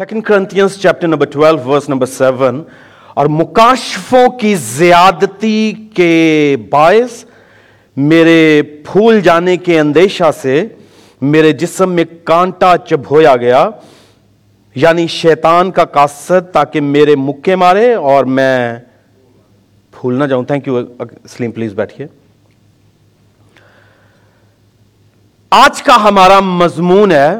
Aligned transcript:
Second 0.00 0.22
Corinthians 0.24 0.78
chapter 0.82 1.08
number 1.08 1.26
twelve 1.30 1.58
verse 1.64 1.88
number 1.88 2.06
seven 2.06 2.62
اور 3.14 3.26
مکاشفوں 3.26 4.28
کی 4.40 4.54
زیادتی 4.54 5.72
کے 5.94 6.56
باعث 6.70 7.24
میرے 7.96 8.62
پھول 8.84 9.20
جانے 9.20 9.56
کے 9.56 9.78
اندیشہ 9.80 10.30
سے 10.40 10.62
میرے 11.22 11.50
جسم 11.62 11.92
میں 11.94 12.04
کانٹا 12.24 12.74
چبھویا 12.88 13.36
گیا 13.36 13.68
یعنی 14.76 15.06
شیطان 15.06 15.70
کا 15.70 15.84
قاصد 15.98 16.50
تاکہ 16.52 16.80
میرے 16.80 17.16
مکے 17.16 17.56
مارے 17.64 17.92
اور 17.94 18.24
میں 18.24 18.76
پھول 19.94 20.18
نہ 20.18 20.24
جاؤں۔ 20.24 20.44
تھینک 20.44 20.68
یو 20.68 20.80
سلیم 21.36 21.50
پلیز 21.50 21.74
بیٹھیے 21.74 22.06
آج 25.50 25.82
کا 25.82 26.02
ہمارا 26.08 26.40
مضمون 26.40 27.12
ہے 27.12 27.30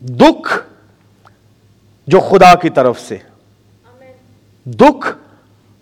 دکھ 0.00 0.58
جو 2.06 2.20
خدا 2.20 2.54
کی 2.54 2.70
طرف 2.70 3.00
سے۔ 3.00 3.16
دکھ 4.64 5.12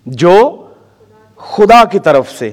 جو 0.07 0.67
خدا 1.37 1.85
کی 1.85 1.99
طرف 1.99 2.31
سے۔ 2.39 2.51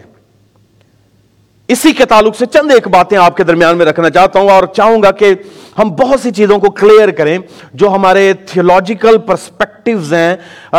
اسی 1.67 1.93
کے 1.93 2.05
تعلق 2.05 2.37
سے 2.37 2.45
چند 2.45 2.71
ایک 2.71 2.87
باتیں 2.87 3.17
آپ 3.17 3.37
کے 3.37 3.43
درمیان 3.43 3.77
میں 3.77 3.85
رکھنا 3.85 4.09
چاہتا 4.09 4.39
ہوں 4.39 4.49
اور 4.49 4.63
چاہوں 4.65 5.03
گا 5.03 5.11
کہ 5.11 5.35
ہم 5.77 5.89
بہت 5.89 6.19
سی 6.19 6.31
چیزوں 6.31 6.59
کو 6.59 6.71
کلیئر 6.71 7.11
کریں 7.11 7.37
جو 7.73 7.89
ہمارے 7.89 8.33
تھیولوجیکل 8.33 9.17
پرسپیکٹوز 9.17 10.13
ہیں 10.13 10.35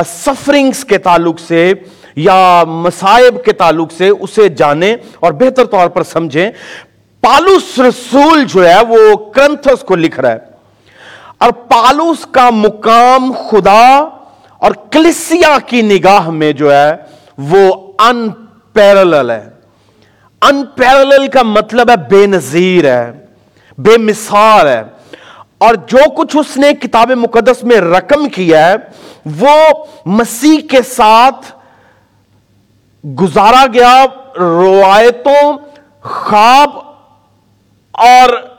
سفرنگز 0.07 0.85
کے 0.85 0.99
تعلق 0.99 1.41
سے 1.41 1.73
یا 2.17 2.65
مصائب 2.67 3.45
کے 3.45 3.53
تعلق 3.53 3.93
سے 3.93 4.09
اسے 4.09 4.49
جانیں 4.49 4.97
اور 5.21 5.33
بہتر 5.33 5.65
طور 5.65 5.89
پر 5.89 6.03
سمجھیں۔ 6.03 6.51
پالوس 7.21 7.79
رسول 7.79 8.45
جو 8.45 8.69
ہے، 8.69 8.85
وہ 8.89 9.17
کرنتھس 9.17 9.81
کو 9.81 9.97
لکھ 9.97 10.21
رہا 10.21 10.33
ہے۔ 10.33 10.54
اور 11.39 11.51
پالوس 11.51 12.27
کا 12.31 12.51
مقام 12.51 13.33
خدا 13.33 14.09
اور 14.59 14.73
کلسیا 14.91 15.59
کی 15.67 15.83
نگاہ 15.83 16.31
میں 16.31 16.53
جو 16.53 16.73
ہے 16.73 16.93
وہ 17.39 17.93
ان 17.99 18.31
پیرل 18.73 19.31
ہے. 19.31 19.49
ان 20.43 20.65
پیرل 20.67 21.29
کا 21.29 21.43
مطلب 21.43 21.91
ہے 21.91 21.97
بے 21.97 22.27
نظیر 22.27 22.85
ہے، 22.85 23.27
بے 23.79 23.99
مثال 23.99 24.69
ہے۔ 24.69 24.83
اور 25.59 25.75
جو 25.75 26.11
کچھ 26.11 26.37
اس 26.37 26.57
نے 26.57 26.73
کتاب 26.73 27.11
مقدس 27.11 27.65
میں 27.65 27.77
رقم 27.77 28.29
کیا 28.29 28.69
ہے، 28.69 28.75
وہ 29.41 29.85
مسیح 30.07 30.59
کے 30.71 30.83
ساتھ 30.83 31.53
گزارا 33.07 33.65
گیا، 33.75 34.05
روایتوں، 34.39 35.59
خواب 36.03 36.71
اور 37.93 38.54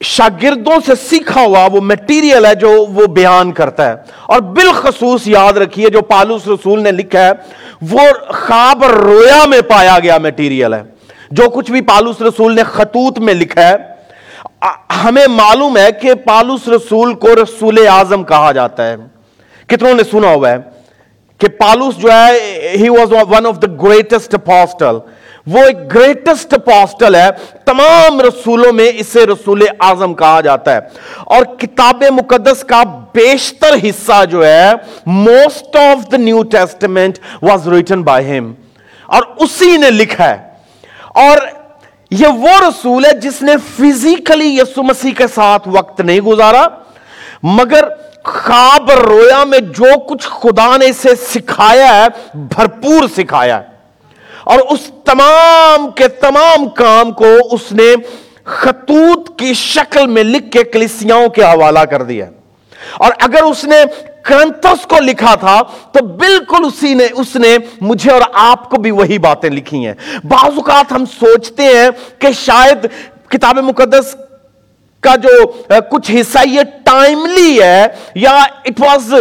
شاگردوں 0.00 0.72
سے 0.86 0.94
سیکھا 0.94 1.40
ہوا 1.40 1.68
وہ 1.72 1.80
میٹیریل 1.80 2.46
ہے 2.46 2.54
جو 2.54 2.86
وہ 2.86 3.06
بیان 3.06 3.52
کرتا 3.52 3.86
ہے۔ 3.86 3.94
اور 4.26 4.40
بالخصوص 4.40 5.20
یاد 5.26 5.52
رکھیے 5.52 5.88
جو 5.88 6.02
پالوس 6.02 6.48
رسول 6.48 6.82
نے 6.82 6.92
لکھا 6.92 7.20
ہے، 7.20 7.30
وہ 7.82 8.00
خواب 8.28 8.84
رویا 8.84 9.44
میں 9.46 9.60
پایا 9.60 9.98
گیا 10.02 10.18
میٹیریل 10.18 10.74
ہے۔ 10.74 10.82
جو 11.30 11.50
کچھ 11.50 11.70
بھی 11.70 11.80
پالوس 11.80 12.22
رسول 12.22 12.54
نے 12.54 12.62
خطوط 12.62 13.18
میں 13.18 13.34
لکھا 13.34 13.68
ہے، 13.68 13.76
ہمیں 15.04 15.26
معلوم 15.26 15.76
ہے 15.76 15.92
کہ 15.92 16.14
پالوس 16.14 16.68
رسول 16.68 17.14
کو 17.14 17.28
رسول 17.34 17.86
اعظم 17.86 18.24
کہا 18.24 18.52
جاتا 18.52 18.90
ہے۔ 18.90 18.96
کتنوں 19.66 19.94
نے 19.94 20.02
سنا 20.10 20.28
ہوا 20.28 20.50
ہے 20.50 20.56
کہ 21.38 21.48
پالوس 21.48 21.96
جو 21.96 22.12
ہے 22.12 22.50
he 22.74 22.88
was 22.88 23.12
one 23.12 23.46
of 23.46 23.62
the 23.62 23.66
greatest 23.82 24.36
apostle 24.44 24.98
وہ 25.46 25.58
ایک 25.58 25.94
گریٹسٹ 25.94 26.54
پاسٹل 26.64 27.14
ہے۔ 27.14 27.28
تمام 27.64 28.20
رسولوں 28.20 28.72
میں 28.72 28.92
اسے 28.94 29.26
رسول 29.26 29.62
اعظم 29.80 30.14
کہا 30.14 30.40
جاتا 30.40 30.72
ہے۔ 30.72 30.80
اور 31.24 31.44
کتاب 31.44 32.04
مقدس 32.10 32.64
کا 32.64 32.82
بیشتر 33.14 33.74
حصہ 33.82 34.24
جو 34.24 34.46
ہے 34.46 34.72
most 35.06 35.76
of 35.76 36.12
the 36.12 36.16
New 36.16 36.42
Testament 36.42 37.18
was 37.42 37.68
written 37.68 38.02
by 38.02 38.38
him 38.38 38.54
اور 39.06 39.22
اسی 39.36 39.76
نے 39.76 39.90
لکھا 39.90 40.30
ہے۔ 40.30 40.38
اور 41.14 41.36
یہ 42.10 42.26
وہ 42.26 42.48
رسول 42.48 43.04
ہے 43.04 43.12
جس 43.12 43.42
نے 43.42 43.52
فزیکلی 43.78 44.58
یسو 44.58 44.82
مسیح 44.82 45.12
کے 45.12 45.26
ساتھ 45.34 45.68
وقت 45.68 46.00
نہیں 46.00 46.20
گزارا، 46.20 46.66
مگر 47.42 47.84
خواب 48.24 48.90
رویا 48.90 49.44
میں 49.44 49.58
جو 49.58 49.98
کچھ 49.98 50.28
خدا 50.28 50.76
نے 50.76 50.86
اسے 50.86 51.14
سکھایا 51.14 51.96
ہے، 51.96 52.06
بھرپور 52.34 53.08
سکھایا 53.16 53.60
ہے۔ 53.60 53.75
اور 54.46 54.58
اس 54.70 54.80
تمام 55.04 55.90
کے 55.90 56.08
تمام 56.08 56.68
کام 56.68 57.10
کو 57.12 57.26
اس 57.50 57.72
نے 57.72 57.94
خطوط 58.44 59.28
کی 59.38 59.52
شکل 59.54 60.06
میں 60.06 60.24
لکھ 60.24 60.50
کے 60.52 60.62
کلیسیاؤں 60.64 61.28
کے 61.28 61.42
حوالہ 61.42 61.84
کر 61.90 62.02
دیا۔ 62.02 62.26
اور 62.98 63.12
اگر 63.20 63.42
اس 63.42 63.64
نے 63.64 63.76
کرنتس 64.22 64.86
کو 64.86 65.00
لکھا 65.00 65.34
تھا، 65.34 65.60
تو 65.92 66.04
بالکل 66.04 66.64
اسی 66.64 66.92
نے، 66.94 67.06
اس 67.12 67.34
نے 67.36 67.56
مجھے 67.80 68.10
اور 68.12 68.20
آپ 68.32 68.68
کو 68.70 68.76
بھی 68.76 68.90
وہی 68.90 69.18
باتیں 69.18 69.50
لکھی 69.50 69.86
ہیں۔ 69.86 69.94
بعض 70.24 70.56
اوقات 70.56 70.92
ہم 70.92 71.04
سوچتے 71.20 71.62
ہیں 71.62 71.88
کہ 72.18 72.32
شاید 72.32 72.86
کتاب 73.28 73.58
مقدس 73.58 74.14
کا 75.00 75.16
جو 75.16 75.46
کچھ 75.90 76.10
حصہ 76.10 76.38
یہ 76.48 76.62
ٹائملی 76.84 77.62
ہے، 77.62 77.86
یا 78.14 78.36
it 78.64 78.80
was 78.80 79.14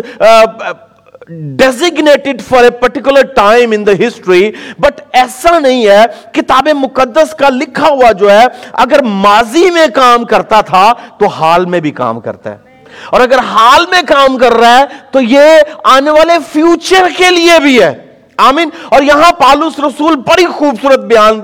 designated 1.30 2.42
for 2.48 2.64
a 2.64 2.70
particular 2.72 3.22
time 3.36 3.72
in 3.72 3.86
the 3.86 3.92
history 4.00 4.52
but 4.80 5.00
ایسا 5.14 5.58
نہیں 5.60 5.86
ہے 5.86 6.06
کتاب 6.34 6.68
مقدس 6.76 7.34
کا 7.36 7.50
لکھا 7.52 7.88
ہوا 7.88 8.12
جو 8.12 8.30
ہے 8.32 8.46
اگر 8.84 9.04
ماضی 9.22 9.70
میں 9.70 9.88
کام 9.96 10.26
کرتا 10.26 10.60
تھا 10.62 10.92
تو 11.20 11.28
حال 11.36 11.66
میں 11.66 11.80
بھی 11.80 11.92
کام 11.94 12.20
کرتا 12.20 12.52
ہے 12.52 12.74
اور 13.12 13.22
اگر 13.22 13.40
حال 13.46 13.86
میں 13.92 14.02
کام 14.08 14.38
کر 14.38 14.54
رہا 14.54 14.78
ہے 14.78 14.86
تو 15.12 15.22
یہ 15.22 15.74
آنے 15.88 16.12
والے 16.12 16.38
فیوچر 16.52 17.08
کے 17.18 17.32
لیے 17.32 17.60
بھی 17.62 17.82
ہے 17.82 17.94
آمین 18.40 18.70
اور 18.86 19.02
یہاں 19.02 19.32
پالوس 19.32 19.80
رسول 19.80 20.16
بڑی 20.28 20.46
خوبصورت 20.48 21.06
بیان 21.08 21.40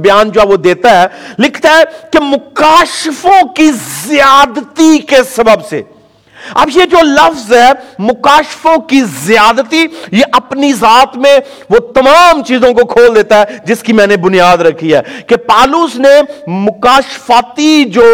بیان 0.00 0.30
جو 0.30 0.48
وہ 0.48 0.56
دیتا 0.58 1.00
ہے 1.00 1.06
لکھتا 1.38 1.76
ہے 1.78 1.84
کہ 2.12 2.20
مکاشفوں 2.22 3.40
کی 3.56 3.70
زیادتی 4.06 4.98
کے 5.08 5.22
سبب 5.30 5.66
سے 5.68 5.82
اب 6.54 6.70
یہ 6.74 6.84
جو 6.90 7.02
لفظ 7.02 7.52
ہے 7.52 7.70
مکاشفوں 7.98 8.76
کی 8.88 9.00
زیادتی، 9.20 9.84
یہ 10.12 10.24
اپنی 10.32 10.72
ذات 10.72 11.16
میں 11.16 11.38
وہ 11.70 11.78
تمام 11.94 12.42
چیزوں 12.42 12.72
کو 12.74 12.86
کھول 12.86 13.14
دیتا 13.14 13.40
ہے، 13.40 13.58
جس 13.66 13.82
کی 13.82 13.92
میں 13.92 14.06
نے 14.06 14.16
بنیاد 14.16 14.58
رکھی 14.60 14.94
ہے 14.94 15.00
کہ 15.28 15.36
پالوس 15.46 15.96
نے 15.96 16.14
مکاشفاتی 16.46 17.84
جو 17.94 18.04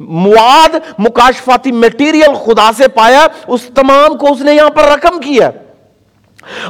مواد، 0.00 0.76
مکاشفاتی 0.98 1.72
میٹیریل 1.72 2.34
خدا 2.44 2.70
سے 2.76 2.88
پایا، 2.94 3.26
اس 3.46 3.68
تمام 3.74 4.16
کو 4.18 4.32
اس 4.32 4.40
نے 4.40 4.54
یہاں 4.54 4.70
پر 4.70 4.88
رقم 4.88 5.20
کیا 5.20 5.50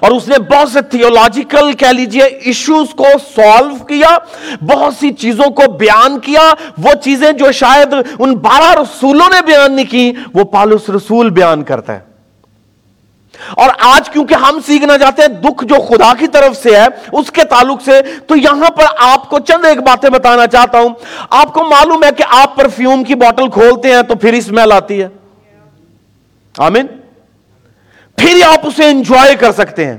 اور 0.00 0.10
اس 0.10 0.28
نے 0.28 0.38
بہت 0.38 0.68
سے 0.68 0.80
تھیولوجیکل 0.80 1.72
کہہ 1.72 1.86
لیجیے 1.86 2.22
ایشوز 2.22 2.86
کو 2.90 3.06
سالو 3.36 3.84
کیا، 3.84 4.18
بہت 4.62 4.94
سی 4.94 5.10
چیزوں 5.10 5.50
کو 5.50 5.72
بیان 5.72 6.20
کیا۔ 6.20 6.54
وہ 6.78 6.94
چیزیں 7.02 7.32
جو 7.32 7.52
شاید 7.52 7.94
ان 8.18 8.34
بارہ 8.34 8.80
رسولوں 8.80 9.28
نے 9.28 9.42
بیان 9.46 9.72
نہیں 9.72 9.90
کی، 9.90 10.12
وہ 10.34 10.44
پالوس 10.44 10.90
رسول 10.90 11.30
بیان 11.30 11.62
کرتا 11.62 11.92
ہے 11.92 12.00
اور 13.50 13.70
آج 13.80 14.10
کیونکہ 14.10 14.34
ہم 14.34 14.58
سیکھنا 14.66 14.98
چاہتے 14.98 15.22
ہیں، 15.22 15.28
دکھ 15.28 15.64
جو 15.64 15.74
خدا 15.74 16.12
کی 16.18 16.26
طرف 16.26 16.62
سے 16.62 16.76
ہے، 16.76 16.86
اس 17.12 17.30
کے 17.30 17.44
تعلق 17.44 17.82
سے، 17.82 18.00
تو 18.26 18.36
یہاں 18.36 18.70
پر 18.70 18.84
آپ 18.98 19.30
کو 19.30 19.38
چند 19.38 19.64
ایک 19.64 19.78
باتیں 19.78 20.10
بتانا 20.10 20.46
چاہتا 20.46 20.80
ہوں۔ 20.80 20.88
آپ 21.30 21.52
کو 21.52 21.64
معلوم 21.64 22.04
ہے 22.04 22.10
کہ 22.16 22.24
آپ 22.28 22.56
پرفیوم 22.56 23.04
کی 23.04 23.14
بوٹل 23.14 23.48
کھولتے 23.50 23.94
ہیں 23.94 24.02
تو 24.02 24.14
پھر 24.14 24.32
اسمیل 24.32 24.72
آتی 24.72 25.02
ہے۔ 25.02 25.08
آمین۔ 26.58 26.86
پھر 28.22 28.42
آپ 28.46 28.66
اسے 28.66 28.84
انجوائے 28.84 29.34
کر 29.34 29.52
سکتے 29.52 29.86
ہیں۔ 29.86 29.98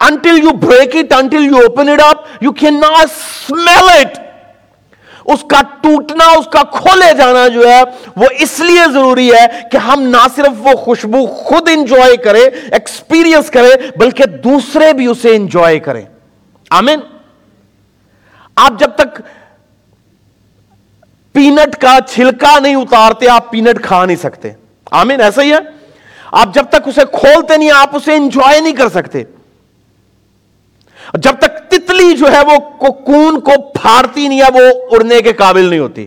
Until 0.00 0.38
you 0.38 0.50
break 0.50 0.96
it 0.96 1.12
until 1.12 1.44
you 1.44 1.56
open 1.56 1.88
it 1.88 2.00
up 2.02 2.24
you 2.40 2.52
can 2.52 2.80
not 2.80 3.04
smell 3.04 3.88
it 3.88 4.18
اس 5.24 5.44
کا 5.48 5.60
ٹوٹنا، 5.80 6.24
اس 6.38 6.46
کا 6.46 6.62
کھولے 6.62 7.14
جانا 7.18 7.48
جو 7.48 7.68
ہے، 7.68 7.82
وہ 8.16 8.26
اس 8.38 8.60
لیے 8.60 8.92
ضروری 8.92 9.32
ہے 9.32 9.46
کہ 9.72 9.76
ہم 9.76 10.02
نہ 10.02 10.26
صرف 10.36 10.52
وہ 10.58 10.72
خوشبو 10.72 11.26
خود 11.26 11.68
انجوائے 11.72 12.16
کریں 12.16 12.44
ایکسپیرئنس 12.72 13.50
کریں، 13.50 13.98
بلکہ 13.98 14.24
دوسرے 14.24 14.92
بھی 14.92 15.06
اسے 15.06 15.36
انجوائے 15.36 15.78
کریں۔ 15.78 16.04
آمین۔ 16.70 17.00
آپ 18.56 18.72
جب 18.78 18.90
تک 18.96 19.22
پینٹ 21.32 21.76
کا 21.76 21.98
چھلکا 22.10 22.58
نہیں 22.58 22.74
اتارتے، 22.74 23.28
آپ 23.28 23.50
پینٹ 23.50 23.82
کھا 23.82 24.04
نہیں 24.04 24.16
سکتے۔ 24.16 24.52
آمین، 24.90 25.20
ایسا 25.20 25.42
ہی 25.42 25.52
ہے؟ 25.52 25.81
آپ 26.32 26.54
جب 26.54 26.64
تک 26.70 26.88
اسے 26.88 27.00
کھولتے 27.12 27.56
نہیں 27.56 27.70
آپ 27.70 27.96
اسے 27.96 28.14
انجوائے 28.14 28.60
نہیں 28.60 28.72
کر 28.72 28.88
سکتے۔ 28.88 29.22
جب 31.14 31.34
تک 31.38 31.70
تتلی 31.70 32.16
جو 32.16 32.32
ہے 32.32 32.40
وہ 32.40 32.58
کون 32.90 33.40
کو 33.40 33.50
پھاڑتی 33.72 34.28
نہیں 34.28 34.42
ہے، 34.42 34.50
وہ 34.54 34.88
اڑنے 34.90 35.20
کے 35.20 35.32
قابل 35.32 35.64
نہیں 35.64 35.78
ہوتی۔ 35.78 36.06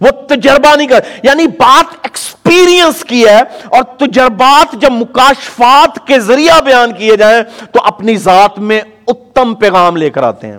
وہ 0.00 0.10
تجربہ 0.10 0.76
نہیں 0.76 0.88
کر 0.88 1.00
یعنی 1.22 1.46
بات 1.46 1.94
ایکسپیرینس 2.02 3.04
کی 3.04 3.26
ہے 3.28 3.40
اور 3.64 3.82
تجربات 3.82 4.72
جب 4.72 4.92
مکاشفات 4.92 6.06
کے 6.06 6.20
ذریعہ 6.20 6.60
بیان 6.60 6.92
کیے 6.92 7.16
جائیں 7.16 7.42
تو 7.72 7.80
اپنی 7.84 8.16
ذات 8.16 8.58
میں 8.58 8.80
اتم 9.06 9.54
پیغام 9.54 9.96
لے 9.96 10.10
کر 10.10 10.22
آتے 10.22 10.46
ہیں۔ 10.46 10.58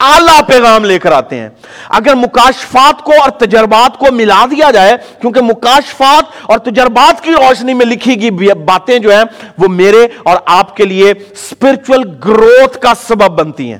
اعلی 0.00 0.40
پیغام 0.46 0.84
لے 0.84 0.98
کر 0.98 1.12
آتے 1.12 1.36
ہیں۔ 1.36 1.48
اگر 1.88 2.14
مکاشفات 2.14 3.02
کو 3.02 3.12
اور 3.20 3.30
تجربات 3.30 3.98
کو 3.98 4.06
ملا 4.12 4.44
دیا 4.50 4.70
جائے، 4.70 4.96
کیونکہ 5.20 5.40
مکاشفات 5.40 6.24
اور 6.42 6.58
تجربات 6.58 7.24
کی 7.24 7.32
روشنی 7.32 7.74
میں 7.74 7.86
لکھی 7.86 8.22
گئی 8.22 8.30
باتیں 8.52 8.98
جو 8.98 9.12
ہیں، 9.12 9.24
وہ 9.58 9.68
میرے 9.68 10.06
اور 10.22 10.36
آپ 10.46 10.76
کے 10.76 10.84
لیے 10.84 11.10
اسپرچل 11.10 12.00
گروتھ 12.24 12.78
کا 12.78 12.92
سبب 13.08 13.28
بنتی 13.28 13.72
ہیں۔ 13.72 13.78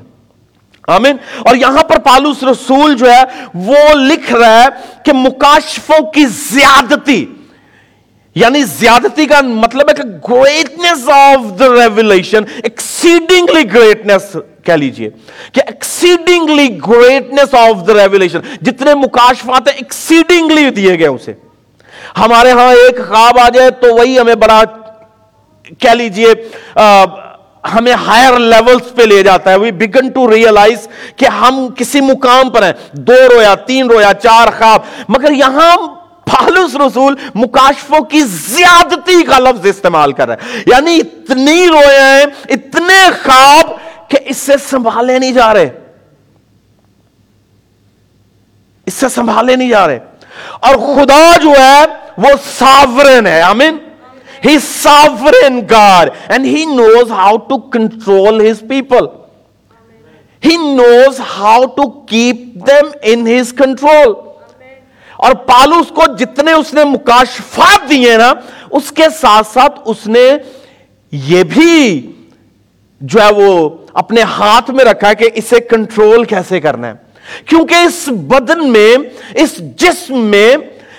آمین۔ 0.87 1.17
اور 1.39 1.55
یہاں 1.55 1.83
پر 1.83 1.99
پالوس 1.99 2.43
رسول 2.43 2.95
جو 2.95 3.11
ہے، 3.11 3.23
وہ 3.53 3.93
لکھ 3.93 4.33
رہا 4.33 4.63
ہے 4.63 4.67
کہ 5.05 5.13
مکاشفوں 5.13 6.11
کی 6.11 6.25
زیادتی 6.25 7.25
یعنی 8.35 8.63
زیادتی 8.63 9.25
کا 9.25 9.41
مطلب 9.41 9.89
ہے 9.89 9.93
کہ 9.93 10.33
greatness 10.33 11.09
of 11.09 11.59
the 11.59 11.67
revelation 11.67 12.43
exceedingly 12.63 13.73
greatness 13.73 14.37
کہہ 14.65 14.73
لیجیے 14.73 15.09
کہ 15.53 15.61
exceedingly 15.67 16.67
greatness 16.87 17.53
of 17.53 17.87
the 17.87 17.93
revelation 17.93 18.39
جتنے 18.61 18.93
مکاشفات 18.93 19.67
ہیں 19.67 19.75
ایکسیڈنگلی 19.75 20.69
دیے 20.69 20.99
گئے 20.99 21.07
اسے۔ 21.07 21.33
ہمارے 22.17 22.51
ہاں 22.51 22.73
ایک 22.73 22.97
خواب 23.07 23.39
آ 23.39 23.47
جائے 23.49 23.69
تو 23.71 23.93
وہی 23.95 24.19
ہمیں 24.19 24.35
بڑا 24.35 24.61
کہہ 25.79 25.89
لیجیے 25.89 26.33
ہمیں 27.73 27.93
ہائر 27.93 28.39
لیولز 28.39 28.93
پہ 28.95 29.03
لے 29.03 29.21
جاتا 29.23 29.51
ہے۔ 29.51 29.57
وی 29.57 29.71
بگن 29.71 30.09
ٹو 30.09 30.29
ریئلائز 30.31 30.87
کہ 31.15 31.25
ہم 31.25 31.67
کسی 31.75 32.01
مقام 32.01 32.49
پر 32.49 32.63
ہیں۔ 32.63 32.73
دو 32.91 33.13
رویا، 33.31 33.55
تین 33.55 33.89
رویا، 33.89 34.13
چار 34.13 34.47
خواب۔ 34.57 34.81
مگر 35.07 35.31
یہاں 35.31 35.75
پالوس 36.31 36.75
رسول 36.75 37.15
مکاشفوں 37.35 37.99
کی 37.99 38.21
زیادتی 38.21 39.23
کا 39.23 39.39
لفظ 39.39 39.65
استعمال 39.65 40.11
کر 40.11 40.27
رہا 40.27 40.35
ہے۔ 40.35 40.61
یعنی 40.65 40.97
اتنی 40.97 41.67
روئے 41.67 41.99
ہیں، 42.01 42.25
اتنے 42.49 43.01
خواب 43.23 43.71
کہ 44.07 44.17
اس 44.25 44.37
سے 44.37 44.53
سنبھالے 44.69 45.19
نہیں 45.19 45.31
جا 45.31 45.53
رہے۔ 45.53 45.69
اس 48.85 48.93
سے 48.93 49.09
سنبھالے 49.09 49.55
نہیں 49.55 49.69
جا 49.69 49.87
رہے۔ 49.87 49.99
اور 50.59 50.75
خدا 50.75 51.37
جو 51.43 51.49
ہے، 51.49 51.85
وہ 52.17 52.29
ساورن 52.57 53.27
ہے، 53.27 53.41
آمین۔ 53.41 53.77
He 54.45 54.59
sovereign 54.59 55.59
God 55.69 56.09
and 56.27 56.45
he 56.45 56.65
knows 56.65 57.11
how 57.11 57.37
to 57.37 57.57
control 57.57 58.51
his 58.51 58.59
people 58.59 59.05
he 60.45 60.57
knows 60.57 61.19
how 61.19 61.65
to 61.65 61.89
keep 61.89 62.67
them 62.67 62.87
in 63.01 63.27
his 63.27 63.53
control 63.53 64.13
اور 65.17 65.33
پالوس 65.33 65.87
کو 65.89 66.01
جتنے 66.19 66.51
اس 66.51 66.73
نے 66.73 66.83
مکاشفات 66.83 67.89
دیے 67.89 68.17
نا، 68.17 68.33
اس 68.71 68.91
کے 68.91 69.03
ساتھ 69.21 69.47
ساتھ 69.47 69.79
اس 69.85 70.07
نے 70.07 70.31
یہ 71.11 71.43
بھی 71.43 72.11
جو 73.05 73.21
ہے 73.21 73.33
وہ 73.33 73.69
اپنے 73.93 74.21
ہاتھ 74.21 74.71
میں 74.71 74.85
رکھا 74.85 75.09
ہے 75.09 75.15
کہ 75.15 75.29
اسے 75.33 75.59
کنٹرول 75.59 76.23
کیسے 76.23 76.59
کرنا 76.59 76.87
ہے۔ 76.87 76.93
کیونکہ 77.45 77.75
اس 77.75 78.07
بدن 78.07 78.71
میں، 78.71 78.95
اس 79.33 79.57
جسم 79.57 80.19
میں 80.19 80.55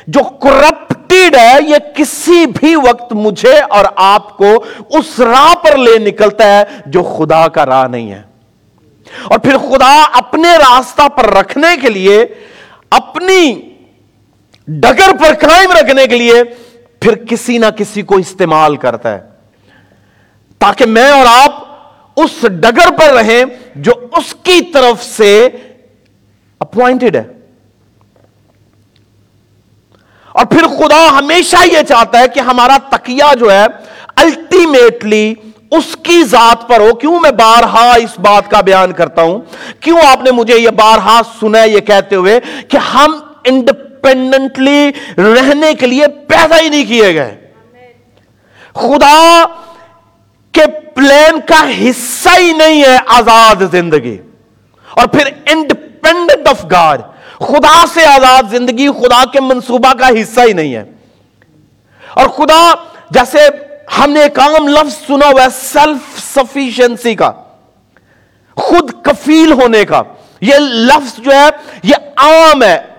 جو 0.06 0.20
کرپٹیڈ 0.24 1.36
ہے، 1.36 1.54
یہ 1.68 1.76
کسی 1.94 2.46
بھی 2.46 2.76
وقت 2.76 3.12
مجھے 3.12 3.60
اور 3.70 3.84
آپ 3.96 4.36
کو 4.36 4.64
اس 4.90 5.20
راہ 5.20 5.54
پر 5.54 5.76
لے 5.76 5.98
نکلتا 5.98 6.58
ہے 6.58 6.64
جو 6.86 7.02
خدا 7.02 7.48
کا 7.48 7.66
راہ 7.66 7.86
نہیں 7.86 8.12
ہے۔ 8.12 8.22
اور 9.24 9.38
پھر 9.38 9.58
خدا 9.58 10.04
اپنے 10.12 10.56
راستہ 10.56 11.08
پر 11.08 11.30
رکھنے 11.30 11.76
کے 11.82 11.88
لیے، 11.88 12.24
اپنی 12.90 13.60
ڈگر 14.68 15.10
پر 15.20 15.46
قائم 15.48 15.70
رکھنے 15.70 16.06
کے 16.06 16.16
لیے 16.16 16.44
پھر 17.00 17.14
کسی 17.14 17.58
نہ 17.58 17.66
کسی 17.66 18.02
کو 18.02 18.16
استعمال 18.16 18.76
کرتا 18.76 19.14
ہے۔ 19.14 19.20
تاکہ 20.58 20.86
میں 20.86 21.10
اور 21.10 21.26
آپ 21.26 21.65
اس 22.16 22.30
ڈگر 22.42 22.90
پر 22.98 23.12
رہیں 23.12 23.44
جو 23.76 23.92
اس 24.16 24.34
کی 24.42 24.60
طرف 24.62 25.04
سے 25.04 25.48
اپوائنٹڈ 26.58 27.16
ہے۔ 27.16 27.24
اور 30.32 30.46
پھر 30.46 30.66
خدا 30.66 31.18
ہمیشہ 31.18 31.56
یہ 31.72 31.82
چاہتا 31.88 32.18
ہے 32.18 32.28
کہ 32.28 32.40
ہمارا 32.40 32.76
تکیہ 32.90 33.34
جو 33.40 33.52
ہے 33.52 33.64
الٹیمیٹلی 34.16 35.34
اس 35.70 35.96
کی 36.02 36.24
ذات 36.24 36.68
پر 36.68 36.80
ہو۔ 36.80 36.94
کیوں 36.94 37.20
میں 37.20 37.30
بارہا 37.30 37.92
اس 37.92 38.18
بات 38.18 38.50
کا 38.50 38.60
بیان 38.60 38.92
کرتا 38.92 39.22
ہوں؟ 39.22 39.38
کیوں 39.80 39.98
آپ 40.06 40.22
نے 40.22 40.30
مجھے 40.30 40.58
یہ 40.58 40.70
بارہا 40.70 41.20
سنا 41.40 41.64
یہ 41.64 41.80
کہتے 41.80 42.16
ہوئے 42.16 42.40
کہ 42.68 42.76
ہم 42.76 43.20
انڈیپینڈنٹلی 43.44 44.90
رہنے 45.18 45.74
کے 45.74 45.86
لیے 45.86 46.08
پیدا 46.08 46.60
ہی 46.60 46.68
نہیں 46.68 46.84
کیے 46.84 47.14
گئے۔ 47.14 47.52
خدا 48.72 49.44
پلان 51.40 51.64
کا 51.64 51.90
حصہ 51.90 52.28
ہی 52.38 52.52
نہیں 52.52 52.82
ہے 52.82 52.96
آزاد 53.06 53.56
زندگی۔ 53.72 54.18
اور 54.90 55.06
پھر 55.06 55.26
انڈیپینڈنٹ 55.46 56.48
آف 56.48 56.64
گاڈ 56.70 57.02
خدا 57.38 57.84
سے 57.94 58.06
آزاد 58.06 58.42
زندگی، 58.50 58.88
خدا 58.88 59.24
کے 59.32 59.40
منصوبہ 59.40 59.92
کا 59.92 60.08
حصہ 60.08 60.40
ہی 60.40 60.52
نہیں 60.52 60.74
ہے۔ 60.74 60.84
اور 62.14 62.28
خدا، 62.28 62.74
جیسے 63.10 63.38
ہم 63.98 64.10
نے 64.10 64.22
ایک 64.22 64.38
عام 64.38 64.68
لفظ 64.68 65.06
سنا 65.06 65.26
ہوا 65.26 65.42
ہے 65.42 65.48
سیلف 65.62 66.20
سفیشنسی 66.34 67.14
کا۔ 67.14 67.32
خود 68.54 68.90
کفیل 69.02 69.52
ہونے 69.52 69.84
کا۔ 69.84 70.02
یہ 70.40 70.54
لفظ 70.58 71.18
جو 71.18 71.32
ہے، 71.32 71.48
یہ 71.82 71.94
عام 72.16 72.62
ہے۔ 72.62 72.95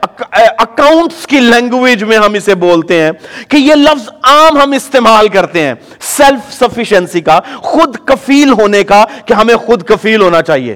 اکاؤنٹس 0.58 1.28
کی 1.28 1.40
لینگویج 1.40 2.04
میں 2.04 2.18
ہم 2.18 2.34
اسے 2.34 2.56
بولتے 2.56 3.02
ہیں 3.02 3.12
کہ 3.48 3.58
یہ 3.58 3.76
لفظ 3.76 4.10
عام 4.24 4.62
ہم 4.62 4.72
استعمال 4.72 5.28
کرتے 5.28 5.62
ہیں 5.62 5.74
سیلف 6.00 6.54
سفیشنسی 6.54 7.22
کا، 7.22 7.40
خود 7.56 7.96
کفیل 8.06 8.50
ہونے 8.50 8.84
کا 8.84 9.06
کہ 9.26 9.34
ہمیں 9.34 9.56
خود 9.56 9.84
کفیل 9.84 10.22
ہونا 10.22 10.42
چاہیے۔ 10.42 10.76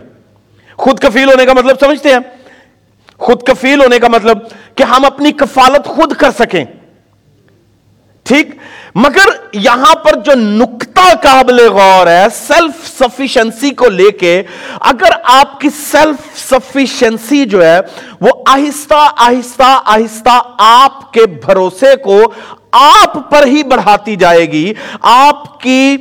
خود 0.77 0.99
کفیل 0.99 1.29
ہونے 1.29 1.45
کا 1.45 1.53
مطلب 1.53 1.75
سمجھتے 1.79 2.09
ہیں؟ 2.09 2.19
خود 3.17 3.43
کفیل 3.43 3.81
ہونے 3.81 3.99
کا 3.99 4.07
مطلب 4.07 4.37
کہ 4.75 4.83
ہم 4.83 5.05
اپنی 5.05 5.31
کفالت 5.31 5.85
خود 5.85 6.13
کر 6.13 6.31
سکیں۔ 6.39 6.65
ٹھیک؟ 8.23 8.49
مگر 8.95 9.29
یہاں 9.53 9.95
پر 9.95 10.15
جو 10.15 10.31
نکتہ 10.35 11.15
قابل 11.21 11.69
غور 11.69 12.07
ہے 12.07 12.25
سیلف 12.35 12.87
سفیشنسی 12.99 13.71
کو 13.71 13.89
لے 13.89 14.11
کے، 14.11 14.43
اگر 14.79 15.09
آپ 15.23 15.59
کی 15.59 15.69
سیلف 15.69 16.39
سفیشنسی 16.49 17.45
جو 17.45 17.65
ہے، 17.65 17.79
وہ 18.21 18.29
آہستہ 18.47 19.11
آہستہ 19.17 19.81
آہستہ 19.85 20.41
آپ 20.57 21.13
کے 21.13 21.25
بھروسے 21.25 21.95
کو 21.95 22.33
آپ 22.71 23.31
پر 23.31 23.47
ہی 23.47 23.63
بڑھاتی 23.63 24.15
جائے 24.15 24.51
گی، 24.51 24.73
آپ 25.01 25.61
کی، 25.61 25.97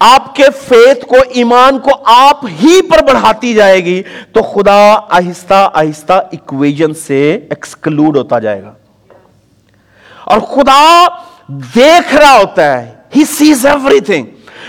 آپ 0.00 0.34
کے 0.34 0.42
فیت 0.68 1.06
کو، 1.06 1.16
ایمان 1.28 1.78
کو 1.78 1.90
آپ 2.04 2.44
ہی 2.62 2.82
پر 2.82 3.02
بڑھاتی 3.02 3.54
جائے 3.54 3.84
گی، 3.84 4.02
تو 4.32 4.42
خدا 4.42 4.80
آہستہ 5.08 5.70
آہستہ 5.74 6.12
اکویژن 6.12 6.94
سے 6.94 7.38
ایکسکلوڈ 7.50 8.16
ہوتا 8.16 8.38
جائے 8.38 8.62
گا۔ 8.62 8.72
اور 10.24 10.40
خدا 10.40 11.06
دیکھ 11.48 12.14
رہا 12.14 12.38
ہوتا 12.38 12.82
ہے۔ 12.82 12.94
ہی 13.16 13.24
سیز 13.24 13.66
ایوری 13.66 14.00
تھنگ 14.00 14.26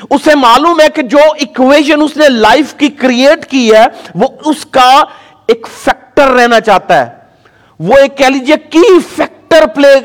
اسے 0.10 0.36
معلوم 0.36 0.82
ہے 0.82 0.88
کہ 0.96 1.02
جو 1.02 1.20
اکویشن 1.40 2.02
اس 2.02 2.18
نے 2.18 2.30
لائف 2.30 2.74
کی 2.74 2.88
کریٹ 2.88 3.46
کی 3.46 3.74
ہے، 3.74 3.86
وہ 4.16 4.28
اس 4.46 4.66
کا 4.66 5.04
ایک 5.48 5.68
فیکٹر 5.84 6.28
رہنا 6.28 6.60
چاہتا 6.60 7.08
ہے۔ 7.08 7.12
وہ 7.80 7.94
ایک 7.94 8.18
کہہ 8.18 8.26
لیجیے 8.26 8.56
کی 8.70 9.00
فیکٹر 9.16 9.68
پلے 9.76 9.96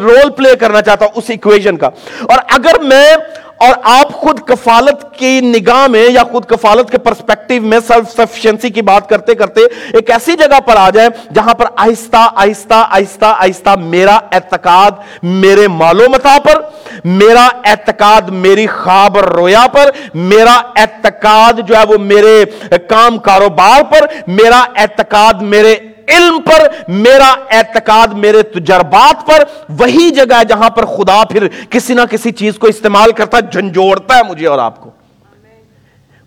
رول 0.00 0.30
پلے 0.30 0.56
کرنا 0.56 0.82
چاہتا 0.82 1.04
ہوں 1.04 1.12
اس 1.16 1.24
اکویژن 1.28 1.76
کا۔ 1.76 1.86
اور 2.20 2.38
اگر 2.50 2.80
میں 2.80 3.16
اور 3.56 3.74
آپ 3.82 4.12
خود 4.12 4.40
کفالت 4.40 5.04
کی 5.18 5.40
نگاہ 5.40 5.86
میں 5.86 6.08
یا 6.10 6.22
خود 6.32 6.44
کفالت 6.44 6.90
کے 6.90 6.98
پرسپیکٹیو 6.98 7.62
میں 7.62 7.78
سیلف 7.86 8.10
سفیشنسی 8.12 8.70
کی 8.70 8.82
بات 8.82 9.08
کرتے 9.08 9.34
کرتے 9.34 9.60
ایک 9.92 10.10
ایسی 10.10 10.36
جگہ 10.36 10.60
پر 10.60 10.76
آ 10.76 10.90
جائے 10.90 11.08
جہاں 11.34 11.54
پر 11.54 11.66
آہستہ 11.76 12.28
آہستہ 12.34 12.86
آہستہ 12.90 13.24
آہستہ 13.24 13.74
میرا 13.78 14.18
اعتقاد 14.32 14.90
میرے 15.22 15.68
مال 15.68 16.00
پر، 16.44 16.60
میرا 17.04 17.48
اعتقاد 17.64 18.28
میری 18.28 18.66
خواب 18.66 19.16
اور 19.16 19.24
رویا 19.24 19.66
پر، 19.72 19.90
میرا 20.14 20.54
اعتقاد 20.76 21.60
جو 21.68 21.76
ہے 21.76 21.84
وہ 21.88 21.98
میرے 21.98 22.44
کام 22.88 23.18
کاروبار 23.18 23.82
پر، 23.82 24.06
میرا 24.26 24.64
اعتقاد 24.76 25.42
میرے 25.42 25.76
علم 26.08 26.40
پر، 26.40 26.68
میرا 26.88 27.34
اعتقاد، 27.50 28.08
میرے 28.08 28.42
تجربات 28.42 29.26
پر، 29.26 29.44
وہی 29.68 30.10
جگہ 30.10 30.38
ہے 30.38 30.44
جہاں 30.44 30.70
پر 30.70 30.84
خدا 30.84 31.24
پھر 31.24 31.48
کسی 31.70 31.94
نہ 31.94 32.00
کسی 32.10 32.30
چیز 32.30 32.54
کو 32.58 32.66
استعمال 32.66 33.12
کرتا 33.12 33.36
ہے، 33.36 33.42
جھنجھوڑتا 33.42 34.16
ہے 34.16 34.22
مجھے 34.22 34.46
اور 34.46 34.58
آپ 34.58 34.80
کو۔ 34.80 34.90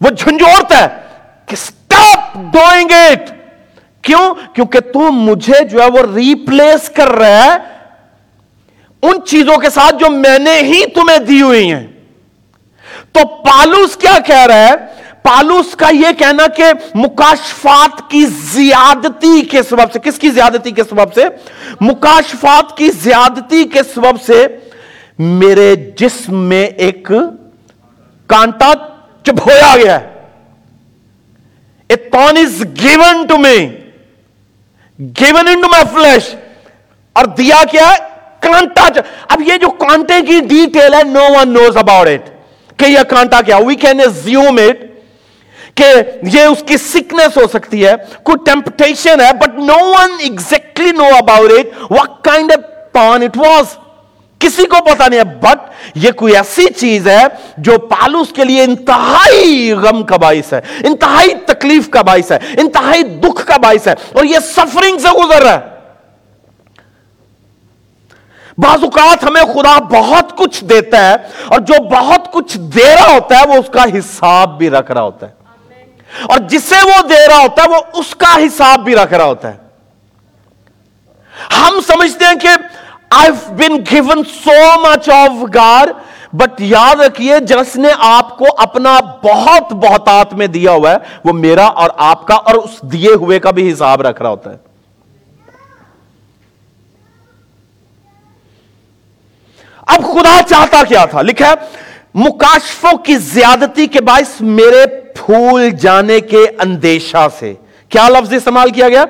وہ 0.01 0.09
جھنجھوڑتا 0.09 0.81
ہے 0.81 0.87
کہ 1.45 1.55
سٹاپ 1.55 2.35
ڈوئنگ 2.35 2.91
اٹ 2.91 3.29
کیوں؟ 4.01 4.35
کیونکہ 4.53 4.79
تو 4.79 5.11
مجھے 5.11 5.63
جو 5.63 5.81
ہے 5.81 5.87
وہ 5.87 5.99
ریپلیس 6.15 6.89
کر 6.89 7.07
رہا 7.07 7.43
ہے 7.43 7.77
ان 9.01 9.25
چیزوں 9.25 9.57
کے 9.57 9.69
ساتھ 9.69 9.95
جو 9.95 10.09
میں 10.09 10.39
نے 10.39 10.59
ہی 10.59 10.85
تمہیں 10.85 11.17
دی 11.17 11.41
ہوئی 11.41 11.73
ہیں۔ 11.73 11.87
تو 13.11 13.27
پالوس 13.27 13.97
کیا 13.97 14.17
کہہ 14.25 14.45
رہا 14.45 14.67
ہے؟ 14.67 14.71
پالوس 15.23 15.75
کا 15.75 15.89
یہ 15.93 16.11
کہنا 16.17 16.45
کہ 16.57 16.71
مکاشفات 16.95 18.01
کی 18.09 18.25
زیادتی 18.53 19.41
کے 19.51 19.63
سبب 19.69 19.91
سے، 19.93 19.99
کس 20.03 20.19
کی 20.19 20.29
زیادتی 20.29 20.71
کے 20.71 20.83
سبب 20.89 21.13
سے؟ 21.13 21.25
مکاشفات 21.81 22.75
کی 22.77 22.89
زیادتی 23.03 23.63
کے 23.73 23.83
سبب 23.93 24.21
سے 24.25 24.45
میرے 25.19 25.73
جسم 25.99 26.43
میں 26.49 26.65
ایک 26.65 27.11
کانٹا 28.29 28.71
چبھویا 29.25 29.75
گیا 29.75 29.99
ہے۔ 29.99 30.15
Thorn 31.89 32.37
is 32.37 32.63
given 32.81 33.25
to 33.27 33.37
me 33.37 33.57
given 35.19 35.47
in 35.47 35.61
to 35.61 35.67
my 35.71 35.85
flesh 35.93 36.33
اور 37.15 37.25
دیا 37.37 37.63
کیا 37.71 37.89
ہے؟ 37.89 37.97
کانٹا 38.41 38.87
اب 39.27 39.41
یہ 39.45 39.57
جو 39.61 39.69
کانٹے 39.79 40.21
کی 40.27 40.39
ڈیٹیل 40.49 40.93
ہے 40.93 41.03
no 41.03 41.23
one 41.33 41.53
knows 41.53 41.77
about 41.77 42.07
it 42.07 42.29
کہ 42.79 42.85
یہ 42.85 43.03
کانٹا 43.09 43.41
کیا؟ 43.41 43.57
وی 43.57 43.75
کین 43.75 43.99
ایزیوم 43.99 44.57
اٹ 44.67 44.85
کہ 45.77 45.93
یہ 46.33 46.43
اس 46.43 46.63
کی 46.67 46.77
سکنس 46.77 47.37
ہو 47.37 47.47
سکتی 47.53 47.85
ہے، 47.85 47.93
کوئی 48.23 48.43
ٹیمپٹیشن 48.45 49.21
ہے 49.21 49.31
but 49.41 49.57
no 49.59 49.83
one 49.87 50.15
exactly 50.19 50.91
know 50.91 51.09
about 51.17 51.51
it 51.57 51.91
what 51.91 52.23
kind 52.23 52.51
of 52.51 52.93
pain 52.93 53.23
it 53.23 53.37
was 53.37 53.77
کسی 54.41 54.65
کو 54.65 54.83
پتا 54.85 55.07
نہیں 55.07 55.19
ہے 55.19 55.37
بٹ 55.41 55.95
یہ 55.97 56.11
کوئی 56.17 56.35
ایسی 56.35 56.65
چیز 56.73 57.07
ہے 57.07 57.23
جو 57.67 57.77
پالوس 57.89 58.31
کے 58.35 58.43
لیے 58.45 58.63
انتہائی 58.63 59.71
غم 59.83 60.03
کا 60.03 60.17
باعث 60.17 60.51
ہے، 60.53 60.59
انتہائی 60.85 61.33
تکلیف 61.47 61.89
کا 61.89 62.01
باعث 62.01 62.31
ہے، 62.31 62.37
انتہائی 62.61 63.03
دکھ 63.23 63.45
کا 63.47 63.57
باعث 63.63 63.87
ہے، 63.87 63.93
اور 64.13 64.25
یہ 64.25 64.39
سفرنگ 64.45 64.97
سے 64.97 65.17
گزر 65.17 65.43
رہا 65.43 65.53
ہے۔ 65.53 65.75
بعض 68.57 68.83
اوقات 68.83 69.23
ہمیں 69.23 69.41
خدا 69.53 69.77
بہت 69.91 70.37
کچھ 70.37 70.63
دیتا 70.65 71.07
ہے 71.09 71.15
اور 71.47 71.59
جو 71.61 71.81
بہت 71.91 72.31
کچھ 72.33 72.57
دے 72.75 72.85
رہا 72.85 73.13
ہوتا 73.13 73.39
ہے، 73.39 73.47
وہ 73.47 73.53
اس 73.53 73.69
کا 73.73 73.83
حساب 73.97 74.57
بھی 74.57 74.69
رکھ 74.69 74.91
رہا 74.91 75.01
ہوتا 75.01 75.27
ہے۔ 75.27 75.35
اور 76.23 76.39
جسے 76.39 76.75
وہ 76.85 77.01
دے 77.07 77.27
رہا 77.27 77.39
ہوتا 77.39 77.63
ہے، 77.63 77.69
وہ 77.69 77.81
اس 77.93 78.15
کا 78.15 78.35
حساب 78.35 78.79
بھی 78.79 78.95
رکھ 78.95 79.13
رہا 79.13 79.23
ہوتا 79.23 79.53
ہے۔ 79.53 79.57
ہم 81.51 81.79
سمجھتے 81.87 82.25
ہیں 82.25 82.35
کہ 82.35 82.47
I 83.09 83.31
been 83.31 83.77
given 83.91 84.23
so 84.43 84.81
much 84.81 85.09
of 85.09 85.43
گار 85.53 85.87
بٹ 86.33 86.61
یاد 86.61 86.99
رکھیے، 86.99 87.39
جس 87.39 87.75
نے 87.75 87.89
آپ 87.99 88.37
کو 88.37 88.45
اپنا 88.57 88.99
بہت 89.23 89.73
بہتات 89.73 90.33
میں 90.33 90.47
دیا 90.47 90.71
ہوا 90.71 90.91
ہے، 90.91 90.97
وہ 91.23 91.33
میرا 91.33 91.65
اور 91.65 91.89
آپ 91.97 92.27
کا 92.27 92.35
اور 92.35 92.55
اس 92.55 92.81
دیے 92.81 93.13
ہوئے 93.13 93.39
کا 93.39 93.51
بھی 93.51 93.71
حساب 93.71 94.01
رکھ 94.01 94.21
رہا 94.21 94.29
ہوتا 94.29 94.51
ہے۔ 94.51 94.57
اب 99.81 100.03
خدا 100.03 100.41
چاہتا 100.49 100.83
کیا 100.83 101.05
تھا؟ 101.05 101.21
لکھا 101.21 101.49
ہے، 101.49 101.53
مکاشفوں 102.15 102.97
کی 102.97 103.15
زیادتی 103.15 103.87
کے 103.87 104.01
باعث 104.01 104.41
میرے 104.41 104.85
پھول 105.27 105.69
جانے 105.69 106.19
کے 106.19 106.45
اندیشہ 106.59 107.27
سے۔ 107.39 107.53
کیا 107.89 108.09
لفظ 108.09 108.33
استعمال 108.33 108.69
کیا 108.69 108.89
گیا؟ 108.89 109.05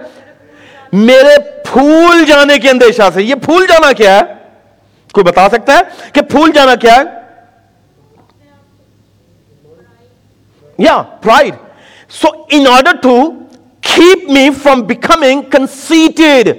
میرے 0.93 1.61
پھول 1.65 2.25
جانے 2.25 2.57
کے 2.57 2.69
اندیشہ 2.69 3.01
سے۔ 3.13 3.23
یہ 3.23 3.35
پھول 3.35 3.67
جانا 3.67 3.91
کیا 3.91 4.15
ہے؟ 4.15 4.21
کوئی 5.11 5.23
بتا 5.23 5.49
سکتا 5.49 5.73
ہے 5.73 5.79
کہ 6.13 6.21
پھول 6.21 6.51
جانا 6.51 6.75
کیا 6.75 6.95
ہے؟ 6.95 7.01
یا، 10.77 11.01
pride. 11.01 11.55
So 12.09 12.27
in 12.51 12.67
order 12.67 12.91
to 13.01 13.31
keep 13.81 14.29
me 14.29 14.49
from 14.63 14.81
becoming 14.81 15.41
conceited 15.41 16.49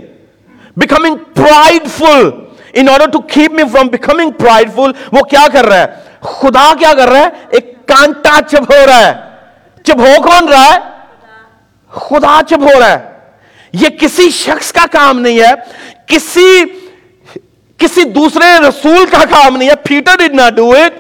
becoming 0.77 1.17
prideful 1.89 2.31
in 2.73 2.89
order 2.89 3.11
to 3.11 3.21
keep 3.21 3.53
me 3.53 3.63
from 3.73 3.89
becoming 3.89 4.31
prideful 4.75 4.93
وہ 5.13 5.23
کیا 5.23 5.47
کر 5.53 5.65
رہا 5.65 5.79
ہے؟ 5.79 5.87
خدا 6.21 6.73
کیا 6.79 6.95
کر 6.95 7.09
رہا 7.09 7.21
ہے؟ 7.21 7.29
ایک 7.49 7.87
کانٹا 7.87 8.41
چپ 8.51 8.73
ہو 8.73 8.87
رہا 8.87 9.07
ہے۔ 9.07 9.28
چب 9.85 10.01
ہو 10.01 10.23
کون 10.23 10.49
رہا 10.49 10.65
ہے؟ 10.65 10.79
خدا 11.91 12.41
چب 12.49 12.63
ہو 12.63 12.81
رہا 12.81 12.91
ہے۔ 12.91 12.99
یہ 13.73 13.89
کسی 13.89 14.31
شخص 14.31 14.73
کا 14.73 14.85
کام 14.93 15.19
نہیں 15.21 15.41
ہے، 15.41 15.53
کسی 16.07 16.63
کسی 17.81 18.05
دوسرے 18.05 18.47
رسول 18.69 19.07
کا 19.07 19.25
کام 19.31 19.57
نہیں 19.57 19.69
ہے۔ 19.69 19.75
Peter 19.75 20.17
did 20.19 20.35
not 20.35 20.53
do 20.53 20.71
it 20.71 20.97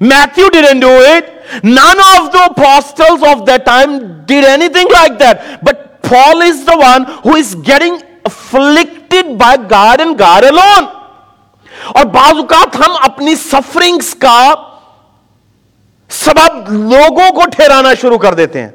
Matthew 0.00 0.48
didn't 0.48 0.82
do 0.82 0.92
it, 1.06 1.30
none 1.64 2.00
of 2.00 2.32
the 2.32 2.46
apostles 2.56 3.26
of 3.28 3.46
the 3.46 3.56
time 3.56 3.98
did 4.26 4.44
anything 4.68 4.90
like 4.90 5.18
that. 5.20 5.64
But 5.64 6.06
Paul 6.06 6.42
is 6.42 6.66
the 6.66 6.76
one 6.76 7.04
who 7.24 7.36
is 7.36 7.54
getting 7.68 7.96
afflicted 8.24 9.30
by 9.40 9.58
God 9.70 10.00
and 10.00 10.20
God 10.20 10.44
اور 10.44 12.04
بعض 12.04 12.36
اوقات 12.36 12.76
ہم 12.76 12.96
اپنی 13.02 13.34
سفرنگس 13.36 14.14
کا 14.14 14.54
سبب 16.10 16.72
لوگوں 16.72 17.30
کو 17.30 17.48
ٹھہرانا 17.50 17.94
شروع 18.00 18.18
کر 18.18 18.34
دیتے 18.34 18.62
ہیں۔ 18.62 18.68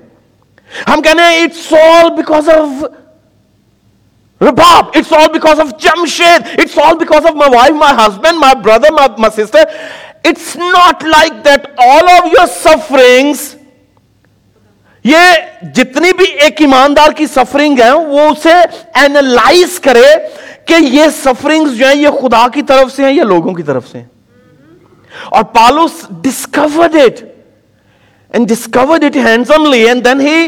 ہم 0.87 1.01
کہنے 1.01 1.23
it's 1.43 1.73
all 1.73 2.09
because 2.15 2.49
of 2.49 2.83
Rabab 4.41 4.85
it's 4.95 5.13
all 5.13 5.31
because 5.33 5.59
of 5.59 5.67
Jamshed 5.79 6.59
it's 6.59 6.77
all 6.79 6.97
because 6.97 7.25
of 7.25 7.35
my 7.35 7.55
wife 7.55 7.71
my 7.71 7.95
husband 7.97 8.39
my 8.39 8.55
brother 8.63 8.91
my 8.91 9.43
sister 9.43 9.63
it's 10.23 10.55
not 10.55 11.03
like 11.03 11.45
that 11.45 11.79
all 11.79 12.09
of 12.09 12.25
your 12.25 12.47
sufferings 12.63 13.55
یہ 15.03 15.19
جتنی 15.75 16.13
بھی 16.13 16.25
ایک 16.25 16.61
ایماندار 16.61 17.11
کی 17.11 17.25
سفرنگ 17.25 17.79
ہے 17.79 17.91
وہ 17.91 18.19
اسے 18.19 18.53
analyse 18.93 19.79
کرے 19.79 20.07
کہ 20.65 20.75
یہ 20.79 21.03
سفرنگز 21.23 21.77
جو 21.77 21.87
ہیں، 21.87 21.95
یہ 21.95 22.09
خدا 22.21 22.47
کی 22.53 22.61
طرف 22.61 22.95
سے 22.95 23.03
ہیں 23.03 23.13
یا 23.13 23.23
لوگوں 23.23 23.53
کی 23.53 23.63
طرف 23.63 23.87
سے 23.87 23.97
ہیں۔ 23.97 24.05
اور 25.29 25.43
Paulus 25.53 25.91
discovered 26.23 26.95
it 26.95 27.23
and 28.33 28.49
discovered 28.49 29.03
it 29.03 29.15
handsomely 29.15 29.87
and 29.87 30.05
then 30.05 30.21
he 30.21 30.47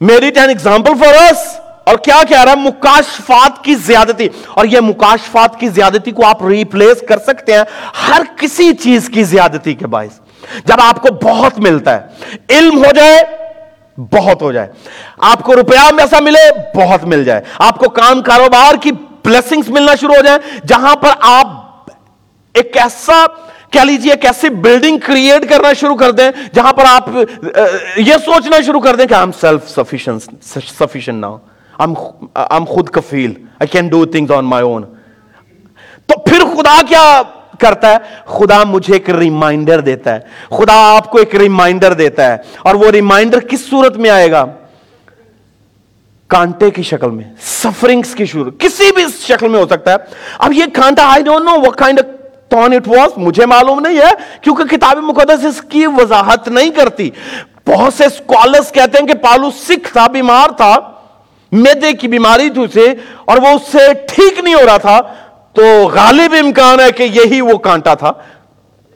made 0.00 0.24
it 0.24 0.38
an 0.38 0.48
example 0.48 0.98
for 0.98 1.14
us 1.14 1.46
اور 1.86 1.96
کیا 1.96 2.20
کہہ 2.28 2.42
رہا 2.42 2.52
ہے 2.52 2.56
مکاشفات 2.56 3.62
کی 3.64 3.74
زیادتی 3.74 4.28
اور 4.50 4.66
یہ 4.66 4.80
مکاشفات 4.80 5.58
کی 5.60 5.68
زیادتی 5.68 6.10
کو 6.10 6.26
آپ 6.26 6.42
ریپلیس 6.42 7.02
کر 7.08 7.18
سکتے 7.18 7.52
ہیں 7.52 7.62
ہر 8.08 8.22
کسی 8.36 8.72
چیز 8.74 9.08
کی 9.08 9.24
زیادتی 9.24 9.74
کے 9.74 9.86
باعث 9.86 10.20
جب 10.66 10.80
آپ 10.80 11.02
کو 11.02 11.14
بہت 11.22 11.58
ملتا 11.58 11.96
ہے 11.96 12.56
علم 12.56 12.84
ہو 12.84 12.90
جائے 12.94 13.22
بہت 14.12 14.42
ہو 14.42 14.52
جائے 14.52 14.68
آپ 15.22 15.42
کو 15.42 15.56
روپیہ 15.56 15.90
ایسا 15.98 16.20
ملے 16.20 16.48
بہت 16.74 17.04
مل 17.04 17.24
جائے 17.24 17.42
آپ 17.58 17.78
کو 17.78 17.88
کام 17.90 18.22
کاروبار 18.22 18.82
کی 18.82 18.90
بلسنگز 19.24 19.68
ملنا 19.68 19.94
شروع 19.94 20.14
ہو 20.16 20.22
جائے 20.22 20.58
جہاں 20.66 20.94
پر 20.96 21.10
آپ 21.20 21.46
ایک 22.54 22.76
ایسا 22.76 23.24
کہہ 23.70 23.84
لیجیے 23.84 24.10
ایک 24.12 24.24
ایسی 24.26 24.48
بلڈنگ 24.64 24.98
کریٹ 25.06 25.48
کرنا 25.50 25.72
شروع 25.80 25.96
کر 25.96 26.10
دیں 26.18 26.30
جہاں 26.54 26.72
پر 26.72 26.84
آپ 26.88 27.08
یہ 27.96 28.14
سوچنا 28.24 28.60
شروع 28.66 28.80
کر 28.80 28.96
دیں 28.96 29.06
کہ 29.06 29.14
ہم 29.14 29.30
سیلف 29.40 29.70
سفیشن 30.78 31.14
نہ 31.14 31.36
ہم 31.78 32.64
خود 32.68 32.88
کفیل 32.94 33.32
I 33.60 33.66
can 33.72 33.88
do 33.88 34.04
things 34.06 34.30
on 34.32 34.44
my 34.44 34.64
own 34.64 34.84
تو 36.08 36.20
پھر 36.22 36.44
خدا 36.54 36.80
کیا 36.88 37.22
کرتا 37.60 37.90
ہے؟ 37.90 37.98
خدا 38.38 38.62
مجھے 38.64 38.92
ایک 38.92 39.08
ریمائنڈر 39.10 39.80
دیتا 39.80 40.14
ہے. 40.14 40.20
خدا 40.56 40.74
آپ 40.96 41.10
کو 41.10 41.18
ایک 41.18 41.34
ریمائنڈر 41.36 41.92
دیتا 41.92 42.30
ہے. 42.32 42.36
اور 42.62 42.74
وہ 42.74 42.90
ریمائنڈر 42.90 43.40
کس 43.50 43.68
صورت 43.70 43.96
میں 43.96 44.10
آئے 44.10 44.30
گا؟ 44.30 44.44
کانٹے 46.30 46.70
کی 46.70 46.82
شکل 46.82 47.10
میں 47.10 47.24
سفرنگ 47.42 48.02
کی 48.16 48.26
شروع، 48.26 48.50
کسی 48.58 48.90
بھی 48.94 49.04
شکل 49.20 49.48
میں 49.48 49.60
ہو 49.60 49.66
سکتا 49.66 49.92
ہے. 49.92 49.96
اب 50.38 50.52
یہ 50.52 50.64
کانٹا 50.74 51.08
I 51.12 51.22
don't 51.22 51.44
know 51.44 51.60
what 51.66 51.76
kind 51.78 52.00
of 52.00 52.13
کون 52.54 52.72
اٹ 52.72 52.88
واز 52.88 53.10
مجھے 53.16 53.46
معلوم 53.46 53.80
نہیں 53.80 53.98
ہے، 53.98 54.10
کیونکہ 54.40 54.64
کتاب 54.64 54.96
مقدس 54.96 55.44
اس 55.44 55.60
کی 55.60 55.86
وضاحت 55.86 56.48
نہیں 56.48 56.70
کرتی۔ 56.70 57.10
بہت 57.66 57.94
سے 57.94 58.04
اسکالرس 58.04 58.72
کہتے 58.72 58.98
ہیں 58.98 59.06
کہ 59.06 59.14
پالو 59.14 59.50
سکھ 59.50 59.92
تھا، 59.92 60.06
بیمار 60.06 60.50
تھا، 60.50 60.76
میدے 61.52 61.92
کی 61.92 62.08
بیماری 62.08 62.50
تھی 62.50 62.64
اسے، 62.64 62.94
اور 63.24 63.38
وہ 63.38 63.48
اس 63.48 63.72
سے 63.72 63.94
ٹھیک 63.94 64.38
نہیں 64.38 64.54
ہو 64.54 64.66
رہا 64.66 64.76
تھا۔ 64.76 65.00
تو 65.52 65.62
غالب 65.92 66.34
امکان 66.40 66.80
ہے 66.80 66.92
کہ 66.92 67.02
یہی 67.02 67.40
وہ 67.40 67.58
کانٹا 67.58 67.94
تھا۔ 67.94 68.12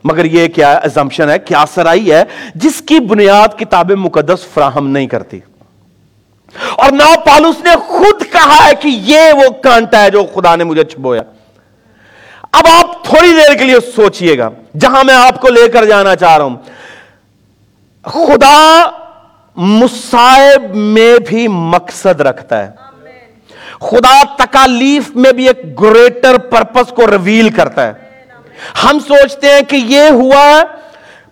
مگر 0.05 0.25
یہ 0.25 0.49
کیا 0.49 0.73
ازمپشن 0.73 1.31
ہے، 1.31 1.38
کیا 1.38 1.65
سرائی 1.75 2.12
ہے، 2.12 2.23
جس 2.55 2.83
کی 2.87 3.00
بنیاد 3.00 3.59
کتاب 3.59 3.91
مقدس 3.91 4.47
فراہم 4.55 4.88
نہیں 4.88 5.07
کرتی۔ 5.07 5.41
اور 6.77 6.93
نہ 6.93 7.17
پالوس 7.27 7.57
نے 7.65 7.71
خود 7.87 8.33
کہا 8.33 8.67
ہے 8.67 8.75
کہ 8.75 8.88
یہ 8.88 9.21
وہ 9.33 9.62
کانٹا 9.62 10.03
ہے 10.03 10.11
جو 10.11 10.25
خدا 10.35 10.57
نے 10.57 10.65
مجھے 10.65 10.85
چھبویا 10.85 11.23
اب 12.52 12.64
آپ 12.73 13.05
تھوڑی 13.05 13.33
دیر 13.33 13.57
کے 13.59 13.64
لیے 13.64 13.81
سوچئے 13.97 14.38
گا، 14.38 14.50
جہاں 14.81 15.05
میں 15.05 15.14
آپ 15.14 15.40
کو 15.40 15.49
لے 15.49 15.69
کر 15.69 15.85
جانا 15.85 16.17
چاہ 16.17 16.37
رہا 16.37 16.45
ہوں۔ 16.45 16.57
خدا 18.05 18.90
مصائب 19.57 20.75
میں 20.75 21.19
بھی 21.19 21.49
مقصد 21.49 22.21
رکھتا 22.21 22.67
ہے۔ 22.67 22.71
خدا 23.81 24.23
تکالیف 24.38 25.11
میں 25.14 25.33
بھی 25.33 25.47
ایک 25.47 25.81
گریٹر 25.81 26.38
پرپس 26.38 26.93
کو 26.93 27.11
ریویل 27.11 27.49
کرتا 27.49 27.87
ہے۔ 27.87 27.93
ہم 28.85 28.99
سوچتے 28.99 29.50
ہیں 29.50 29.62
کہ 29.62 29.76
یہ 29.76 30.11
ہوا 30.11 30.45
ہے 30.45 30.62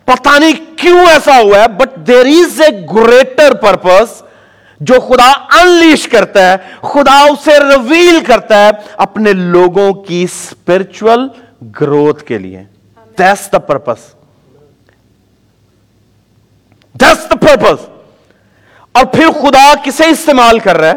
پتہ 0.05 0.39
نہیں 0.39 0.79
کیوں 0.79 0.99
ایسا 0.99 1.41
ہوا 1.41 1.59
ہے 1.59 1.69
but 1.69 1.97
there 1.97 2.27
is 2.27 2.61
a 2.61 2.87
greater 2.95 3.55
purpose 3.55 4.23
جو 4.81 4.95
خدا 5.01 5.61
انلیش 5.61 6.09
کرتا 6.09 6.53
ہے، 6.53 6.57
خدا 6.81 7.23
اسے 7.23 7.59
رویل 7.59 8.25
کرتا 8.27 8.65
ہے 8.65 8.71
اپنے 8.97 9.33
لوگوں 9.33 9.93
کی 9.93 10.23
اسپرچل 10.23 11.21
گروتھ 11.81 12.25
کے 12.25 12.39
لیے۔ 12.39 12.65
دس 13.19 13.49
دا 13.53 13.59
پرپس 13.59 13.99
دس 16.95 17.27
دا 17.31 17.37
پرپس 17.37 17.89
اور 18.93 19.05
پھر 19.05 19.31
خدا 19.43 19.75
کسے 19.85 20.07
استعمال 20.07 20.59
کر 20.59 20.77
رہا 20.77 20.89
ہے؟ 20.89 20.95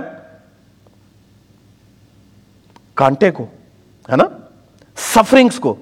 کانٹے 2.94 3.32
کو، 3.32 3.46
ہے 4.12 4.16
نا؟ 4.16 4.24
سفرنگس 4.96 5.60
کو۔ 5.60 5.76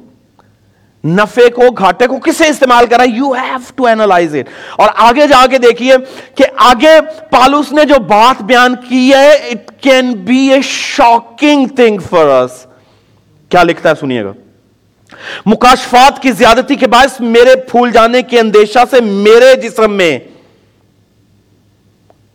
نفے 1.08 1.50
کو 1.50 1.72
گاٹے 1.72 2.08
کو 2.08 2.18
کسے 2.18 2.48
استعمال 2.48 2.86
کرا 2.86 3.04
you 3.04 3.32
have 3.32 3.58
to 3.76 3.86
analyse 3.86 4.36
it 4.36 4.50
اور 4.72 4.90
آگے 4.96 5.28
جا 5.28 5.46
کے 5.52 5.58
دیکھیے 5.58 5.94
کہ 6.36 6.44
آگے 6.56 7.02
پالوس 7.30 7.72
نے 7.72 7.84
جو 7.84 8.00
بات 8.00 8.42
بیان 8.42 8.76
کی 8.90 9.14
ہے 9.14 9.32
it 9.32 9.72
can 9.82 10.14
be 10.14 10.52
a 10.52 10.62
shocking 10.62 11.68
thing 11.68 11.98
for 12.10 12.26
us 12.26 12.66
کیا 13.50 13.64
لکھتا 13.64 13.90
ہے 13.90 13.94
سنیے 14.00 14.24
گا؟ 14.26 14.32
مکاشفات 15.46 16.22
کی 16.22 16.32
زیادتی 16.32 16.76
کے 16.76 16.88
باعث 16.88 17.20
میرے 17.20 17.56
پھول 17.56 17.92
جانے 17.92 18.22
کے 18.22 18.40
اندیشہ 18.40 18.80
سے 18.92 19.02
میرے 19.02 19.56
جسم 19.56 19.94
میں 19.94 20.20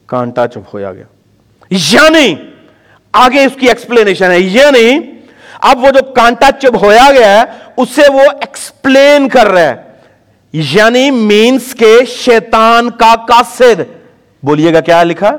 کانٹا 0.07 0.47
چپ 0.49 0.75
ہویا 0.75 0.93
گیا۔ 0.93 1.05
یعنی 1.71 2.35
آگے 3.12 3.45
اس 3.45 3.52
کی 3.61 3.69
ایکسپلینیشن 3.69 4.31
ہے 4.31 4.41
یعنی 4.41 5.12
اب 5.62 5.85
وہ 5.85 5.90
جو 5.90 6.12
کانٹا 6.12 6.50
چپ 6.61 6.76
ہویا 6.83 7.11
گیا 7.12 7.40
ہے، 7.40 7.42
اسے 7.76 8.02
وہ 8.12 8.21
ایکسپلین 8.21 9.28
کر 9.28 9.47
رہا 9.47 9.61
ہے 9.61 9.75
یعنی 10.52 11.11
مینس 11.11 11.75
کے 11.75 11.99
شیطان 12.09 12.90
کا 12.90 13.14
قاصد۔ 13.28 13.81
بولیے 14.42 14.75
گا 14.75 14.81
کیا 14.81 15.02
لکھا؟ 15.02 15.31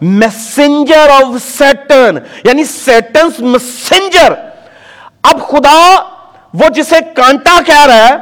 میسنجر 0.00 1.08
آف 1.08 1.58
سیٹن 1.58 2.18
یعنی 2.44 2.64
سیٹنس 2.64 3.40
میسنجر 3.40 4.32
اب 5.22 5.48
خدا 5.48 6.02
وہ 6.54 6.68
جسے 6.68 6.96
کانٹا 7.14 7.60
کہہ 7.66 7.86
رہا 7.86 8.08
ہے، 8.08 8.16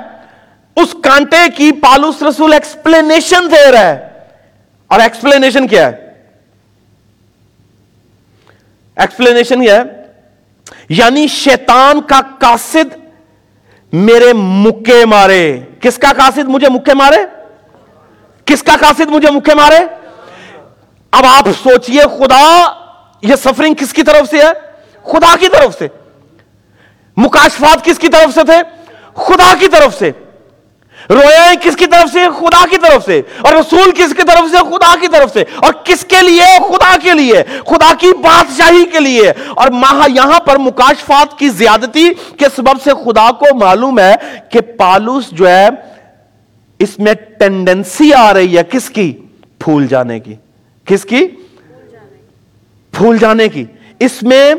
اس 0.76 0.96
کانٹے 1.02 1.48
کی 1.56 1.72
پالوس 1.72 2.22
رسول 2.22 2.52
ایکسپلینیشن 2.52 3.50
دے 3.50 3.72
رہا 3.72 3.88
ہے۔ 3.88 4.08
اور 4.86 5.00
ایکسپلینیشن 5.00 5.68
کیا 5.68 5.86
ہے؟ 5.86 6.12
ایکسپلینیشن 8.96 9.60
کیا 9.64 9.76
ہے؟ 9.76 10.03
یعنی 10.88 11.26
شیطان 11.26 12.00
کا 12.00 12.20
قاصد 12.38 12.98
میرے 13.92 14.32
مکے 14.32 15.04
مارے۔ 15.04 15.60
کس 15.80 15.98
کا 15.98 16.12
قاصد 16.16 16.48
مجھے 16.48 16.68
مکے 16.68 16.94
مارے؟ 16.94 17.16
کس 18.44 18.62
کا 18.62 18.76
قاصد 18.80 19.10
مجھے 19.10 19.30
مکے 19.30 19.54
مارے؟ 19.54 19.78
اب 21.10 21.24
آپ 21.26 21.48
سوچئے 21.62 22.02
خدا، 22.02 22.72
یہ 23.22 23.36
سفرنگ 23.36 23.74
کس 23.74 23.92
کی 23.92 24.02
طرف 24.02 24.30
سے 24.30 24.38
ہے؟ 24.38 24.52
خدا 25.02 25.36
کی 25.40 25.48
طرف 25.48 25.78
سے۔ 25.78 25.88
مکاشفات 27.16 27.84
کس 27.84 27.98
کی 27.98 28.08
طرف 28.08 28.34
سے 28.34 28.40
تھے؟ 28.44 28.62
خدا 29.14 29.54
کی 29.60 29.68
طرف 29.68 29.98
سے۔ 29.98 30.12
روئے 31.10 31.54
کس 31.62 31.76
کی 31.76 31.86
طرف 31.86 32.12
سے؟ 32.12 32.18
خدا 32.40 32.64
کی 32.70 32.76
طرف 32.78 33.04
سے۔ 33.04 33.22
اور 33.40 33.52
رسول 33.52 33.90
کس 33.90 34.14
کی 34.16 34.22
طرف 34.22 34.50
سے؟ 34.50 34.56
خدا 34.56 34.94
کی 35.00 35.08
طرف 35.08 35.32
سے۔ 35.32 35.44
اور 35.56 35.72
کس 35.84 36.04
کے 36.04 36.22
لیے؟ 36.22 36.58
خدا 36.58 36.96
کے 37.02 37.12
لیے۔ 37.12 37.42
خدا 37.66 37.92
کی 37.98 38.12
بادشاہی 38.22 38.84
کے 38.84 39.00
لیے۔ 39.00 39.30
اور 39.30 39.68
یہاں 40.08 40.40
پر 40.40 40.58
مکاشفات 40.58 41.38
کی 41.38 41.48
زیادتی 41.48 42.14
کے 42.38 42.46
سبب 42.56 42.82
سے 42.84 42.90
خدا 42.90 43.30
کو 43.30 43.54
معلوم 43.54 43.98
ہے 43.98 44.14
کہ 44.48 44.60
پالوس 44.60 45.30
جو 45.30 45.48
ہے، 45.48 45.68
اس 46.78 46.98
میں 46.98 47.14
ٹینڈنسی 47.38 48.14
آ 48.14 48.34
رہی 48.34 48.58
ہے۔ 48.58 48.62
کس 48.62 48.90
کی؟ 48.90 49.18
پھول 49.58 49.86
جانے 49.86 50.20
کی۔ 50.20 50.34
کس 50.84 51.02
کی؟ 51.02 51.26
پھول 52.92 53.18
جانے 53.18 53.48
کی۔ 53.48 53.64
اس 54.00 54.22
میں 54.22 54.54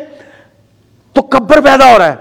تو 1.14 1.22
کبر 1.22 1.62
پیدا 1.62 1.94
ہو 1.94 1.98
رہا 1.98 2.08
ہے۔ 2.08 2.16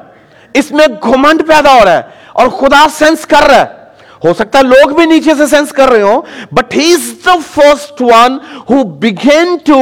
اس 0.54 0.72
میں 0.72 0.86
گھمنڈ 1.02 1.48
پیدا 1.48 1.72
ہو 1.72 1.84
رہا 1.84 1.92
ہے۔ 1.92 2.02
اور 2.32 2.48
خدا 2.48 2.86
سینس 2.94 3.26
کر 3.26 3.46
رہا 3.48 3.62
ہے۔ 3.62 3.83
ہو 4.24 4.34
سکتا 4.34 4.58
ہے 4.58 4.62
لوگ 4.62 4.90
بھی 4.90 5.06
نیچے 5.06 5.34
سے 5.38 5.46
سینس 5.46 5.72
کر 5.72 5.88
رہے 5.88 6.02
ہوں 6.02 6.22
but 6.52 6.74
he 6.74 6.92
is 6.92 7.26
the 7.26 7.34
first 7.54 8.02
one 8.02 8.38
who 8.70 8.82
begin 8.84 9.56
to 9.64 9.80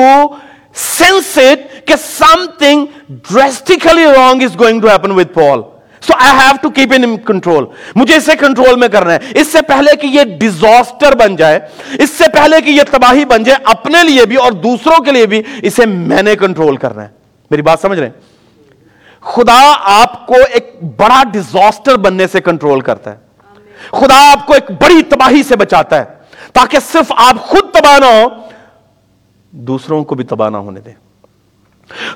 sense 0.75 1.39
it 1.39 1.87
کہ 1.87 1.95
something 2.59 2.87
drastically 3.09 4.05
wrong 4.05 4.43
is 4.43 4.61
going 4.61 4.81
to 4.81 4.89
happen 4.89 5.11
with 5.11 5.33
Paul 5.35 5.61
so 6.01 6.13
I 6.21 6.31
have 6.39 6.57
to 6.63 6.71
keep 6.71 6.93
in 6.97 7.17
control 7.17 7.65
مجھے 7.95 8.17
اسے 8.17 8.37
کنٹرول 8.37 8.79
میں 8.79 8.89
کرنا 8.89 9.15
ہے۔ 9.15 9.19
اس 9.35 9.53
سے 9.53 9.63
پہلے 9.63 9.97
کہ 9.97 10.07
یہ 10.07 10.23
ڈیزاسٹر 10.39 11.15
بن 11.17 11.37
جائے، 11.37 11.61
اس 11.99 12.11
سے 12.11 12.25
پہلے 12.33 12.61
کہ 12.61 12.71
یہ 12.71 12.83
تباہی 12.91 13.25
بن 13.25 13.43
جائے 13.43 13.59
اپنے 13.65 14.03
لیے 14.03 14.27
بھی 14.27 14.37
اور 14.37 14.53
دوسروں 14.53 15.05
کے 15.05 15.13
لیے 15.13 15.27
بھی، 15.27 15.43
اسے 15.63 15.87
میں 15.87 16.23
نے 16.23 16.37
کنٹرول 16.37 16.77
کرنا 16.77 17.03
ہے۔ 17.03 17.09
میری 17.51 17.63
بات 17.63 17.79
سمجھ 17.81 17.99
رہے 17.99 18.07
ہیں؟ 18.07 18.21
خدا 19.21 19.75
آپ 19.85 20.27
کو 20.27 20.35
ایک 20.51 20.77
بڑا 20.97 21.23
ڈیزاسٹر 21.33 21.97
بننے 21.97 22.27
سے 22.27 22.41
کنٹرول 22.41 22.81
کرتا 22.81 23.13
ہے۔ 23.13 23.17
خدا 23.91 24.33
آپ 24.33 24.47
کو 24.47 24.53
ایک 24.53 24.71
بڑی 24.71 25.03
تباہی 25.03 25.43
سے 25.43 25.57
بچاتا 25.57 25.99
ہے 25.99 26.05
تاکہ 26.53 26.79
صرف 26.93 27.13
آپ 27.17 27.41
خود 27.41 27.71
تباہ 27.73 27.99
نہ 27.99 28.05
ہو 28.05 28.27
دوسروں 29.51 30.05
کو 30.05 30.15
بھی 30.15 30.25
تباہ 30.25 30.51
نہ 30.51 30.57
ہونے 30.57 30.81
دیں۔ 30.81 30.93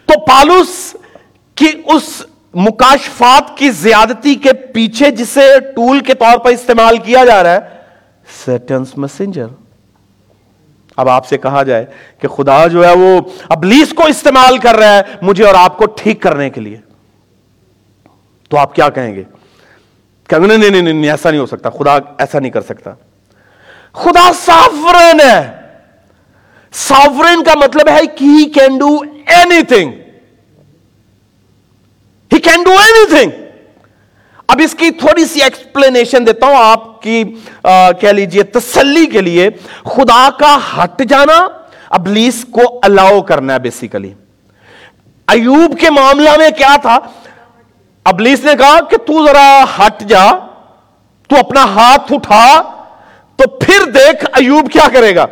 تو 0.06 0.20
پالوس 0.20 0.96
کی 1.54 1.66
اس 1.84 2.26
مکاشفات 2.54 3.58
کی 3.58 3.70
زیادتی 3.70 4.34
کے 4.34 4.52
پیچھے 4.52 5.10
جسے 5.10 5.60
ٹول 5.60 6.00
کے 6.00 6.14
طور 6.14 6.38
پر 6.38 6.50
استعمال 6.50 6.98
کیا 6.98 7.24
جا 7.24 7.42
رہا 7.42 7.52
ہے 7.52 7.58
سیٹنس 8.44 8.98
میسنجر۔ 8.98 9.46
اب 10.96 11.08
آپ 11.08 11.26
سے 11.26 11.38
کہا 11.38 11.62
جائے 11.62 11.86
کہ 12.18 12.28
خدا 12.28 12.66
جو 12.66 12.84
ہے 12.84 12.96
وہ 12.96 13.20
ابلیس 13.48 13.92
کو 13.92 14.06
استعمال 14.06 14.58
کر 14.58 14.74
رہا 14.74 14.96
ہے 14.96 15.02
مجھے 15.22 15.46
اور 15.46 15.54
آپ 15.54 15.78
کو 15.78 15.86
ٹھیک 15.86 16.22
کرنے 16.22 16.50
کے 16.50 16.60
لیے۔ 16.60 16.76
تو 18.48 18.58
آپ 18.58 18.74
کیا 18.74 18.88
کہیں 18.88 19.14
گے؟ 19.14 19.22
کہ 20.26 20.36
نہیں 20.36 20.70
نہیں 20.70 20.92
نہیں 20.92 21.10
ایسا 21.10 21.30
نہیں 21.30 21.40
ہو 21.40 21.46
سکتا، 21.46 21.70
خدا 21.70 21.94
ایسا 22.18 22.38
نہیں 22.38 22.50
کر 22.50 22.60
سکتا۔ 22.60 22.92
خدا 23.92 24.32
سافرن 24.32 25.20
ہے۔ 25.20 25.52
سافرن 26.72 27.44
کا 27.44 27.54
مطلب 27.54 27.88
ہے 27.88 28.06
کہ 28.06 28.24
he 28.24 28.50
can 28.50 28.78
do 28.78 28.96
anything 29.62 29.92
he 32.32 32.38
can 32.38 32.62
do 32.62 32.70
anything 33.16 33.30
اب 34.48 34.60
اس 34.64 34.74
کی 34.74 34.90
تھوڑی 34.90 35.24
سی 35.24 35.42
ایکسپلینیشن 35.42 36.26
دیتا 36.26 36.46
ہوں 36.46 36.56
آپ 36.56 37.02
کی 37.02 37.24
کہہ 38.00 38.08
لیجیے، 38.08 38.42
تسلی 38.42 39.06
کے 39.06 39.20
لیے۔ 39.20 39.48
خدا 39.84 40.28
کا 40.38 40.58
ہٹ 40.76 41.02
جانا، 41.08 41.48
ابلیس 41.90 42.44
کو 42.50 42.80
الاؤ 42.82 43.20
کرنا 43.22 43.54
ہے 43.54 43.58
بیسیکلی 43.58 44.12
ایوب 45.28 45.78
کے 45.80 45.90
معاملہ 45.90 46.30
میں 46.38 46.50
کیا 46.50 46.76
تھا؟ 46.82 46.98
ابلیس 48.10 48.44
نے 48.44 48.54
کہا 48.58 48.78
کہ 48.90 48.96
تو 49.06 49.26
ذرا 49.26 49.64
ہٹ 49.76 50.02
جا، 50.08 50.24
تو 51.30 51.36
اپنا 51.36 51.64
ہاتھ 51.74 52.12
اٹھا، 52.12 52.46
تو 53.38 53.48
پھر 53.58 53.84
دیکھ 53.90 54.24
ایوب 54.32 54.70
کیا 54.72 54.88
کرے 54.92 55.14
گا۔ 55.16 55.26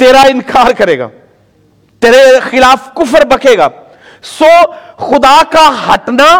تیرا 0.00 0.22
انکار 0.28 0.72
کرے 0.78 0.98
گا، 0.98 1.08
تیرے 2.02 2.22
خلاف 2.50 2.88
کفر 2.94 3.24
بکے 3.26 3.56
گا۔ 3.58 3.68
سو 4.28 4.50
خدا 5.06 5.36
کا 5.50 5.68
ہٹنا، 5.86 6.30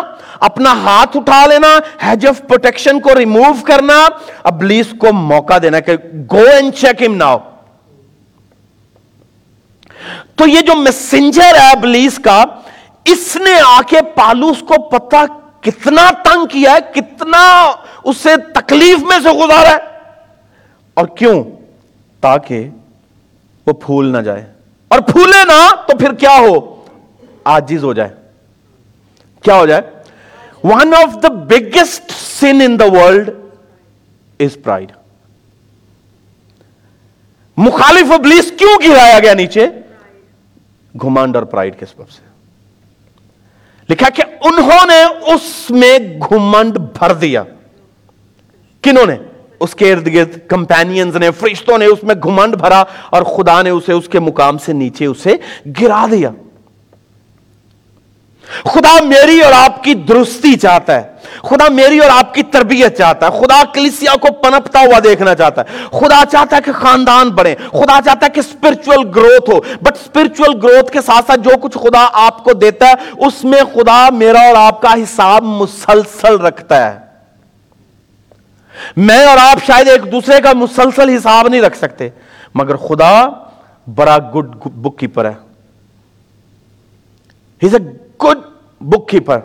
اپنا 0.41 0.73
ہاتھ 0.83 1.17
اٹھا 1.17 1.45
لینا 1.47 1.69
ہیج 2.03 2.27
آف 2.27 2.41
پروٹیکشن 2.49 3.01
کو 3.01 3.15
ریموو 3.15 3.53
کرنا، 3.67 3.99
ابلیس 4.45 4.87
کو 4.99 5.13
موقع 5.13 5.59
دینا 5.63 5.81
کہ 5.81 5.97
go 6.33 6.45
and 6.53 6.75
check 6.75 7.03
him 7.03 7.15
now 7.17 7.39
تو 10.37 10.47
یہ 10.49 10.61
جو 10.61 10.75
میسنجر 10.77 11.55
ہے 11.55 11.71
ابلیس 11.71 12.19
کا 12.25 12.45
اس 13.05 13.37
نے 13.37 13.61
آ 13.67 13.81
کے 13.89 13.97
پالوس 14.15 14.61
کو 14.61 14.89
پتا 14.89 15.25
کتنا 15.61 16.11
تنگ 16.11 16.47
کیا 16.47 16.73
ہے، 16.73 17.01
کتنا 17.01 17.73
اسے 18.05 18.37
تکلیف 18.55 18.99
میں 18.99 19.19
سے 19.23 19.31
گزارا 19.31 19.71
ہے۔ 19.71 19.77
اور 20.95 21.07
کیوں؟ 21.07 21.45
تاکہ 22.21 22.71
وہ 23.67 23.73
پھول 23.73 24.13
نہ 24.13 24.19
جائے۔ 24.19 24.53
اور 24.89 25.01
پھولے 25.01 25.45
نہ 25.45 25.75
تو 25.87 25.97
پھر 25.99 26.13
کیا 26.13 26.37
ہو؟ 26.41 26.85
آجیز 27.45 27.85
ہو 27.85 27.93
جائے۔ 27.93 28.11
کیا 29.43 29.55
ہو 29.55 29.67
جائے؟ 29.67 29.83
One 30.65 30.95
of 30.95 31.23
the 31.23 31.29
biggest 31.29 32.11
sin 32.11 32.61
in 32.65 32.79
the 32.79 32.85
world 32.85 33.31
is 34.41 34.59
pride 34.63 34.93
مخالف 37.57 38.13
ابلیس 38.13 38.53
کیوں 38.59 38.91
گرایا 38.91 39.19
گیا 39.19 39.35
نیچے؟ 39.35 39.67
گھمانڈ 41.03 41.37
اور 41.37 41.45
پرائڈ 41.45 41.79
کے 41.79 41.87
سبب 41.87 42.11
سے۔ 42.11 42.32
لکھا 43.93 44.09
کہ 44.09 44.23
انہوں 44.41 44.87
نے 44.87 45.33
اس 45.35 45.71
میں 45.71 45.99
گھمنڈ 45.99 46.79
بھر 46.79 47.13
دیا۔ 47.13 47.43
کنہوں 48.83 49.07
نے؟ 49.07 49.17
اس 49.61 49.75
کے 49.75 49.93
ارد 49.93 50.15
گرد 50.15 50.39
کمپینینز 50.49 51.17
نے، 51.17 51.31
فرشتوں 51.31 51.79
نے 51.79 51.87
اس 51.87 52.05
میں 52.05 52.15
گھمنڈ 52.23 52.55
بھرا 52.55 52.85
اور 53.11 53.23
خدا 53.23 53.63
نے 53.63 53.71
اسے 53.71 53.93
اس 53.93 54.09
کے 54.09 54.21
مقام 54.21 54.59
سے 54.59 54.73
نیچے 54.73 55.07
اسے 55.07 55.35
گرا 55.81 56.07
دیا۔ 56.11 56.31
خدا 58.65 59.05
میری 59.05 59.41
اور 59.41 59.53
آپ 59.53 59.85
کی 59.85 59.95
درستی 59.95 60.57
چاہتا 60.57 60.95
ہے۔ 60.95 61.13
خدا 61.43 61.69
میری 61.69 61.99
اور 61.99 62.11
آپ 62.11 62.35
کی 62.35 62.43
تربیت 62.43 62.99
چاہتا 62.99 63.29
ہے۔ 63.29 63.41
خدا 63.41 63.63
کلیسیا 63.75 64.17
کو 64.21 64.33
پنپتا 64.33 64.81
ہوا 64.81 64.99
دیکھنا 65.05 65.35
چاہتا 65.35 65.63
ہے۔ 65.63 65.85
خدا 65.91 66.23
چاہتا 66.33 66.57
ہے 66.57 66.61
کہ 66.61 66.73
خاندان 66.73 67.29
بڑھے۔ 67.29 67.55
خدا 67.71 67.99
چاہتا 68.05 68.27
ہے 68.27 68.31
کہ 68.31 68.41
اسپرچل 68.41 69.09
گروتھ 69.17 69.51
ہو۔ 69.51 69.61
بٹ 69.61 69.93
اسپرچل 69.93 70.53
گروتھ 70.63 70.93
کے 70.93 71.01
ساتھ 71.01 71.27
ساتھ 71.27 71.41
جو 71.41 71.51
کچھ 71.63 71.79
خدا 71.79 72.07
آپ 72.13 72.45
کو 72.45 72.53
دیتا 72.53 72.87
ہے، 72.87 72.95
اس 73.27 73.45
میں 73.45 73.63
خدا 73.75 74.09
میرا 74.11 74.41
اور 74.41 74.55
آپ 74.57 74.83
کا 74.83 74.95
حساب 74.95 75.43
مسلسل 75.43 76.37
رکھتا 76.37 76.93
ہے۔ 76.93 76.99
میں 78.97 79.25
اور 79.25 79.37
آپ 79.41 79.67
شاید 79.67 79.89
ایک 79.89 80.13
دوسرے 80.13 80.41
کا 80.41 80.53
مسلسل 80.53 81.09
حساب 81.09 81.49
نہیں 81.49 81.61
رکھ 81.61 81.77
سکتے۔ 81.77 82.09
مگر 82.55 82.77
خدا 82.77 83.27
بڑا 83.95 84.19
گڈ 84.19 84.57
بک 84.65 84.99
کیپر 84.99 85.25
ہے۔ 85.25 85.53
گڈ 88.23 88.39
بک 88.81 89.09
کیپر 89.09 89.39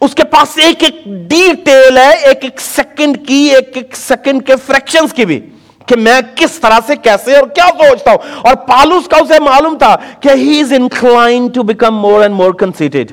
اس 0.00 0.14
کے 0.14 0.24
پاس 0.24 0.58
ایک 0.58 0.82
ایک 0.82 1.04
ڈیٹیل 1.04 1.98
ہے، 1.98 2.10
ایک 2.10 2.38
ایک 2.42 2.60
سیکنڈ 2.60 3.28
کی، 3.28 3.50
ایک 3.54 3.70
ایک 3.74 3.96
سیکنڈ 3.96 4.46
کے 4.46 4.52
فریکشنز 4.66 5.12
کی 5.12 5.26
بھی 5.26 5.40
کہ 5.86 5.96
میں 5.96 6.20
کس 6.34 6.50
طرح 6.50 6.78
سے 6.86 6.96
کیسے 6.96 7.36
اور 7.36 7.48
کیا 7.48 7.66
سوچتا 7.78 8.10
ہوں۔ 8.10 8.18
اور 8.40 8.54
پالوس 8.54 9.08
کا 9.08 9.16
اسے 9.16 9.40
معلوم 9.40 9.78
تھا 9.78 9.96
کہ 10.20 10.28
he 10.34 10.60
is 10.60 10.72
incline 10.72 11.48
to 11.48 11.62
become 11.62 11.94
more 11.94 12.22
and 12.22 12.34
more 12.34 12.52
conceited 12.52 13.10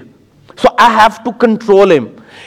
so 0.61 0.67
I 0.77 0.95
have 0.95 1.21
to 1.23 1.31
control 1.31 1.97
him 1.97 2.05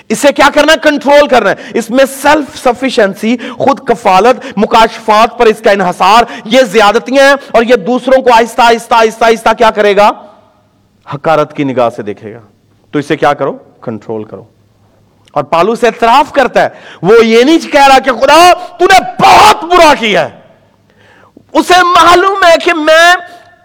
اسے 0.08 0.32
کیا 0.32 0.48
کرنا 0.54 0.72
ہے؟ 0.72 0.76
کنٹرول 0.82 1.28
کرنا 1.28 1.50
ہے۔ 1.50 1.54
اس 1.74 1.90
میں 1.90 2.04
سیلف 2.22 2.58
سفیشنسی 2.64 3.36
خود 3.58 3.80
کفالت، 3.80 4.58
مکاشفات 4.58 5.38
پر 5.38 5.46
اس 5.46 5.60
کا 5.60 5.70
انحصار، 5.70 6.24
یہ 6.44 6.60
زیادتیاں 6.62 7.24
ہیں 7.24 7.34
اور 7.52 7.62
یہ 7.62 7.76
دوسروں 7.76 8.22
کو 8.22 8.32
آہستہ 8.32 8.62
آہستہ 8.62 8.94
آہستہ 8.94 9.24
آہستہ 9.24 9.48
کیا 9.58 9.70
کرے 9.70 9.96
گا؟ 9.96 10.10
حکارت 11.12 11.56
کی 11.56 11.64
نگاہ 11.64 11.90
سے 11.90 12.02
دیکھے 12.02 12.34
گا۔ 12.34 12.40
تو 12.90 12.98
اسے 12.98 13.16
کیا 13.16 13.34
کرو؟ 13.34 13.58
کنٹرول 13.80 14.24
کرو۔ 14.24 14.44
اور 15.32 15.44
پالو 15.44 15.74
سے 15.74 15.86
اعتراف 15.86 16.32
کرتا 16.32 16.62
ہے۔ 16.62 16.68
وہ 17.02 17.26
یہ 17.26 17.44
نہیں 17.44 17.58
کہہ 17.72 17.86
رہا 17.86 17.98
کہ 17.98 18.12
خدا، 18.12 18.52
تو 18.78 18.84
نے 18.84 19.00
بہت 19.20 19.64
برا 19.64 19.94
کیا 20.00 20.28
ہے۔ 20.28 20.40
اسے 21.52 21.82
معلوم 21.82 22.44
ہے 22.44 22.54
کہ 22.64 22.74
میں 22.74 23.14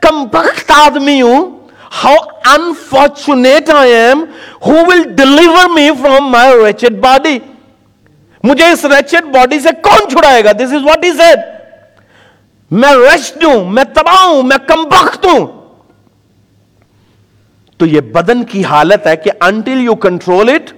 کمبخت 0.01 0.71
آدمی 0.71 1.21
ہوں۔ 1.21 1.59
How 2.03 2.15
unfortunate 2.45 3.69
I 3.69 3.93
am 3.93 4.25
who 4.65 4.73
will 4.87 5.03
deliver 5.03 5.69
me 5.69 5.89
from 6.01 6.31
my 6.31 6.65
wretched 6.65 6.93
body 6.99 7.39
مجھے 8.43 8.65
اس 8.65 8.85
ریچڈ 8.85 9.25
باڈی 9.25 9.59
سے 9.59 9.69
کون 9.83 10.09
چھڑائے 10.09 10.43
گا؟ 10.43 10.51
This 10.51 10.73
is 10.73 10.83
what 10.83 11.05
is 11.05 11.19
it 11.19 11.39
میں 12.71 12.93
ریسٹ 12.95 13.43
ہوں، 13.43 13.65
میں 13.65 13.83
تباہ 13.83 14.25
ہوں، 14.25 14.43
میں 14.43 14.57
کمبخت 14.67 15.25
ہوں۔ 15.25 15.58
تو 17.79 17.85
یہ 17.85 18.01
بدن 18.01 18.43
کی 18.43 18.63
حالت 18.63 19.07
ہے 19.07 19.15
کہ 19.15 19.31
انٹل 19.41 19.81
یو 19.81 19.95
کنٹرول 19.95 20.49
اٹ 20.49 20.73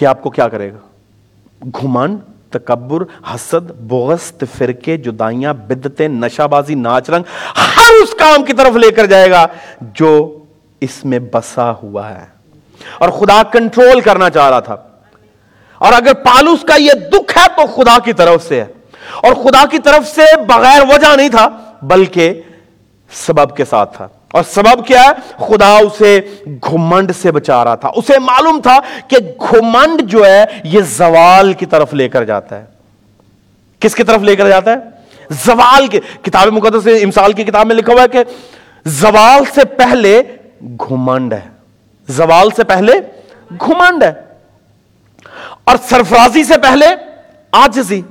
یہ 0.00 0.06
آپ 0.06 0.22
کو 0.22 0.30
کیا 0.30 0.48
کرے 0.48 0.72
گا؟ 0.72 0.78
گھمنڈ 1.80 2.18
تکبر، 2.50 3.02
حسد 3.34 3.70
بغست 3.70 4.44
فرقے 4.58 4.96
جدائیاں، 4.96 5.54
بدتیں 5.54 6.08
نشہ 6.08 6.42
بازی 6.42 6.74
ناچ 6.74 7.10
رنگ 7.10 7.22
ہر 7.76 8.02
اس 8.02 8.14
کام 8.18 8.44
کی 8.44 8.52
طرف 8.52 8.76
لے 8.76 8.90
کر 8.90 9.06
جائے 9.06 9.30
گا 9.30 9.46
جو 9.80 10.38
اس 10.80 11.04
میں 11.04 11.18
بسا 11.32 11.72
ہوا 11.72 12.10
ہے۔ 12.10 12.24
اور 12.98 13.08
خدا 13.08 13.42
کنٹرول 13.42 14.00
کرنا 14.00 14.30
چاہ 14.30 14.50
رہا 14.50 14.60
تھا۔ 14.60 14.76
اور 15.78 15.92
اگر 15.92 16.14
پالوس 16.14 16.62
کا 16.62 16.74
یہ 16.74 16.92
دکھ 16.92 17.38
ہے 17.38 17.46
تو 17.56 17.66
خدا 17.66 17.98
کی 18.04 18.12
طرف 18.12 18.48
سے 18.48 18.60
ہے۔ 18.60 18.66
اور 19.22 19.34
خدا 19.34 19.64
کی 19.70 19.78
طرف 19.78 20.08
سے 20.08 20.22
بغیر 20.48 20.82
وجہ 20.94 21.16
نہیں 21.16 21.28
تھا، 21.28 21.48
بلکہ 21.82 22.42
سبب 23.12 23.56
کے 23.56 23.64
ساتھ 23.64 23.96
تھا۔ 23.96 24.08
اور 24.32 24.42
سبب 24.42 24.86
کیا 24.86 25.02
ہے؟ 25.02 25.44
خدا 25.46 25.76
اسے 25.76 26.20
گھمنڈ 26.46 27.12
سے 27.22 27.32
بچا 27.32 27.64
رہا 27.64 27.74
تھا۔ 27.74 27.90
اسے 27.96 28.18
معلوم 28.18 28.60
تھا 28.60 28.78
کہ 29.08 29.16
گھمنڈ 29.50 30.02
جو 30.02 30.26
ہے، 30.26 30.44
یہ 30.64 30.80
زوال 30.80 31.52
کی 31.52 31.66
طرف 31.66 31.94
لے 31.94 32.08
کر 32.08 32.24
جاتا 32.24 32.58
ہے۔ 32.58 32.64
کس 33.80 33.94
کی 33.94 34.02
طرف 34.02 34.20
لے 34.22 34.36
کر 34.36 34.48
جاتا 34.48 34.70
ہے؟ 34.70 34.76
زوال 35.30 35.86
کی 35.86 36.00
کتاب 36.22 36.46
مقدس 36.46 36.88
امسال 37.02 37.32
کی 37.32 37.44
کتاب 37.44 37.66
میں 37.66 37.76
لکھا 37.76 37.92
ہوا 37.92 38.02
ہے 38.02 38.08
کہ 38.08 38.24
زوال 38.84 39.42
سے 39.54 39.64
پہلے 39.64 40.22
گھمنڈ 40.62 41.32
ہے۔ 41.32 41.40
زوال 42.08 42.48
سے 42.56 42.64
پہلے 42.64 42.92
گھمنڈ 43.60 44.02
ہے۔ 44.02 44.12
اور 45.64 45.76
سرفرازی 45.88 46.44
سے 46.44 46.58
پہلے 46.58 46.86
آجزی 47.52 48.02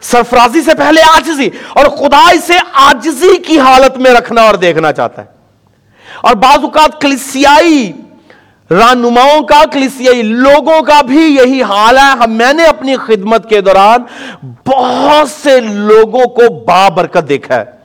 سرفرازی 0.00 0.62
سے 0.62 0.74
پہلے 0.74 1.00
آجزی 1.16 1.50
اور 1.72 1.86
خدا 1.86 2.30
اسے 2.30 2.58
آجزی 2.72 3.36
کی 3.36 3.60
حالت 3.60 3.98
میں 3.98 4.10
رکھنا 4.10 4.42
اور 4.42 4.54
دیکھنا 4.54 4.92
چاہتا 4.92 5.22
ہے۔ 5.22 5.26
اور 6.20 6.34
بعض 6.34 6.58
اوقات 6.62 7.00
کلیسیائی 7.00 7.92
رانماؤں 8.70 9.42
کا، 9.42 9.62
کلیسیائی 9.72 10.22
لوگوں 10.22 10.82
کا 10.82 11.00
بھی 11.02 11.20
یہی 11.20 11.62
حال 11.62 11.98
ہے۔ 11.98 12.26
میں 12.26 12.52
نے 12.52 12.64
اپنی 12.64 12.96
خدمت 12.96 13.48
کے 13.48 13.60
دوران 13.60 14.02
بہت 14.66 15.30
سے 15.30 15.60
لوگوں 15.60 16.24
کو 16.24 16.64
بابرکت 16.64 17.28
دیکھا 17.28 17.56
ہے۔ 17.56 17.77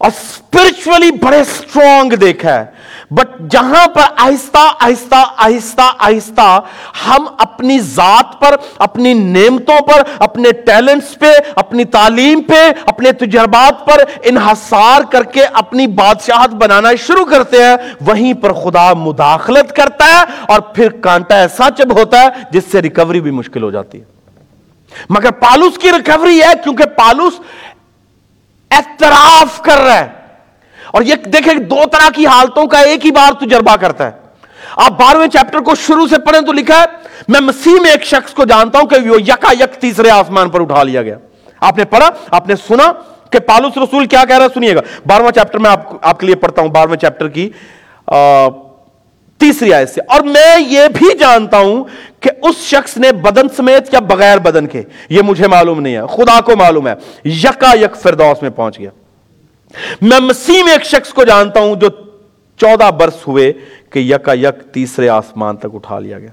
اور 0.00 0.10
اسپرچولی 0.10 1.10
بڑے 1.10 1.40
اسٹرانگ 1.40 2.12
دیکھا 2.12 2.54
ہے۔ 2.54 2.64
بٹ 3.10 3.40
جہاں 3.50 3.86
پر 3.86 4.00
آہستہ 4.16 4.72
آہستہ 4.80 5.24
آہستہ 5.36 5.92
آہستہ 5.98 6.60
ہم 7.06 7.26
اپنی 7.38 7.78
ذات 7.78 8.40
پر، 8.40 8.56
اپنی 8.78 9.14
نعمتوں 9.14 9.80
پر، 9.80 10.02
اپنے 10.18 10.52
ٹیلنٹس 10.52 11.18
پہ، 11.18 11.32
اپنی 11.54 11.84
تعلیم 11.84 12.42
پہ، 12.42 12.70
اپنے 12.86 13.12
تجربات 13.12 13.86
پر 13.86 14.04
انحصار 14.24 15.00
کر 15.10 15.22
کے 15.22 15.44
اپنی 15.44 15.86
بادشاہت 15.86 16.50
بنانا 16.50 16.88
شروع 17.06 17.24
کرتے 17.24 17.56
ہیں۔ 17.56 17.76
وہیں 18.00 18.34
پر 18.34 18.52
خدا 18.52 18.92
مداخلت 18.92 19.76
کرتا 19.76 20.04
ہے 20.04 20.24
اور 20.48 20.60
پھر 20.60 20.88
کانٹا 20.88 21.36
ایسا 21.36 21.68
چب 21.78 21.98
ہوتا 21.98 22.22
ہے 22.22 22.28
جس 22.50 22.62
سے 22.72 22.82
ریکوری 22.82 23.20
بھی 23.20 23.30
مشکل 23.30 23.62
ہو 23.62 23.70
جاتی 23.70 24.00
ہے۔ 24.00 24.20
مگر 25.10 25.30
پالوس 25.30 25.78
کی 25.78 25.88
ریکوری 25.92 26.42
ہے 26.42 26.52
کیونکہ 26.64 26.84
پالوس 26.84 27.32
اعتراف 28.70 29.62
کر 29.62 29.78
رہا 29.78 30.00
ہے۔ 30.00 30.08
اور 30.90 31.02
یہ 31.02 31.14
دیکھیں 31.14 31.54
دو 31.54 31.82
طرح 31.92 32.08
کی 32.14 32.26
حالتوں 32.26 32.66
کا 32.66 32.80
ایک 32.80 33.06
ہی 33.06 33.10
بار 33.10 33.44
تجربہ 33.44 33.76
کرتا 33.76 34.06
ہے۔ 34.06 34.10
آپ 34.76 34.90
بارہویں 34.90 35.28
چیپٹر 35.28 35.60
کو 35.60 35.74
شروع 35.74 36.06
سے 36.06 36.18
پڑھیں 36.18 36.40
تو 36.40 36.52
لکھا 36.52 36.80
ہے، 36.80 36.84
میں 37.28 37.40
مسیح 37.40 37.80
میں 37.80 37.90
ایک 37.90 38.04
شخص 38.04 38.34
کو 38.34 38.44
جانتا 38.44 38.78
ہوں 38.78 38.86
کہ 38.86 39.10
وہ 39.10 39.22
یکا 39.22 39.52
یک 39.52 39.80
تیسرے 39.80 40.10
آسمان 40.10 40.48
پر 40.50 40.60
اٹھا 40.60 40.82
لیا 40.82 41.02
گیا۔ 41.02 41.16
آپ 41.60 41.78
نے 41.78 41.84
پڑھا، 41.84 42.10
آپ 42.30 42.48
نے 42.48 42.54
سنا 42.68 42.92
کہ 43.30 43.38
پالوس 43.38 43.78
رسول 43.78 44.06
کیا 44.06 44.24
کہہ 44.24 44.36
رہا 44.36 44.44
ہے، 44.44 44.54
سنیے 44.54 44.74
گا۔ 44.74 44.80
بارہواں 45.06 45.30
چیپٹر 45.30 45.58
میں 45.58 45.70
آپ 46.02 46.20
کے 46.20 46.26
لیے 46.26 46.34
پڑھتا 46.34 46.62
ہوں، 46.62 46.68
بارہویں 46.68 46.98
چیپٹر 46.98 47.28
کی 47.28 47.50
تیسری 49.40 49.74
آیت 49.74 49.90
سے۔ 49.90 50.00
اور 50.08 50.20
میں 50.20 50.56
یہ 50.68 50.88
بھی 50.88 51.18
جانتا 51.18 51.58
ہوں 51.58 51.84
کہ 52.20 52.30
اس 52.42 52.56
شخص 52.56 52.96
نے 52.96 53.12
بدن 53.12 53.48
سمیت 53.56 53.94
یا 53.94 54.00
بغیر 54.00 54.38
بدن 54.38 54.66
کے، 54.66 54.82
یہ 55.08 55.22
مجھے 55.22 55.48
معلوم 55.48 55.80
نہیں 55.80 55.96
ہے، 55.96 56.02
خدا 56.06 56.40
کو 56.40 56.56
معلوم 56.56 56.88
ہے، 56.88 56.94
یکا 57.24 57.72
یک 57.80 57.96
فردوس 57.96 58.42
میں 58.42 58.50
پہنچ 58.50 58.78
گیا۔ 58.78 58.90
میں 60.02 60.20
مسیح 60.20 60.62
میں 60.64 60.72
ایک 60.72 60.84
شخص 60.84 61.08
کو 61.08 61.24
جانتا 61.24 61.60
ہوں 61.60 61.74
جو 61.74 61.88
چودہ 62.56 62.90
برس 62.90 63.28
ہوئے 63.28 63.52
کہ 63.90 63.98
یکا 63.98 64.32
یک 64.32 64.74
تیسرے 64.74 65.08
آسمان 65.08 65.56
تک 65.56 65.66
اٹھا 65.74 65.98
لیا 65.98 66.18
گیا۔ 66.18 66.30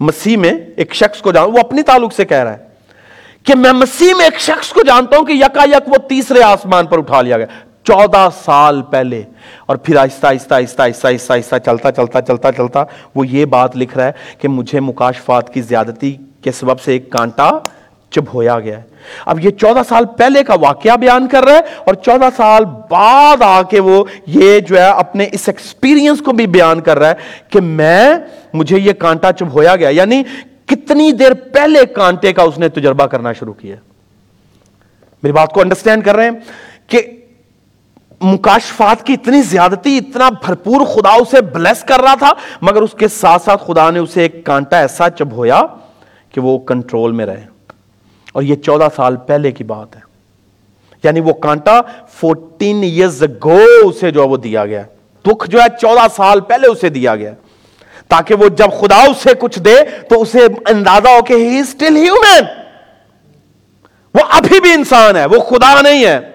مسیح 0.00 0.36
میں 0.36 0.52
ایک 0.76 0.94
شخص 0.94 1.20
کو 1.20 1.32
جانتا 1.32 1.52
وہ 1.52 1.58
اپنی 1.58 1.82
تعلق 1.82 2.12
سے 2.12 2.24
کہہ 2.24 2.36
رہا 2.36 2.52
ہے 2.52 2.58
کہ 3.44 3.54
میں 3.54 3.72
مسیح 3.72 4.14
میں 4.14 4.24
ایک 4.24 4.40
شخص 4.40 4.68
کو 4.68 4.82
جانتا 4.82 5.16
ہوں 5.16 5.24
کہ 5.24 5.32
یکا 5.32 5.64
یک 5.64 5.88
وہ 5.88 5.96
تیسرے 6.08 6.42
آسمان 6.42 6.86
پر 6.86 6.98
اٹھا 6.98 7.22
لیا 7.22 7.38
گیا۔ 7.38 7.46
چودہ 7.90 8.28
سال 8.44 8.82
پہلے۔ 8.82 9.22
اور 9.66 9.76
پھر 9.76 9.96
آہستہ 9.96 10.26
آہستہ 10.26 10.54
آہستہ 10.54 10.82
آہستہ 10.82 11.06
آہستہ 11.08 11.32
آہستہ 11.32 11.56
چلتا 11.64 11.92
چلتا 11.92 12.20
چلتا 12.20 12.52
چلتا 12.52 12.84
وہ 13.14 13.26
یہ 13.26 13.44
بات 13.44 13.76
لکھ 13.76 13.98
رہا 13.98 14.06
ہے 14.06 14.12
کہ 14.38 14.48
مجھے 14.48 14.80
مکاشفات 14.80 15.54
کی 15.54 15.62
زیادتی 15.62 16.16
کے 16.42 16.52
سبب 16.52 16.80
سے 16.80 16.92
ایک 16.92 17.10
کانٹا 17.10 17.50
چب 18.10 18.24
ہویا 18.34 18.60
گیا 18.60 18.78
ہے۔ 18.78 18.82
اب 19.26 19.40
یہ 19.40 19.50
چودہ 19.50 19.80
سال 19.88 20.04
پہلے 20.04 20.44
کا 20.44 20.54
واقعہ 20.54 20.96
بیان 20.96 21.28
کر 21.28 21.44
رہا 21.44 21.52
ہے 21.52 21.58
اور 21.58 21.94
چودہ 21.94 22.28
سال 22.36 22.64
بعد 22.64 23.42
آ 23.42 23.62
کے 23.62 23.80
وہ 23.80 24.04
یہ 24.26 24.60
جو 24.60 24.76
ہے 24.76 24.88
اپنے 24.88 25.26
اس 25.32 25.48
ایکسپیرینس 25.48 26.22
کو 26.22 26.32
بھی 26.32 26.46
بیان 26.46 26.80
کر 26.80 26.98
رہا 26.98 27.08
ہے 27.08 27.14
کہ 27.48 27.60
میں، 27.60 28.14
مجھے 28.54 28.78
یہ 28.78 28.92
کانٹا 28.92 29.32
چب 29.32 29.52
ہویا 29.52 29.76
گیا۔ 29.76 29.88
یعنی 29.88 30.22
کتنی 30.66 31.12
دیر 31.12 31.34
پہلے 31.34 31.86
کانٹے 31.86 32.32
کا 32.32 32.42
اس 32.42 32.58
نے 32.58 32.68
تجربہ 32.68 33.06
کرنا 33.06 33.32
شروع 33.32 33.52
کیا۔ 33.52 33.76
میری 35.22 35.32
بات 35.32 35.52
کو 35.52 35.60
انڈرسٹینڈ 35.60 36.04
کر 36.04 36.14
رہے 36.16 36.24
ہیں 36.24 36.38
کہ 36.86 37.02
مکاشفات 38.20 39.06
کی 39.06 39.12
اتنی 39.12 39.42
زیادتی، 39.42 39.98
اتنا 39.98 40.28
بھرپور 40.28 40.86
خدا 40.86 41.10
اسے 41.10 41.40
بلیس 41.40 41.84
کر 41.84 42.00
رہا 42.00 42.14
تھا، 42.14 42.32
مگر 42.60 42.82
اس 42.82 42.92
کے 42.98 43.08
ساتھ 43.08 43.42
ساتھ 43.42 43.64
خدا 43.66 43.90
نے 43.90 43.98
اسے 43.98 44.22
ایک 44.22 44.46
کانٹا 44.46 44.78
ایسا 44.78 45.10
چب 45.10 45.32
ہویا 45.32 45.62
کہ 46.34 46.40
وہ 46.40 46.58
کنٹرول 46.58 47.12
میں 47.12 47.26
رہے۔ 47.26 47.46
اور 48.32 48.42
یہ 48.42 48.54
چودہ 48.54 48.88
سال 48.96 49.16
پہلے 49.16 49.52
کی 49.52 49.64
بات 49.64 49.96
ہے۔ 49.96 50.00
یعنی 51.04 51.20
وہ 51.20 51.32
کانٹا 51.32 51.80
فورٹین 52.08 52.82
ایئرز 52.82 53.22
گو 53.44 53.58
اسے 53.84 54.10
جو 54.10 54.22
ہے 54.22 54.28
وہ 54.28 54.36
دیا 54.36 54.66
گیا۔ 54.66 54.82
دکھ 55.26 55.50
جو 55.50 55.60
ہے 55.60 55.66
چودہ 55.80 56.06
سال 56.16 56.40
پہلے 56.40 56.66
اسے 56.66 56.88
دیا 56.88 57.16
گیا۔ 57.16 57.32
تاکہ 58.08 58.34
وہ 58.34 58.48
جب 58.48 58.68
خدا 58.80 59.02
اسے 59.02 59.30
کچھ 59.40 59.58
دے 59.58 59.74
تو 60.08 60.22
اسے 60.22 60.38
اندازہ 60.66 61.08
ہو 61.08 61.22
کہ 61.22 61.32
ہی 61.32 61.58
اسٹل 61.58 61.96
ہیومن 61.96 62.44
وہ 64.14 64.20
ابھی 64.30 64.60
بھی 64.60 64.72
انسان 64.72 65.16
ہے، 65.16 65.26
وہ 65.26 65.40
خدا 65.40 65.80
نہیں 65.80 66.06
ہے۔ 66.06 66.29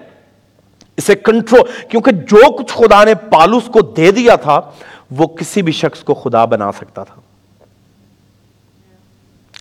اسے 0.96 1.14
کنٹرول 1.14 1.88
کیونکہ 1.88 2.10
جو 2.10 2.52
کچھ 2.52 2.72
خدا 2.72 3.04
نے 3.04 3.14
پالوس 3.14 3.62
کو 3.64 3.80
دے 3.80 4.10
دیا 4.10 4.36
تھا، 4.36 4.60
وہ 5.10 5.26
کسی 5.26 5.62
بھی 5.62 5.72
شخص 5.72 6.04
کو 6.04 6.14
خدا 6.14 6.44
بنا 6.44 6.72
سکتا 6.72 7.04
تھا۔ 7.04 7.20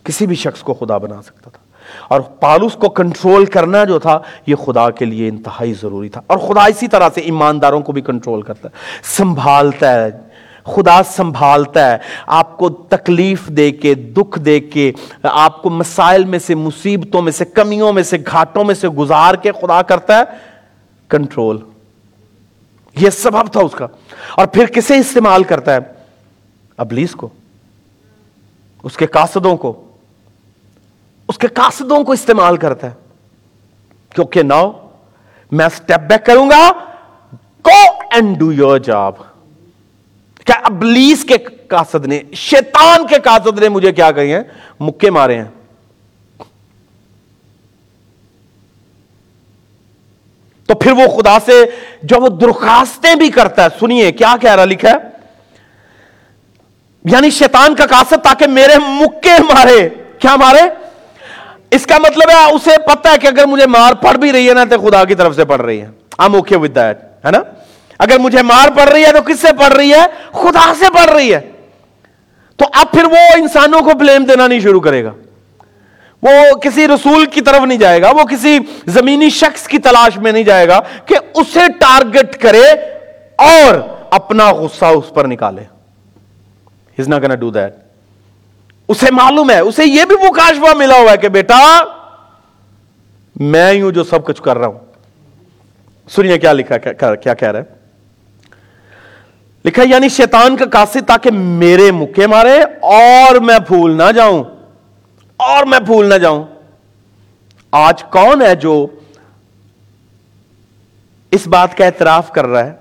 کسی 0.03 0.27
بھی 0.27 0.35
شخص 0.35 0.59
کو 0.59 0.73
خدا 0.73 0.97
بنا 0.97 1.21
سکتا 1.21 1.49
تھا۔ 1.49 1.65
اور 2.07 2.21
پالوس 2.21 2.73
کو 2.73 2.89
کنٹرول 2.89 3.45
کرنا 3.45 3.83
جو 3.83 3.99
تھا، 3.99 4.19
یہ 4.47 4.55
خدا 4.55 4.89
کے 4.89 5.05
لیے 5.05 5.29
انتہائی 5.29 5.73
ضروری 5.73 6.09
تھا۔ 6.09 6.21
اور 6.27 6.37
خدا 6.37 6.65
اسی 6.65 6.87
طرح 6.87 7.09
سے 7.15 7.21
ایمانداروں 7.21 7.81
کو 7.81 7.91
بھی 7.91 8.01
کنٹرول 8.01 8.41
کرتا 8.41 8.69
ہے۔ 8.69 8.73
سنبھالتا 9.03 10.05
ہے۔ 10.05 10.09
خدا 10.63 11.03
سنبھالتا 11.03 11.91
ہے۔ 11.91 11.97
آپ 12.27 12.57
کو 12.57 12.69
تکلیف 12.69 13.47
دے 13.47 13.71
کے، 13.71 13.95
دکھ 13.95 14.39
دے 14.39 14.59
کے، 14.59 14.91
آپ 15.23 15.63
کو 15.63 15.69
مسائل 15.69 16.25
میں 16.25 16.39
سے، 16.39 16.55
مصیبتوں 16.55 17.21
میں 17.21 17.31
سے، 17.31 17.45
کمیوں 17.45 17.93
میں 17.93 18.03
سے، 18.03 18.17
گھاٹوں 18.31 18.63
میں 18.63 18.75
سے 18.75 18.89
گزار 18.89 19.35
کے 19.35 19.51
خدا 19.51 19.81
کرتا 19.81 20.19
ہے۔ 20.19 20.54
کنٹرول 21.09 21.59
یہ 22.95 23.09
سبب 23.09 23.51
تھا 23.51 23.59
اس 23.59 23.71
کا۔ 23.71 23.87
اور 24.35 24.47
پھر 24.47 24.65
کسے 24.65 24.97
استعمال 24.97 25.43
کرتا 25.43 25.73
ہے؟ 25.73 25.77
ابلیس 26.77 27.11
کو، 27.11 27.29
اس 28.83 28.97
کے 28.97 29.05
قاصدوں 29.05 29.57
کو۔ 29.57 29.91
اس 31.27 31.37
کے 31.37 31.47
قاصدوں 31.47 32.03
کو 32.03 32.11
استعمال 32.11 32.57
کرتا 32.57 32.87
ہے۔ 32.87 32.93
کیونکہ 34.09 34.43
ناؤ 34.43 34.89
میں 35.51 35.65
اسٹیپ 35.65 35.99
بیک 35.99 36.25
کروں 36.25 36.49
گا۔ 36.49 36.71
کو 37.61 37.91
اینڈ 38.11 38.37
ڈو 38.37 38.51
یور 38.51 38.77
جاب 38.77 39.13
کیا 40.45 40.55
ابلیس 40.63 41.25
کے 41.25 41.37
قاصد 41.67 42.05
نے، 42.05 42.21
شیطان 42.33 43.07
کے 43.07 43.15
قاصد 43.23 43.59
نے 43.59 43.69
مجھے 43.69 43.91
کیا 43.91 44.11
کہی 44.11 44.33
ہیں؟ 44.33 44.43
مکے 44.79 45.09
مارے 45.09 45.37
ہیں۔ 45.37 45.54
تو 50.67 50.75
پھر 50.75 50.91
وہ 50.91 51.21
خدا 51.21 51.37
سے 51.45 51.65
جو 52.03 52.15
وہ 52.19 52.29
درخواستیں 52.29 53.15
بھی 53.15 53.29
کرتا 53.29 53.63
ہے۔ 53.63 53.67
سنیے، 53.79 54.11
کیا 54.11 54.35
کہہ 54.41 54.55
رہا 54.55 54.65
لکھا 54.65 54.89
ہے؟ 54.89 54.95
یعنی 57.05 57.29
شیطان 57.29 57.75
کا 57.75 57.85
قاصد 57.85 58.23
تاکہ 58.23 58.47
میرے 58.47 58.73
مکے 58.77 59.41
مارے۔ 59.41 59.89
کیا 60.19 60.35
مارے؟ 60.35 60.61
اس 61.71 61.85
کا 61.85 61.97
مطلب 61.97 62.29
ہے، 62.29 62.51
اسے 62.51 62.77
پتا 62.85 63.11
ہے 63.11 63.17
کہ 63.17 63.27
اگر 63.27 63.45
مجھے 63.45 63.65
مار 63.65 63.93
پڑ 63.93 64.13
بھی 64.13 64.31
رہی 64.31 64.49
ہے 64.49 64.53
نا 64.53 64.63
تو 64.63 64.89
خدا 64.89 65.03
کی 65.03 65.15
طرف 65.15 65.35
سے 65.35 65.45
پڑ 65.45 65.61
رہی 65.61 65.81
ہے۔ 65.81 65.87
آم 66.17 66.35
اوکے 66.35 66.57
ود 66.57 66.75
دیٹ 66.75 67.25
ہے 67.25 67.31
نا؟ 67.31 67.39
اگر 67.99 68.17
مجھے 68.19 68.41
مار 68.41 68.69
پڑ 68.75 68.87
رہی 68.87 69.05
ہے 69.05 69.11
تو 69.11 69.21
کس 69.21 69.39
سے 69.39 69.47
پڑ 69.59 69.71
رہی 69.71 69.93
ہے؟ 69.93 70.05
خدا 70.31 70.73
سے 70.79 70.85
پڑ 70.93 71.13
رہی 71.13 71.33
ہے۔ 71.33 71.51
تو 72.55 72.65
اب 72.73 72.91
پھر 72.91 73.03
وہ 73.03 73.17
انسانوں 73.35 73.81
کو 73.81 73.97
بلیم 73.97 74.23
دینا 74.23 74.47
نہیں 74.47 74.59
شروع 74.59 74.79
کرے 74.79 75.03
گا۔ 75.03 75.11
وہ 76.25 76.55
کسی 76.55 76.87
رسول 76.87 77.25
کی 77.25 77.41
طرف 77.41 77.61
نہیں 77.61 77.77
جائے 77.77 78.01
گا، 78.01 78.09
وہ 78.09 78.23
کسی 78.23 78.59
زمینی 78.85 79.29
شخص 79.29 79.67
کی 79.67 79.77
تلاش 79.77 80.17
میں 80.17 80.31
نہیں 80.31 80.43
جائے 80.43 80.67
گا 80.67 80.79
کہ 81.05 81.15
اسے 81.33 81.71
ٹارگٹ 81.79 82.37
کرے 82.37 82.69
اور 83.35 83.75
اپنا 84.09 84.51
غصہ 84.51 84.85
اس 84.85 85.13
پر 85.13 85.27
نکالے۔ 85.27 85.63
ہز 86.99 87.07
نا 87.07 87.19
گنا 87.19 87.35
ڈو 87.35 87.49
دیٹ 87.51 87.73
اسے 88.87 89.11
معلوم 89.11 89.49
ہے، 89.49 89.59
اسے 89.59 89.85
یہ 89.85 90.05
بھی 90.05 90.15
مکاشفہ 90.29 90.73
ملا 90.75 90.95
ہوا 90.95 91.11
ہے 91.11 91.17
کہ 91.17 91.29
بیٹا، 91.29 91.59
میں 93.35 93.81
ہوں 93.81 93.91
جو 93.91 94.03
سب 94.03 94.25
کچھ 94.25 94.41
کر 94.41 94.57
رہا 94.57 94.67
ہوں۔ 94.67 94.79
سنیے 96.11 96.37
کیا 96.37 96.53
لکھا، 96.53 96.77
کیا 97.15 97.33
کہہ 97.33 97.51
رہا 97.51 97.59
ہے۔ 97.59 97.63
لکھا 99.65 99.83
یعنی 99.83 100.09
شیطان 100.09 100.57
کا 100.57 100.65
قاصد 100.65 101.07
تاکہ 101.07 101.31
میرے 101.31 101.91
مکے 101.91 102.27
مارے 102.27 102.59
اور 102.81 103.35
میں 103.35 103.59
پھول 103.59 103.97
نہ 103.97 104.11
جاؤں۔ 104.15 104.43
اور 105.37 105.65
میں 105.65 105.79
پھول 105.79 106.09
نہ 106.09 106.13
جاؤں۔ 106.13 106.43
آج 107.71 108.03
کون 108.03 108.41
ہے 108.41 108.55
جو 108.55 108.87
اس 111.31 111.47
بات 111.47 111.77
کا 111.77 111.85
اعتراف 111.85 112.31
کر 112.31 112.45
رہا 112.45 112.65
ہے 112.65 112.73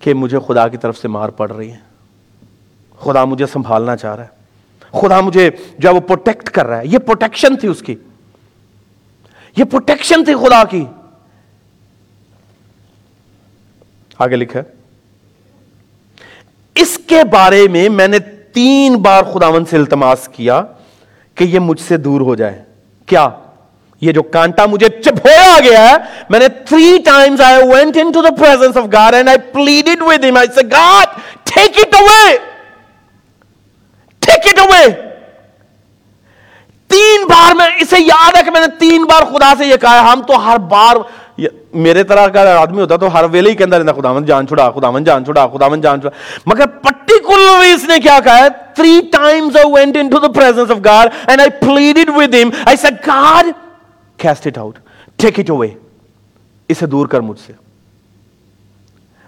کہ 0.00 0.14
مجھے 0.14 0.38
خدا 0.46 0.68
کی 0.68 0.76
طرف 0.76 0.98
سے 0.98 1.08
مار 1.08 1.28
پڑ 1.28 1.50
رہی 1.50 1.72
ہے؟ 1.72 1.78
خدا 3.00 3.24
مجھے 3.24 3.46
سنبھالنا 3.46 3.96
چاہ 3.96 4.16
رہا 4.16 4.24
ہے۔ 4.24 4.38
خدا 5.00 5.20
مجھے 5.20 5.50
جو 5.78 5.94
وہ 5.94 6.00
پروٹیکٹ 6.00 6.50
کر 6.50 6.66
رہا 6.66 6.78
ہے۔ 6.78 6.86
یہ 6.86 6.98
پروٹیکشن 6.98 7.56
تھی 7.56 7.68
اس 7.68 7.80
کی۔ 7.80 7.94
یہ 9.56 9.64
پروٹیکشن 9.64 10.24
تھی 10.24 10.34
خدا 10.34 10.64
کی۔ 10.64 10.84
آگے 14.18 14.36
لکھا 14.36 14.60
اس 16.74 17.00
کے 17.06 17.24
بارے 17.30 17.68
میں 17.68 17.88
میں 17.88 18.08
نے 18.08 18.18
تین 18.52 18.96
بار 18.96 19.22
خداون 19.22 19.64
سے 19.64 19.76
التماس 19.76 20.28
کیا۔ 20.32 20.62
کہ 21.38 21.44
یہ 21.44 21.58
مجھ 21.58 21.80
سے 21.80 21.96
دور 21.96 22.20
ہو 22.20 22.34
جائے۔ 22.34 22.62
کیا؟ 23.08 23.28
یہ 24.02 24.12
جو 24.12 24.22
کانٹا 24.22 24.64
مجھے 24.66 24.88
چپویا 24.88 25.58
گیا 25.64 25.88
ہے، 25.88 25.96
میں 26.30 26.38
نے 26.38 26.48
three 26.66 26.96
times 27.04 27.40
I 27.40 27.66
went 27.68 27.96
into 28.12 28.22
the 28.22 28.34
presence 28.38 28.76
of 28.76 28.84
God 28.92 29.14
and 29.14 29.28
I 29.28 29.38
plead 29.52 30.02
with 30.02 30.24
him 30.24 30.36
I 30.36 30.48
say 30.54 30.66
God 30.72 31.18
take 31.52 31.78
it 31.78 31.94
away 31.94 32.36
take 34.22 34.46
it 34.46 34.58
away 34.58 34.86
تین 36.90 37.26
بار 37.28 37.54
میں 37.54 37.66
اسے 37.80 37.96
یاد 38.00 38.36
ہے 38.36 38.42
کہ 38.42 38.50
میں 38.50 38.60
نے 38.60 38.66
تین 38.78 39.04
بار 39.04 39.24
خدا 39.32 39.52
سے 39.58 39.66
یہ 39.66 39.76
کہا 39.76 40.12
ہم 40.12 40.22
تو 40.26 40.44
ہر 40.44 40.58
بار 40.68 40.96
میرے 41.72 42.02
طرح 42.02 42.26
کا 42.26 42.60
آدمی 42.60 42.80
ہوتا 42.80 42.96
تو 42.96 43.14
ہر 43.14 43.24
ویلے 43.30 43.50
ہی 43.50 43.54
کے 43.54 43.64
اندر 43.64 43.92
خدا 43.92 44.20
جان 44.26 44.46
چھڑا 44.46 44.70
خدا 44.70 44.98
جان 44.98 45.24
چھڑا 45.24 45.46
خدا 45.46 45.76
جان 45.82 46.00
چھڑا 46.00 46.40
مگر 46.46 46.66
پرٹیکولرلی 46.66 47.72
اس 47.72 47.84
نے 47.84 47.98
کیا 47.98 48.18
کہا؟ 48.24 48.38
ہے 48.38 48.48
three 48.74 49.00
times 49.12 49.56
I 49.56 49.72
went 49.72 49.96
into 50.08 50.18
the 50.18 50.28
presence 50.28 50.70
of 50.70 50.76
God 50.84 51.08
and 51.26 51.40
I 51.40 51.50
pleaded 51.50 52.10
with 52.16 52.34
him 52.34 52.50
I 52.66 52.76
said 52.76 52.94
God 53.06 53.46
cast 54.16 54.46
it 54.46 54.58
out 54.58 54.78
take 55.16 55.40
it 55.40 55.50
away 55.50 55.68
اسے 56.68 56.86
دور 56.86 57.06
کر 57.06 57.20
مجھ 57.20 57.40
سے. 57.40 57.52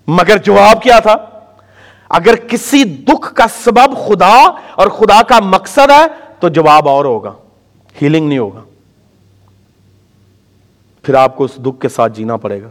مگر 0.07 0.37
جواب 0.37 0.83
کیا 0.83 0.99
تھا؟ 0.99 1.17
اگر 2.09 2.35
کسی 2.35 2.85
دکھ 2.85 3.35
کا 3.35 3.47
سبب 3.65 4.09
خدا 4.09 4.51
اور 4.75 4.89
خدا 4.89 5.23
کا 5.23 5.39
مقصد 5.41 5.91
ہے 5.91 6.07
تو 6.41 6.49
جواب 6.49 6.89
اور 6.89 7.05
ہوگا۔ 7.05 7.33
ہیلنگ 8.03 8.29
نہیں 8.29 8.39
ہوگا۔ 8.39 8.61
پھر 11.03 11.15
آپ 11.15 11.37
کو 11.37 11.45
اس 11.45 11.55
دکھ 11.57 11.81
کے 11.81 11.89
ساتھ 11.89 12.13
جینا 12.13 12.37
پڑے 12.37 12.63
گا۔ 12.63 12.69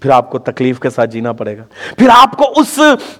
پھر 0.00 0.10
آپ 0.10 0.30
کو 0.30 0.38
تکلیف 0.38 0.80
کے 0.80 0.90
ساتھ 0.90 1.10
جینا 1.10 1.32
پڑے 1.32 1.58
گا۔ 1.58 1.62
پھر 1.98 2.08
آپ 2.14 2.36
کو 2.36 2.44
اس 2.56 2.78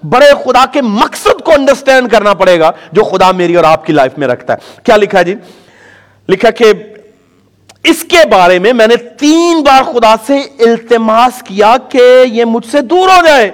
بڑے 0.09 0.31
خدا 0.45 0.65
کے 0.73 0.83
مقصد 0.83 1.43
کو 1.45 1.53
انڈرسٹینڈ 1.53 2.11
کرنا 2.11 2.35
پڑے 2.35 2.61
گا 2.61 2.71
جو 2.93 3.03
خدا 3.03 3.33
میری 3.33 3.55
اور 3.55 3.65
آپ 3.65 3.87
کی 3.87 3.93
لائف 3.93 4.19
میں 4.19 4.29
رکھتا 4.29 4.53
ہے۔ 4.53 4.59
کیا 4.83 4.97
لکھا 4.97 5.23
جی؟ 5.23 5.35
لکھا 6.29 6.51
کہ 6.51 6.73
اس 7.85 8.05
کے 8.05 8.29
بارے 8.31 8.59
میں 8.59 8.73
میں 8.73 8.87
نے 8.87 8.97
تین 8.97 9.63
بار 9.63 9.83
خدا 9.83 10.15
سے 10.27 10.39
التماس 10.59 11.43
کیا 11.43 11.77
کہ 11.89 12.25
یہ 12.25 12.45
مجھ 12.45 12.67
سے 12.67 12.81
دور 12.81 13.09
ہو 13.09 13.27
جائے۔ 13.27 13.51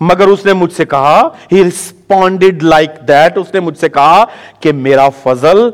مگر 0.00 0.26
اس 0.26 0.46
نے 0.46 0.52
مجھ 0.52 0.72
سے 0.72 0.84
کہا 0.84 1.28
ہی 1.52 1.64
ریسپونڈیڈ 1.64 2.62
لائک 2.62 2.90
دیٹ 3.08 3.38
اس 3.38 3.46
نے 3.54 3.60
مجھ 3.60 3.78
سے 3.78 3.88
کہا 3.88 4.24
کہ 4.60 4.72
میرا 4.72 5.08
فضل 5.08 5.70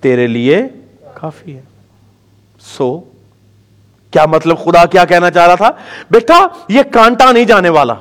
تیرے 0.00 0.26
لیے 0.26 0.62
کافی 1.14 1.56
ہے۔ 1.56 1.60
سو 2.60 2.94
so, 2.94 3.00
کیا 4.10 4.26
مطلب 4.26 4.64
خدا 4.64 4.84
کیا 4.84 5.04
کہنا 5.04 5.30
چاہ 5.30 5.46
رہا 5.46 5.54
تھا؟ 5.54 5.70
بیٹا، 6.10 6.46
یہ 6.68 6.82
کانٹا 6.92 7.32
نہیں 7.32 7.44
جانے 7.44 7.68
والا۔ 7.68 7.94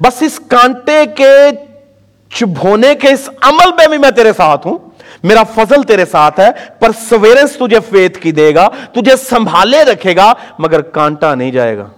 بس 0.00 0.22
اس 0.22 0.40
کانٹے 0.48 1.06
کے 1.06 1.50
چبھونے 2.30 2.94
کے 2.94 3.08
اس 3.08 3.30
عمل 3.42 3.70
میں 3.76 3.86
بھی 3.86 3.98
میں 3.98 4.10
تیرے 4.10 4.32
ساتھ 4.32 4.66
ہوں۔ 4.66 4.78
میرا 5.22 5.42
فضل 5.42 5.82
تیرے 5.82 6.04
ساتھ 6.04 6.40
ہے۔ 6.40 6.50
پر 6.80 6.90
سویرنس 7.08 7.52
تجھے 7.52 7.80
فیت 7.90 8.22
کی 8.22 8.32
دے 8.32 8.54
گا، 8.54 8.68
تجھے 8.92 9.16
سنبھالے 9.16 9.84
رکھے 9.84 10.16
گا، 10.16 10.32
مگر 10.58 10.80
کانٹا 10.80 11.34
نہیں 11.34 11.50
جائے 11.50 11.78
گا۔ 11.78 11.88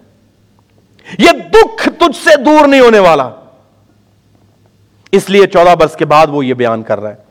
یہ 1.19 1.31
دکھ 1.31 1.89
تجھ 1.99 2.25
سے 2.25 2.37
دور 2.37 2.69
نہیں 2.69 2.81
ہونے 2.81 2.99
والا۔ 2.99 3.31
اس 5.13 5.31
لیے 5.31 5.47
چودہ 5.47 5.75
برس 5.75 5.97
کے 5.97 6.05
بعد 6.05 6.27
وہ 6.31 6.47
یہ 6.47 6.55
بیان 6.55 6.83
کر 6.83 7.01
رہا 7.01 7.11
ہے۔ 7.11 7.28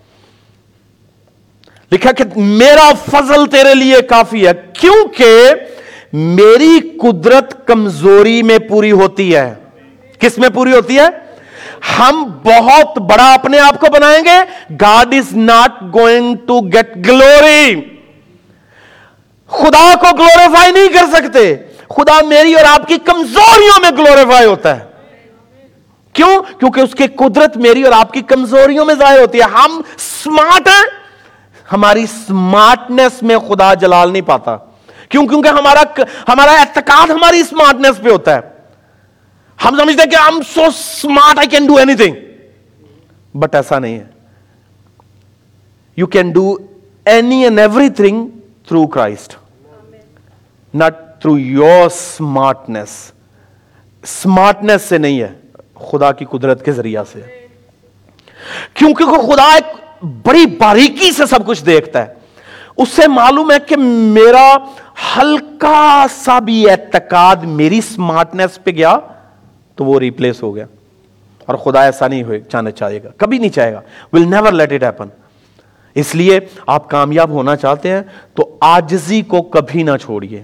لکھا 1.92 2.12
کہ 2.12 2.24
میرا 2.36 2.92
فضل 3.12 3.46
تیرے 3.46 3.76
لیے 3.76 4.02
کافی 4.02 4.48
ہے، 4.48 4.52
کیونکہ 4.74 5.50
میری 6.14 6.80
قدرت 7.02 7.68
کمزوری 7.68 8.44
میں 8.44 8.60
پوری 8.60 8.92
ہوتی 8.92 9.36
ہے۔ 9.36 9.54
کس 10.20 10.38
میں 10.38 10.50
پوری 10.50 10.74
ہوتی 10.74 11.00
ہے؟ 11.00 11.08
ہم 12.00 12.40
بہت 12.44 12.98
بڑا 12.98 13.34
اپنے 13.34 13.60
آپ 13.60 13.80
کو 13.80 13.88
بنائیں 13.94 14.24
گے۔ 14.26 14.38
God 14.82 15.14
is 15.14 15.36
not 15.38 15.84
going 15.94 16.36
to 16.48 16.60
get 16.60 16.96
glory 16.96 17.76
خدا 19.48 19.96
کو 19.96 20.16
گلوریفائی 20.16 20.72
نہیں 20.72 20.88
کر 20.88 21.06
سکتے۔ 21.14 21.56
خدا 21.90 22.26
میری 22.26 22.54
اور 22.54 22.66
آپ 22.66 22.88
کی 22.88 22.98
کمزوریوں 22.98 23.82
میں 23.82 23.92
گلوریفائی 23.92 24.46
ہوتا 24.46 24.76
ہے۔ 24.76 24.86
کیوں؟ 26.14 26.60
کیونکہ 26.60 26.80
اس 26.80 26.96
کی 26.96 27.08
قدرت 27.08 27.58
میری 27.58 27.84
اور 27.84 27.94
آپ 27.94 28.14
کی 28.14 28.22
کمزوریوں 28.22 28.86
میں 28.86 28.96
ضائع 28.96 29.20
ہوتی 29.20 29.38
ہے۔ 29.38 29.44
ہم 29.44 29.82
سمارٹ 29.98 30.68
ہیں۔ 30.68 30.97
ہماری 31.72 32.06
سمارٹنس 32.06 33.24
میں 33.24 33.38
خدا 33.38 33.74
جلال 33.74 34.12
نہیں 34.12 34.22
پاتا۔ 34.22 34.58
کیوں؟ 35.10 35.28
کیونکہ 35.28 35.48
ہمارا 35.48 36.02
ہمارا 36.28 36.52
اعتقاد 36.52 37.10
ہماری 37.10 37.44
سمارٹنس 37.44 38.02
پہ 38.04 38.10
ہوتا 38.10 38.36
ہے۔ 38.36 38.40
ہم 39.66 39.78
سمجھتے 39.78 40.04
ہیں 40.04 40.12
کہ 40.12 40.16
ہم 40.16 40.42
so 40.54 40.62
smart 40.64 41.38
I 41.38 41.48
can 41.48 41.66
do 41.66 41.76
anything 41.96 42.16
but 43.38 43.56
ایسا 43.56 43.80
نہیں 43.80 44.00
ہے۔ 44.00 44.06
You 45.98 46.08
can 46.08 46.32
do 46.32 46.58
any 47.06 47.44
and 47.44 47.60
everything 47.90 48.28
through 48.68 48.88
Christ 48.88 49.36
not 50.74 51.22
through 51.22 51.38
your 51.38 51.86
smartness 51.86 53.12
smartness 54.04 54.82
سے 54.82 54.98
نہیں 54.98 55.22
ہے، 55.22 55.34
خدا 55.76 56.12
کی 56.12 56.26
قدرت 56.26 56.66
کے 56.66 56.72
ذریعہ 56.72 57.04
سے۔ 57.12 57.48
کیونکہ 58.74 59.04
خدا 59.06 59.54
ایک 59.54 59.87
بڑی 60.02 60.46
باریکی 60.46 61.12
سے 61.12 61.26
سب 61.26 61.46
کچھ 61.46 61.66
دیکھتا 61.66 62.08
ہے۔ 62.08 62.14
اس 62.78 62.90
سے 62.90 63.08
معلوم 63.08 63.52
ہے 63.52 63.58
کہ 63.68 63.78
میرا 63.78 64.58
ہلکا 65.18 66.06
سا 66.12 66.40
بھی 66.40 66.70
اعتقاد 66.70 67.36
میری 67.36 67.82
سمارٹنس 67.82 68.64
پہ 68.64 68.72
گیا 68.72 69.00
تو 69.76 69.86
وہ 69.86 70.00
ریپلیس 70.00 70.44
ہو 70.44 70.56
گیا۔ 70.56 70.66
اور 71.46 71.56
خدا 71.56 71.84
ایسا 71.84 72.08
نہیں 72.08 72.24
ہوئے 72.24 72.40
چاہنا 72.40 72.72
چاہے 72.72 73.04
گا، 73.04 73.10
کبھی 73.18 73.38
نہیں 73.38 73.50
چاہے 73.50 73.74
گا۔ 73.74 73.82
Will 74.14 74.22
never 74.22 74.52
let 74.52 74.74
it 74.74 74.84
happen 74.84 75.08
اس 75.96 76.16
لیے 76.16 76.40
آپ 76.68 76.90
کامیاب 76.90 77.30
ہونا 77.30 77.56
چاہتے 77.56 77.92
ہیں 77.92 78.02
تو 78.34 78.58
آجزی 78.62 79.22
کو 79.22 79.42
کبھی 79.42 79.84
نہ 79.84 79.98
چھوڑیے۔ 80.02 80.44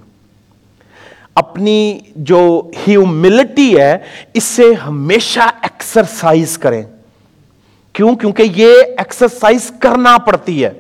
اپنی 1.35 1.99
جو 2.15 2.69
ہیوملٹی 2.87 3.79
ہے، 3.79 3.97
اس 4.33 4.43
سے 4.43 4.73
ہمیشہ 4.73 5.39
ایکسرسائز 5.39 6.57
کریں۔ 6.57 6.83
کیوں؟ 7.93 8.15
کیونکہ 8.15 8.43
یہ 8.55 8.73
ایکسرسائز 8.97 9.71
کرنا 9.79 10.17
پڑتی 10.17 10.65
ہے۔ 10.65 10.71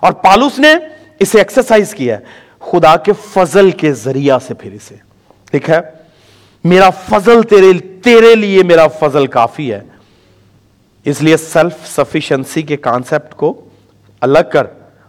اور 0.00 0.12
پالوس 0.12 0.58
نے 0.58 0.74
اسے 1.18 1.38
ایکسرسائز 1.38 1.94
کیا۔ 1.94 2.18
ہے 2.18 2.42
خدا 2.60 2.96
کے 2.96 3.12
فضل 3.34 3.70
کے 3.70 3.92
ذریعہ 3.92 4.38
سے 4.38 4.54
پھر 4.54 4.72
اسے۔ 4.72 4.94
ٹھیک 5.50 5.70
ہے؟ 5.70 5.80
میرا 6.64 6.90
فضل 6.90 7.42
تیرے 7.42 7.78
تیرے 8.02 8.34
لیے 8.34 8.62
میرا 8.62 8.86
فضل 8.86 9.26
کافی 9.26 9.72
ہے۔ 9.72 9.80
اس 11.04 11.22
لیے 11.22 11.36
سیلف 11.36 12.00
سفیشنسی 12.00 12.62
کے 12.62 12.76
کانسیپٹ 12.76 13.34
کو 13.34 13.68
الگ 14.20 14.38
کر، 14.52 14.66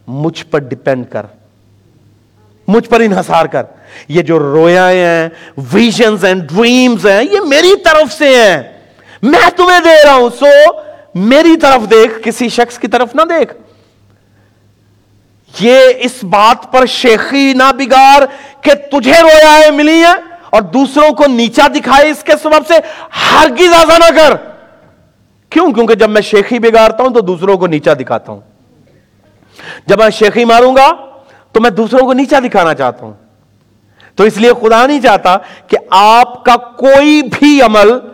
مجھ 0.07 0.45
پر 0.45 0.59
ڈپینڈ 0.59 1.05
کر۔ 1.09 1.25
مجھ 2.67 2.89
پر 2.89 2.99
انحصار 2.99 3.45
کر۔ 3.45 3.63
یہ 4.07 4.21
جو 4.21 4.39
رویا 4.39 4.89
ہیں 4.89 5.29
ویژنز 5.73 6.25
ہیں 6.25 6.33
ڈریمز 6.33 7.05
ہیں، 7.05 7.23
یہ 7.31 7.39
میری 7.39 7.75
طرف 7.83 8.13
سے 8.13 8.27
ہیں۔ 8.27 8.72
میں 9.23 9.49
تمہیں 9.57 9.79
دے 9.79 10.03
رہا 10.05 10.13
ہوں، 10.13 10.29
سو 10.39 10.45
میری 11.15 11.57
طرف 11.57 11.91
دیکھ، 11.91 12.13
کسی 12.23 12.49
شخص 12.49 12.79
کی 12.79 12.87
طرف 12.87 13.15
نہ 13.15 13.21
دیکھ۔ 13.21 13.53
یہ 15.59 15.79
اس 15.97 16.23
بات 16.23 16.71
پر 16.71 16.85
شیخی 16.85 17.53
نہ 17.53 17.71
بگاڑ 17.77 18.25
کہ 18.61 18.73
تجھے 18.91 19.21
رویا 19.21 19.57
ہے 19.57 19.71
ملی 19.71 20.03
ہے 20.03 20.33
اور 20.49 20.61
دوسروں 20.61 21.11
کو 21.11 21.23
نیچا 21.27 21.67
دکھائے 21.75 22.09
اس 22.09 22.23
کے 22.23 22.31
سبب 22.43 22.67
سے 22.67 22.73
ہرگز 23.31 23.73
ایسا 23.73 23.97
نہ 23.97 24.15
کر۔ 24.15 24.35
کیوں؟ 25.49 25.71
کیونکہ 25.71 25.95
جب 25.95 26.09
میں 26.09 26.21
شیخی 26.21 26.59
بگاڑتا 26.59 27.03
ہوں 27.03 27.09
تو 27.09 27.19
دوسروں 27.19 27.57
کو 27.57 27.67
نیچا 27.67 27.93
دکھاتا 27.93 28.31
ہوں۔ 28.31 28.39
جب 29.85 29.99
میں 29.99 30.09
شیخی 30.09 30.45
ماروں 30.45 30.75
گا 30.75 30.91
تو 31.51 31.61
میں 31.61 31.69
دوسروں 31.69 32.05
کو 32.05 32.13
نیچا 32.13 32.39
دکھانا 32.39 32.73
چاہتا 32.73 33.05
ہوں۔ 33.05 33.13
تو 34.15 34.23
اس 34.23 34.37
لیے 34.37 34.51
خدا 34.61 34.85
نہیں 34.85 35.01
چاہتا 35.01 35.37
کہ 35.67 35.77
آپ 35.89 36.45
کا 36.45 36.55
کوئی 36.55 37.21
بھی 37.21 37.61
عمل 37.61 38.12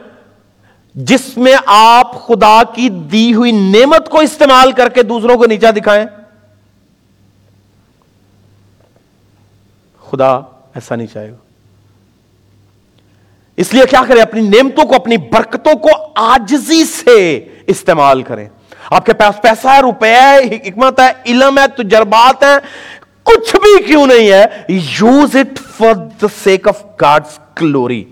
جس 0.99 1.37
میں 1.37 1.55
آپ 1.65 2.27
خدا 2.27 2.63
کی 2.73 2.89
دی 2.89 3.33
ہوئی 3.33 3.51
نعمت 3.51 4.09
کو 4.09 4.19
استعمال 4.19 4.71
کر 4.71 4.89
کے 4.89 5.03
دوسروں 5.03 5.37
کو 5.37 5.45
نیچا 5.45 5.71
دکھائیں۔ 5.71 6.05
خدا 10.09 10.31
ایسا 10.75 10.95
نہیں 10.95 11.07
چاہے 11.07 11.31
گا۔ 11.31 11.35
اس 13.57 13.73
لیے 13.73 13.85
کیا 13.89 14.03
کریں؟ 14.07 14.21
اپنی 14.21 14.41
نعمتوں 14.41 14.83
کو، 14.83 14.95
اپنی 14.95 15.17
برکتوں 15.17 15.73
کو 15.73 15.89
آجزی 16.15 16.85
سے 16.85 17.47
استعمال 17.67 18.23
کریں۔ 18.23 18.49
آپ 18.91 19.05
کے 19.05 19.13
پاس 19.13 19.41
پیسہ 19.41 19.67
ہے، 19.67 19.81
روپے 19.81 20.13
ہے، 20.13 20.37
حکمت 20.37 20.99
ہے، 20.99 21.11
علم 21.25 21.57
ہے، 21.57 21.83
تجربات 21.83 22.43
ہے 22.43 22.57
کچھ 23.23 23.55
بھی 23.55 23.83
کیوں 23.83 24.07
نہیں 24.07 24.31
ہے۔ 24.31 24.45
Use 24.69 25.35
it 25.35 25.59
for 25.77 25.93
the 26.21 26.27
sake 26.43 26.67
of 26.67 26.83
God's 27.01 27.39
glory 27.61 28.03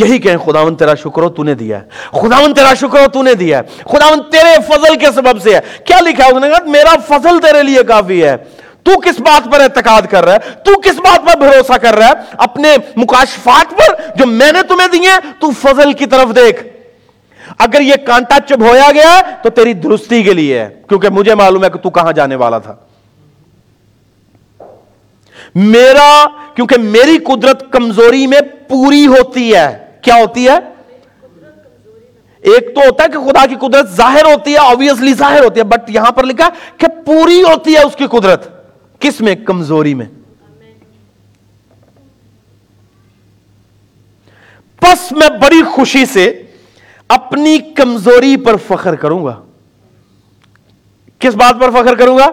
یہی 0.00 0.18
کہیں 0.18 0.36
خداون 0.36 0.76
تیرا 0.76 0.94
شکر 0.94 1.22
ہو، 1.22 1.28
تو 1.28 1.42
نے 1.42 1.54
دیا 1.54 1.80
ہے۔ 1.80 1.84
خداون 2.10 2.54
تیرا 2.54 2.74
شکر 2.74 3.00
ہو، 3.00 3.08
تو 3.12 3.22
نے 3.22 3.34
دیا 3.34 3.58
ہے۔ 3.58 3.62
خداون 3.84 4.22
تیرے 4.30 4.56
فضل 4.68 4.96
کے 4.96 5.06
سبب 5.14 5.42
سے 5.42 5.54
ہے۔ 5.54 5.60
کیا 5.84 6.00
لکھا 6.00 6.26
ہے 6.26 6.70
میرا 6.70 6.94
فضل 7.08 7.38
تیرے 7.40 7.62
لیے 7.62 7.82
کافی 7.82 8.24
ہے۔ 8.24 8.36
تو 8.82 9.00
کس 9.00 9.20
بات 9.20 9.52
پر 9.52 9.60
اعتقاد 9.60 10.02
کر 10.10 10.24
رہا 10.24 10.32
ہے؟ 10.32 10.38
تو 10.38 10.80
کس 10.80 10.98
بات 10.98 11.20
پر 11.26 11.38
بھروسہ 11.38 11.72
کر 11.72 11.94
رہا 11.94 12.08
ہے؟ 12.08 12.12
اپنے 12.38 12.76
مکاشفات 12.96 13.70
پر 13.70 14.16
جو 14.16 14.26
میں 14.26 14.52
نے 14.52 14.62
تمہیں 14.62 14.88
دیے 14.88 15.10
تو 15.40 15.50
فضل 15.50 15.92
کی 15.92 16.06
طرف 16.06 16.36
دیکھ۔ 16.36 16.66
اگر 17.58 17.80
یہ 17.80 17.94
کانٹا 18.06 18.38
چبھویا 18.48 18.90
گیا 18.94 19.20
تو 19.42 19.50
تیری 19.50 19.72
درستی 19.72 20.22
کے 20.22 20.32
لیے 20.32 20.58
ہے، 20.58 20.74
کیونکہ 20.88 21.08
مجھے 21.08 21.34
معلوم 21.34 21.64
ہے 21.64 21.70
کہ 21.70 21.78
تو 21.78 21.90
کہاں 21.90 22.12
جانے 22.12 22.34
والا 22.34 22.58
تھا۔ 22.58 22.74
میرا، 25.54 26.26
کیونکہ 26.54 26.76
میری 26.78 27.18
قدرت 27.18 27.72
کمزوری 27.72 28.26
میں 28.26 28.40
پوری 28.68 29.06
ہوتی 29.06 29.54
ہے۔ 29.54 29.83
کیا 30.04 30.14
ہوتی 30.14 30.48
ہے؟ 30.48 30.58
ایک 32.40 32.74
تو 32.74 32.80
ہوتا 32.80 33.04
ہے 33.04 33.08
کہ 33.08 33.32
خدا 33.32 33.46
کی 33.46 33.54
قدرت 33.54 33.90
ظاہر 33.90 34.24
ہوتی 34.24 34.52
ہے 34.52 34.58
آبیسلی 34.58 35.14
ظاہر 35.14 35.44
ہوتی 35.44 35.60
ہے 35.60 35.64
بٹ 35.64 35.90
یہاں 35.90 36.10
پر 36.10 36.24
لکھا 36.24 36.48
کہ 36.76 36.86
پوری 37.06 37.42
ہوتی 37.42 37.74
ہے 37.74 37.82
اس 37.82 37.96
کی 37.96 38.06
قدرت۔ 38.06 38.48
کس 39.00 39.20
میں؟ 39.20 39.34
کمزوری 39.34 39.94
میں۔ 39.94 40.06
پس 44.80 45.12
میں 45.12 45.28
بڑی 45.28 45.62
خوشی 45.62 46.06
سے 46.06 46.42
اپنی 47.08 47.58
کمزوری 47.58 48.36
پر 48.36 48.56
فخر 48.56 48.94
کروں 48.94 49.24
گا۔ 49.24 49.42
کس 51.18 51.34
بات 51.34 51.54
پر 51.60 51.70
فخر 51.70 51.94
کروں 51.94 52.18
گا؟ 52.18 52.30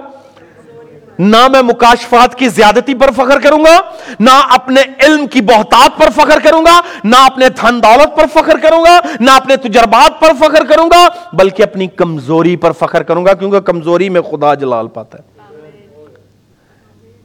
نہ 1.21 1.47
میں 1.47 1.61
مکاشفات 1.61 2.35
کی 2.35 2.47
زیادتی 2.47 2.93
پر 2.93 3.11
فخر 3.11 3.39
کروں 3.39 3.59
گا، 3.59 3.79
نہ 4.19 4.29
اپنے 4.49 4.81
علم 4.99 5.27
کی 5.27 5.41
بہتات 5.41 5.99
پر 5.99 6.09
فخر 6.09 6.39
کروں 6.39 6.65
گا، 6.65 6.81
نہ 7.03 7.15
اپنے 7.15 7.49
دھن 7.49 7.83
دولت 7.83 8.17
پر 8.17 8.25
فخر 8.33 8.57
کروں 8.57 8.83
گا، 8.83 8.99
نہ 9.19 9.31
اپنے 9.31 9.55
تجربات 9.55 10.21
پر 10.21 10.31
فخر 10.39 10.63
کروں 10.65 10.89
گا، 10.89 11.07
بلکہ 11.33 11.63
اپنی 11.63 11.87
کمزوری 11.87 12.55
پر 12.55 12.71
فخر 12.71 13.03
کروں 13.03 13.25
گا، 13.25 13.33
کیونکہ 13.33 13.59
کمزوری 13.59 14.09
میں 14.09 14.21
خدا 14.21 14.53
جلال 14.53 14.87
پاتا 14.87 15.17
ہے۔ 15.17 15.39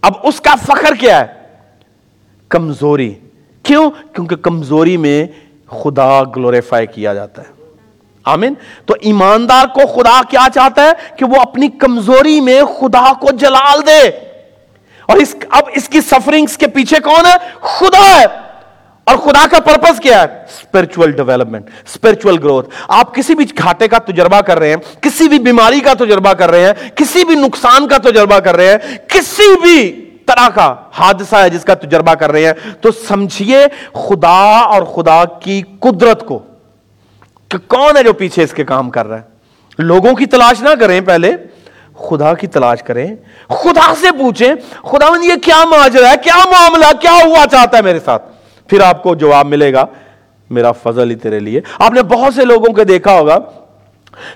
اب 0.02 0.12
اس 0.22 0.40
کا 0.40 0.54
فخر 0.54 0.94
کیا 0.94 1.20
ہے؟ 1.20 1.26
کمزوری۔ 2.48 3.14
کیوں؟ 3.62 3.90
کیونکہ 4.12 4.36
کمزوری 4.36 4.96
میں 4.96 5.26
خدا 5.70 6.22
گلوریفائی 6.36 6.86
کیا 6.86 7.14
جاتا 7.14 7.42
ہے۔ 7.42 7.55
آمین. 8.26 8.54
تو 8.86 8.94
ایماندار 9.00 9.66
کو 9.74 9.86
خدا 9.94 10.20
کیا 10.30 10.46
چاہتا 10.54 10.84
ہے 10.84 11.16
کہ 11.16 11.24
وہ 11.24 11.40
اپنی 11.40 11.68
کمزوری 11.80 12.40
میں 12.40 12.62
خدا 12.80 13.12
کو 13.20 13.36
جلال 13.36 13.86
دے. 13.86 14.00
اور 15.08 15.16
اس 15.16 15.34
اب 15.50 15.68
اس 15.74 15.88
کی 15.88 16.00
سفرنگز 16.00 16.56
کے 16.58 16.66
پیچھے 16.66 17.00
کون 17.00 17.26
ہے؟ 17.26 17.36
خدا 17.62 18.04
ہے. 18.08 18.24
اور 19.06 19.16
خدا 19.16 19.44
کا 19.50 19.58
پرپس 19.60 20.00
کیا 20.00 20.20
ہے؟ 20.20 20.26
اسپرچل 20.44 21.10
ڈیولپمنٹ 21.10 21.68
اسپرچل 21.84 22.38
گروتھ 22.44 22.68
آپ 22.88 23.14
کسی 23.14 23.34
بھی 23.34 23.44
گھاٹے 23.58 23.88
کا 23.88 23.98
تجربہ 23.98 24.40
کر 24.40 24.58
رہے 24.58 24.70
ہیں، 24.70 24.76
کسی 25.00 25.28
بھی 25.28 25.38
بیماری 25.38 25.80
کا 25.80 25.92
تجربہ 25.94 26.32
کر 26.32 26.50
رہے 26.50 26.66
ہیں، 26.66 26.72
کسی 26.94 27.24
بھی 27.24 27.34
نقصان 27.34 27.86
کا 27.88 27.98
تجربہ 27.98 28.38
کر 28.38 28.56
رہے 28.56 28.70
ہیں، 28.70 28.96
کسی 29.08 29.48
بھی 29.62 29.78
طرح 30.26 30.48
کا 30.48 30.74
حادثہ 30.92 31.36
ہے 31.36 31.50
جس 31.50 31.64
کا 31.64 31.74
تجربہ 31.74 32.14
کر 32.14 32.32
رہے 32.32 32.46
ہیں، 32.46 32.52
تو 32.80 32.90
سمجھیے 33.08 33.64
خدا 33.92 34.58
اور 34.58 34.82
خدا 34.82 35.24
کی 35.24 35.62
قدرت 35.80 36.26
کو 36.26 36.38
کہ 37.48 37.58
کون 37.66 37.96
ہے 37.96 38.02
جو 38.02 38.12
پیچھے 38.12 38.42
اس 38.42 38.52
کے 38.52 38.64
کام 38.64 38.90
کر 38.90 39.06
رہا 39.06 39.16
ہے؟ 39.16 39.22
لوگوں 39.78 40.14
کی 40.14 40.26
تلاش 40.26 40.62
نہ 40.62 40.68
کریں 40.80 41.00
پہلے، 41.00 41.32
خدا 41.94 42.34
کی 42.34 42.46
تلاش 42.46 42.82
کریں، 42.82 43.16
خدا 43.48 43.94
سے 44.00 44.06
پوچھیں، 44.10 44.54
خدا 44.82 45.10
من 45.10 45.24
یہ 45.24 45.34
کیا 45.44 45.64
ماجرا 45.64 46.10
ہے؟ 46.10 46.14
کیا 46.22 46.36
معاملہ، 46.36 46.92
کیا 47.00 47.12
ہوا 47.12 47.44
چاہتا 47.50 47.76
ہے 47.76 47.82
میرے 47.82 48.00
ساتھ؟ 48.00 48.22
پھر 48.68 48.80
آپ 48.80 49.02
کو 49.02 49.14
جواب 49.14 49.46
ملے 49.46 49.72
گا، 49.72 49.84
میرا 50.50 50.72
فضل 50.72 51.10
ہی 51.10 51.14
تیرے 51.14 51.40
لیے۔ 51.40 51.60
آپ 51.78 51.92
نے 51.92 52.02
بہت 52.02 52.34
سے 52.34 52.44
لوگوں 52.44 52.72
کے 52.72 52.84
دیکھا 52.84 53.12
ہوگا 53.12 53.38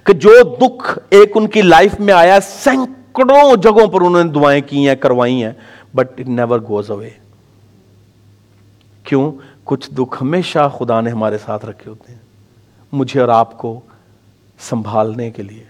کہ 0.04 0.12
جو 0.12 0.30
دکھ 0.42 0.98
ایک 1.10 1.32
ان 1.34 1.46
کی 1.46 1.62
لائف 1.62 2.00
میں 2.00 2.14
آیا، 2.14 2.38
سینکڑوں 2.40 3.56
جگہوں 3.56 3.86
پر 3.86 4.00
انہوں 4.00 4.24
نے 4.24 4.30
دعائیں 4.30 4.62
کی 4.66 4.88
ہیں، 4.88 4.96
کروائی 4.96 5.44
ہیں 5.44 5.52
but 5.94 6.20
it 6.20 6.28
never 6.28 6.58
goes 6.68 6.90
away 6.90 7.10
کیوں؟ 9.04 9.32
کچھ 9.64 9.90
دکھ 9.90 10.22
ہمیشہ 10.22 10.70
خدا 10.78 11.00
نے 11.00 11.10
ہمارے 11.10 11.38
ساتھ 11.38 11.64
رکھے 11.64 11.90
ہوتے 11.90 12.12
ہیں۔ 12.12 12.19
مجھے 12.92 13.20
اور 13.20 13.28
آپ 13.28 13.58
کو 13.58 13.80
سنبھالنے 14.60 15.30
کے 15.30 15.42
لیے۔ 15.42 15.64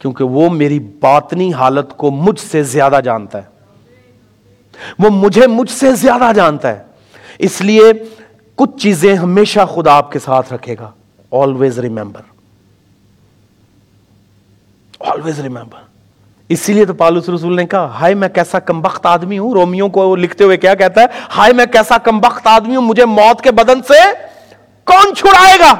کیونکہ 0.00 0.24
وہ 0.24 0.50
میری 0.50 0.78
باطنی 0.78 1.52
حالت 1.52 1.96
کو 1.96 2.10
مجھ 2.10 2.40
سے 2.40 2.62
زیادہ 2.62 3.00
جانتا 3.04 3.38
ہے۔ 3.38 3.60
وہ 4.98 5.10
مجھے 5.10 5.46
مجھ 5.46 5.70
سے 5.70 5.94
زیادہ 5.94 6.32
جانتا 6.36 6.68
ہے۔ 6.68 6.82
اس 7.38 7.60
لیے 7.60 7.92
کچھ 8.54 8.82
چیزیں 8.82 9.14
ہمیشہ 9.14 9.60
خدا 9.74 9.92
آپ 9.92 10.12
کے 10.12 10.18
ساتھ 10.18 10.52
رکھے 10.52 10.76
گا۔ 10.80 10.90
آلویز 11.30 11.78
ریمبر 11.78 12.20
آلویز 15.00 15.40
ریمبر 15.40 15.80
اسی 16.48 16.72
لیے 16.72 16.84
تو 16.84 16.94
پالوس 16.94 17.28
رسول 17.28 17.56
نے 17.56 17.66
کہا، 17.66 17.84
ہائے 17.84 18.14
میں 18.14 18.28
کیسا 18.28 18.58
کمبخت 18.58 19.06
آدمی 19.06 19.38
ہوں۔ 19.38 19.52
رومیوں 19.52 19.88
کو 19.88 20.16
لکھتے 20.16 20.44
ہوئے 20.44 20.56
کیا 20.56 20.74
کہتا 20.74 21.00
ہے؟ 21.00 21.06
ہائے 21.36 21.52
میں 21.52 21.66
کیسا 21.66 21.98
کمبخت 21.98 22.46
آدمی 22.46 22.76
ہوں۔ 22.76 22.82
مجھے 22.82 23.04
موت 23.04 23.42
کے 23.42 23.50
بدن 23.50 23.82
سے 23.82 24.29
کون 24.84 25.14
چھڑائے 25.14 25.58
گا؟ 25.60 25.74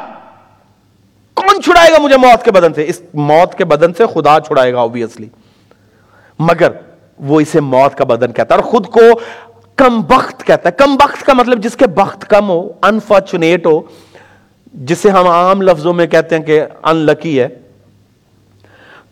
کون 1.35 1.63
چھڑائے 1.63 1.93
گا 1.93 1.99
مجھے 1.99 2.17
موت 2.17 2.45
کے 2.45 2.51
بدن 2.51 2.75
سے؟ 2.75 2.85
اس 2.89 3.03
موت 3.15 3.55
کے 3.55 3.65
بدن 3.65 3.95
سے 3.95 4.05
خدا 4.15 4.41
چھڑائے 4.41 4.73
گا 4.73 4.81
اوبیسلی 4.81 5.29
مگر 6.39 6.73
وہ 7.19 7.41
اسے 7.41 7.61
موت 7.61 7.95
کا 7.95 8.05
بدن 8.05 8.33
کہتا 8.33 8.55
ہے 8.55 8.61
اور 8.61 8.71
خود 8.71 8.87
کو 8.87 9.01
کم 9.77 10.01
بخت 10.01 10.47
کہتا 10.47 10.69
ہے۔ 10.69 10.73
کم 10.73 10.97
بخت 10.97 11.27
کا 11.27 11.33
مطلب 11.33 11.63
جس 11.63 11.77
کے 11.77 11.87
بخت 11.87 12.27
کم 12.27 12.49
ہو 12.49 12.69
انفارچونیٹ 12.83 13.67
ہو، 13.67 13.81
جسے 14.75 15.11
ہم 15.11 15.29
عام 15.29 15.63
لفظوں 15.63 15.95
میں 15.95 16.07
کہتے 16.07 16.37
ہیں 16.37 16.43
کہ 16.43 16.63
ان 16.83 16.97
لکی 16.97 17.41
ہے۔ 17.41 17.49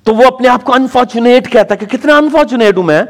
تو 0.09 0.15
وہ 0.15 0.25
اپنے 0.27 0.49
آپ 0.49 0.65
کو 0.65 0.75
انفارچونیٹ 0.75 1.53
کہتا 1.53 1.75
ہے 1.75 1.87
کہ 1.87 1.99
کتنا 1.99 2.17
انفارچونیٹ 2.17 2.77
ہوں 2.77 2.83
میں 2.83 3.03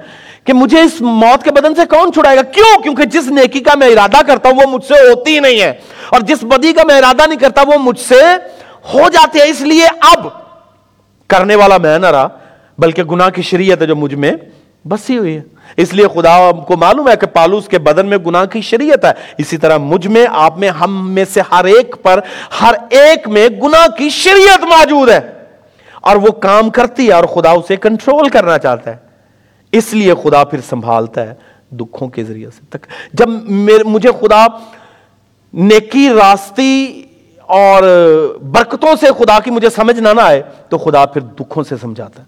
کہ 0.44 0.52
مجھے 0.52 0.80
اس 0.80 1.00
موت 1.00 1.44
کے 1.44 1.50
بدن 1.52 1.74
سے 1.74 1.80
کون 1.88 2.12
چھڑائے 2.12 2.36
گا؟ 2.36 2.42
کیوں؟ 2.42 2.82
کیونکہ 2.82 3.04
جس 3.04 3.26
نیکی 3.26 3.60
کا 3.60 3.74
میں 3.74 3.86
ارادہ 3.86 4.26
کرتا 4.26 4.48
ہوں 4.48 4.56
وہ 4.56 4.70
مجھ 4.70 4.84
سے 4.84 4.94
ہوتی 4.94 5.34
ہی 5.34 5.40
نہیں 5.40 5.60
ہے 5.60 5.72
اور 6.08 6.20
جس 6.20 6.44
بدی 6.44 6.72
کا 6.72 6.82
میں 6.84 6.98
ارادہ 6.98 7.26
نہیں 7.26 7.38
کرتا 7.38 7.62
وہ 7.62 7.78
مجھ 7.78 8.00
سے 8.00 8.20
ہو 8.94 9.08
جاتے 9.08 9.38
ہیں۔ 9.38 9.46
اس 9.46 9.60
لیے 9.60 9.86
اب 10.00 10.26
کرنے 11.28 11.54
والا 11.54 11.78
میں 11.78 11.98
نہ 11.98 12.06
رہا، 12.06 12.28
بلکہ 12.78 13.02
گناہ 13.02 13.28
کی 13.28 13.42
شریعت 13.42 13.82
ہے 13.82 13.86
جو 13.86 13.96
مجھ 13.96 14.14
میں 14.14 14.32
بسی 14.88 15.18
ہوئی 15.18 15.36
ہے۔ 15.36 15.42
اس 15.76 15.94
لیے 15.94 16.06
خدا 16.14 16.50
کو 16.52 16.76
معلوم 16.76 17.08
ہے 17.08 17.16
کہ 17.16 17.26
پالوس 17.26 17.68
کے 17.68 17.78
بدن 17.78 18.06
میں 18.06 18.18
گناہ 18.18 18.44
کی 18.44 18.60
شریعت 18.60 19.04
ہے۔ 19.04 19.12
اسی 19.38 19.56
طرح 19.56 19.76
مجھ 19.76 20.06
میں، 20.06 20.26
آپ 20.30 20.58
میں، 20.58 20.68
ہم 20.68 21.14
میں 21.14 21.24
سے 21.34 21.40
ہر 21.52 21.64
ایک 21.64 21.96
پر، 22.02 22.20
ہر 22.60 22.74
ایک 22.90 23.28
میں 23.28 23.48
گناہ 23.48 23.86
کی 23.98 24.10
شریعت 24.10 24.64
موجود 24.64 25.08
ہے۔ 25.08 25.37
اور 26.08 26.16
وہ 26.16 26.30
کام 26.30 26.70
کرتی 26.70 27.08
ہے 27.08 27.12
اور 27.12 27.24
خدا 27.24 27.50
اسے 27.50 27.76
کنٹرول 27.76 28.28
کرنا 28.28 28.58
چاہتا 28.58 28.90
ہے۔ 28.90 28.96
اس 29.72 29.94
لیے 29.94 30.14
خدا 30.22 30.44
پھر 30.44 30.60
سنبھالتا 30.60 31.22
ہے 31.22 31.34
دکھوں 31.70 32.08
کے 32.08 32.24
ذریعے 32.24 32.50
سے۔ 32.50 32.60
تک 32.70 32.86
جب 33.12 33.28
مجھے 33.84 34.10
خدا 34.20 34.46
نیکی، 35.52 36.08
راستی 36.08 37.02
اور 37.42 37.82
برکتوں 38.42 38.96
سے 39.00 39.06
خدا 39.18 39.40
کی 39.40 39.50
مجھے 39.50 39.70
سمجھ 39.70 40.00
نہ 40.00 40.08
آئے 40.20 40.42
تو 40.68 40.78
خدا 40.78 41.06
پھر 41.06 41.20
دکھوں 41.20 41.64
سے 41.64 41.76
سمجھاتا 41.76 42.22
ہے۔ 42.22 42.26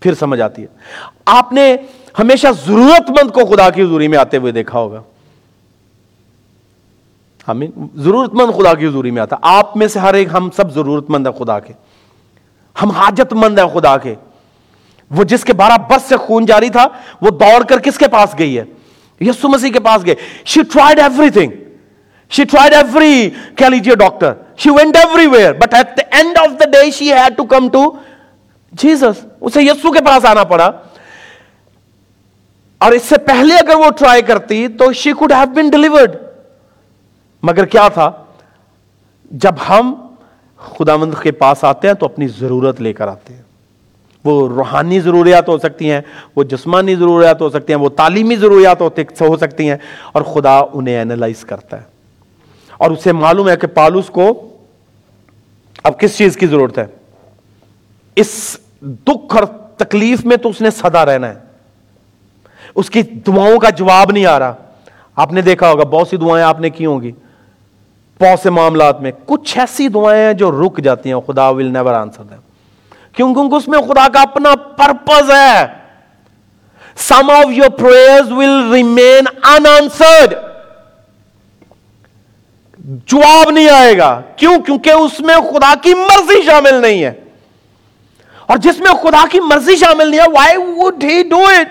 پھر 0.00 0.14
سمجھ 0.14 0.40
آتی 0.40 0.62
ہے۔ 0.62 0.66
آپ 1.24 1.52
نے 1.52 1.76
ہمیشہ 2.18 2.46
ضرورت 2.66 3.10
مند 3.10 3.30
کو 3.30 3.44
خدا 3.46 3.70
کی 3.70 3.82
حضوری 3.82 4.08
میں 4.08 4.18
آتے 4.18 4.36
ہوئے 4.36 4.52
دیکھا 4.52 4.78
ہوگا۔ 4.78 5.02
ہمیں 7.48 7.66
ضرورت 7.96 8.34
مند 8.34 8.58
خدا 8.58 8.74
کی 8.74 8.86
حضوری 8.86 9.10
میں 9.10 9.22
آتا۔ 9.22 9.36
آپ 9.42 9.76
میں 9.76 9.88
سے 9.88 9.98
ہر 9.98 10.14
ایک 10.14 10.28
ہم 10.32 10.48
سب 10.56 10.74
ضرورت 10.74 11.10
مند 11.10 11.26
ہے 11.26 11.44
خدا 11.44 11.60
کے۔ 11.60 11.72
ہم 12.82 12.90
حاجت 12.90 13.32
مند 13.32 13.58
ہیں 13.58 13.66
خدا 13.66 13.96
کے۔ 13.96 14.14
وہ 15.10 15.24
جس 15.24 15.44
کے 15.44 15.52
بارہ 15.52 15.78
برس 15.90 16.02
سے 16.02 16.16
خون 16.16 16.46
جاری 16.46 16.68
تھا، 16.68 16.86
وہ 17.20 17.30
دوڑ 17.30 17.64
کر 17.64 17.78
کس 17.78 17.98
کے 17.98 18.08
پاس 18.08 18.34
گئی 18.38 18.58
ہے؟ 18.58 18.64
یسو 19.20 19.48
مسیح 19.48 19.70
کے 19.70 19.80
پاس 19.80 20.06
گئے۔ 20.06 20.14
She 20.44 20.62
tried 20.62 21.00
everything 21.30 21.50
she 22.30 22.44
tried 22.44 22.74
every 22.74 23.30
کیا 23.56 23.68
لیجیے 23.68 23.94
doctor? 23.94 24.32
She 24.56 24.70
went 24.70 24.96
everywhere 25.26 25.52
but 25.52 25.74
at 25.74 25.96
the 25.96 26.16
end 26.16 26.38
of 26.38 26.48
the 26.60 26.70
day 26.70 26.90
she 26.90 27.12
had 27.12 27.36
to 27.36 27.44
come 27.44 27.68
to 27.68 27.92
Jesus 28.72 29.26
اسے 29.40 29.62
یسو 29.62 29.92
کے 29.92 30.00
پاس 30.04 30.24
آنا 30.24 30.44
پڑا۔ 30.44 30.70
اور 32.78 32.92
اس 32.92 33.02
سے 33.02 33.18
پہلے 33.18 33.54
اگر 33.54 33.74
وہ 33.74 33.90
ٹرائی 33.90 34.22
کرتی 34.22 34.68
تو 34.68 34.92
she 34.92 35.12
could 35.12 35.32
have 35.32 35.46
been 35.46 35.70
delivered 35.70 36.16
مگر 37.42 37.64
کیا 37.64 37.88
تھا؟ 37.88 38.10
جب 39.30 39.52
ہم 39.68 40.03
خدا 40.64 40.96
مند 40.96 41.14
کے 41.22 41.32
پاس 41.32 41.64
آتے 41.64 41.88
ہیں 41.88 41.94
تو 41.94 42.06
اپنی 42.06 42.28
ضرورت 42.28 42.80
لے 42.80 42.92
کر 42.92 43.08
آتے 43.08 43.34
ہیں۔ 43.34 43.42
وہ 44.24 44.48
روحانی 44.48 45.00
ضروریات 45.00 45.48
ہو 45.48 45.58
سکتی 45.58 45.90
ہیں، 45.90 46.00
وہ 46.36 46.44
جسمانی 46.44 46.94
ضروریات 46.94 47.40
ہو 47.40 47.50
سکتی 47.50 47.72
ہیں، 47.72 47.80
وہ 47.80 47.88
تعلیمی 47.88 48.36
ضروریات 48.36 48.80
ہو 49.20 49.36
سکتی 49.36 49.70
ہیں۔ 49.70 49.76
اور 50.12 50.22
خدا 50.22 50.60
انہیں 50.72 50.98
اینالائز 50.98 51.44
کرتا 51.44 51.76
ہے۔ 51.76 51.82
اور 52.78 52.90
اسے 52.90 53.12
معلوم 53.12 53.48
ہے 53.48 53.56
کہ 53.56 53.66
پالوس 53.66 54.06
کو 54.06 54.48
اب 55.84 56.00
کس 56.00 56.16
چیز 56.16 56.36
کی 56.36 56.46
ضرورت 56.46 56.78
ہے؟ 56.78 56.86
اس 58.16 58.56
دکھ 58.82 59.36
اور 59.36 59.44
تکلیف 59.76 60.24
میں 60.24 60.36
تو 60.36 60.48
اس 60.48 60.60
نے 60.60 60.70
سدا 60.70 61.06
رہنا 61.06 61.28
ہے۔ 61.28 61.34
اس 62.74 62.90
کی 62.90 63.02
دعاؤں 63.02 63.58
کا 63.58 63.70
جواب 63.70 64.12
نہیں 64.12 64.26
آ 64.26 64.38
رہا۔ 64.38 64.54
آپ 65.16 65.32
نے 65.32 65.42
دیکھا 65.42 65.70
ہوگا، 65.70 65.84
بہت 65.84 66.08
سی 66.08 66.16
دعائیں 66.16 66.46
آپ 66.46 66.60
نے 66.60 66.70
کی 66.70 66.86
ہوں 66.86 67.00
گی۔ 67.02 67.12
بہت 68.20 68.40
سے 68.40 68.50
معاملات 68.50 69.00
میں 69.00 69.12
کچھ 69.26 69.58
ایسی 69.58 69.88
دعائیں 69.88 70.26
ہیں 70.26 70.32
جو 70.32 70.50
رک 70.50 70.78
جاتی 70.78 71.12
ہیں، 71.12 71.20
خدا 71.20 71.48
ول 71.48 71.72
نیور 71.72 71.94
آنسر 71.94 72.22
دیم 72.22 72.38
کیونکہ 73.12 73.54
اس 73.54 73.68
میں 73.68 73.78
خدا 73.80 74.08
کا 74.08 74.22
اپنا 74.22 74.54
پرپز 74.76 75.30
ہے۔ 75.30 75.66
Some 76.96 77.30
of 77.30 77.44
your 77.48 77.68
prayer 77.68 78.32
will 78.32 78.72
remain 78.72 79.24
answered 79.42 80.34
جواب 82.84 83.50
نہیں 83.50 83.68
آئے 83.68 83.98
گا۔ 83.98 84.20
کیوں؟ 84.36 84.58
کیونکہ 84.58 84.90
اس 84.90 85.20
میں 85.20 85.36
خدا 85.36 85.74
کی 85.82 85.94
مرضی 85.94 86.42
شامل 86.42 86.74
نہیں 86.74 87.04
ہے۔ 87.04 87.12
اور 88.46 88.58
جس 88.58 88.78
میں 88.78 88.92
خدا 89.02 89.24
کی 89.30 89.40
مرضی 89.40 89.76
شامل 89.76 90.08
نہیں 90.08 90.20
ہے 90.20 90.30
why 90.30 90.56
would 90.56 91.04
he 91.04 91.22
do 91.22 91.38
it 91.38 91.68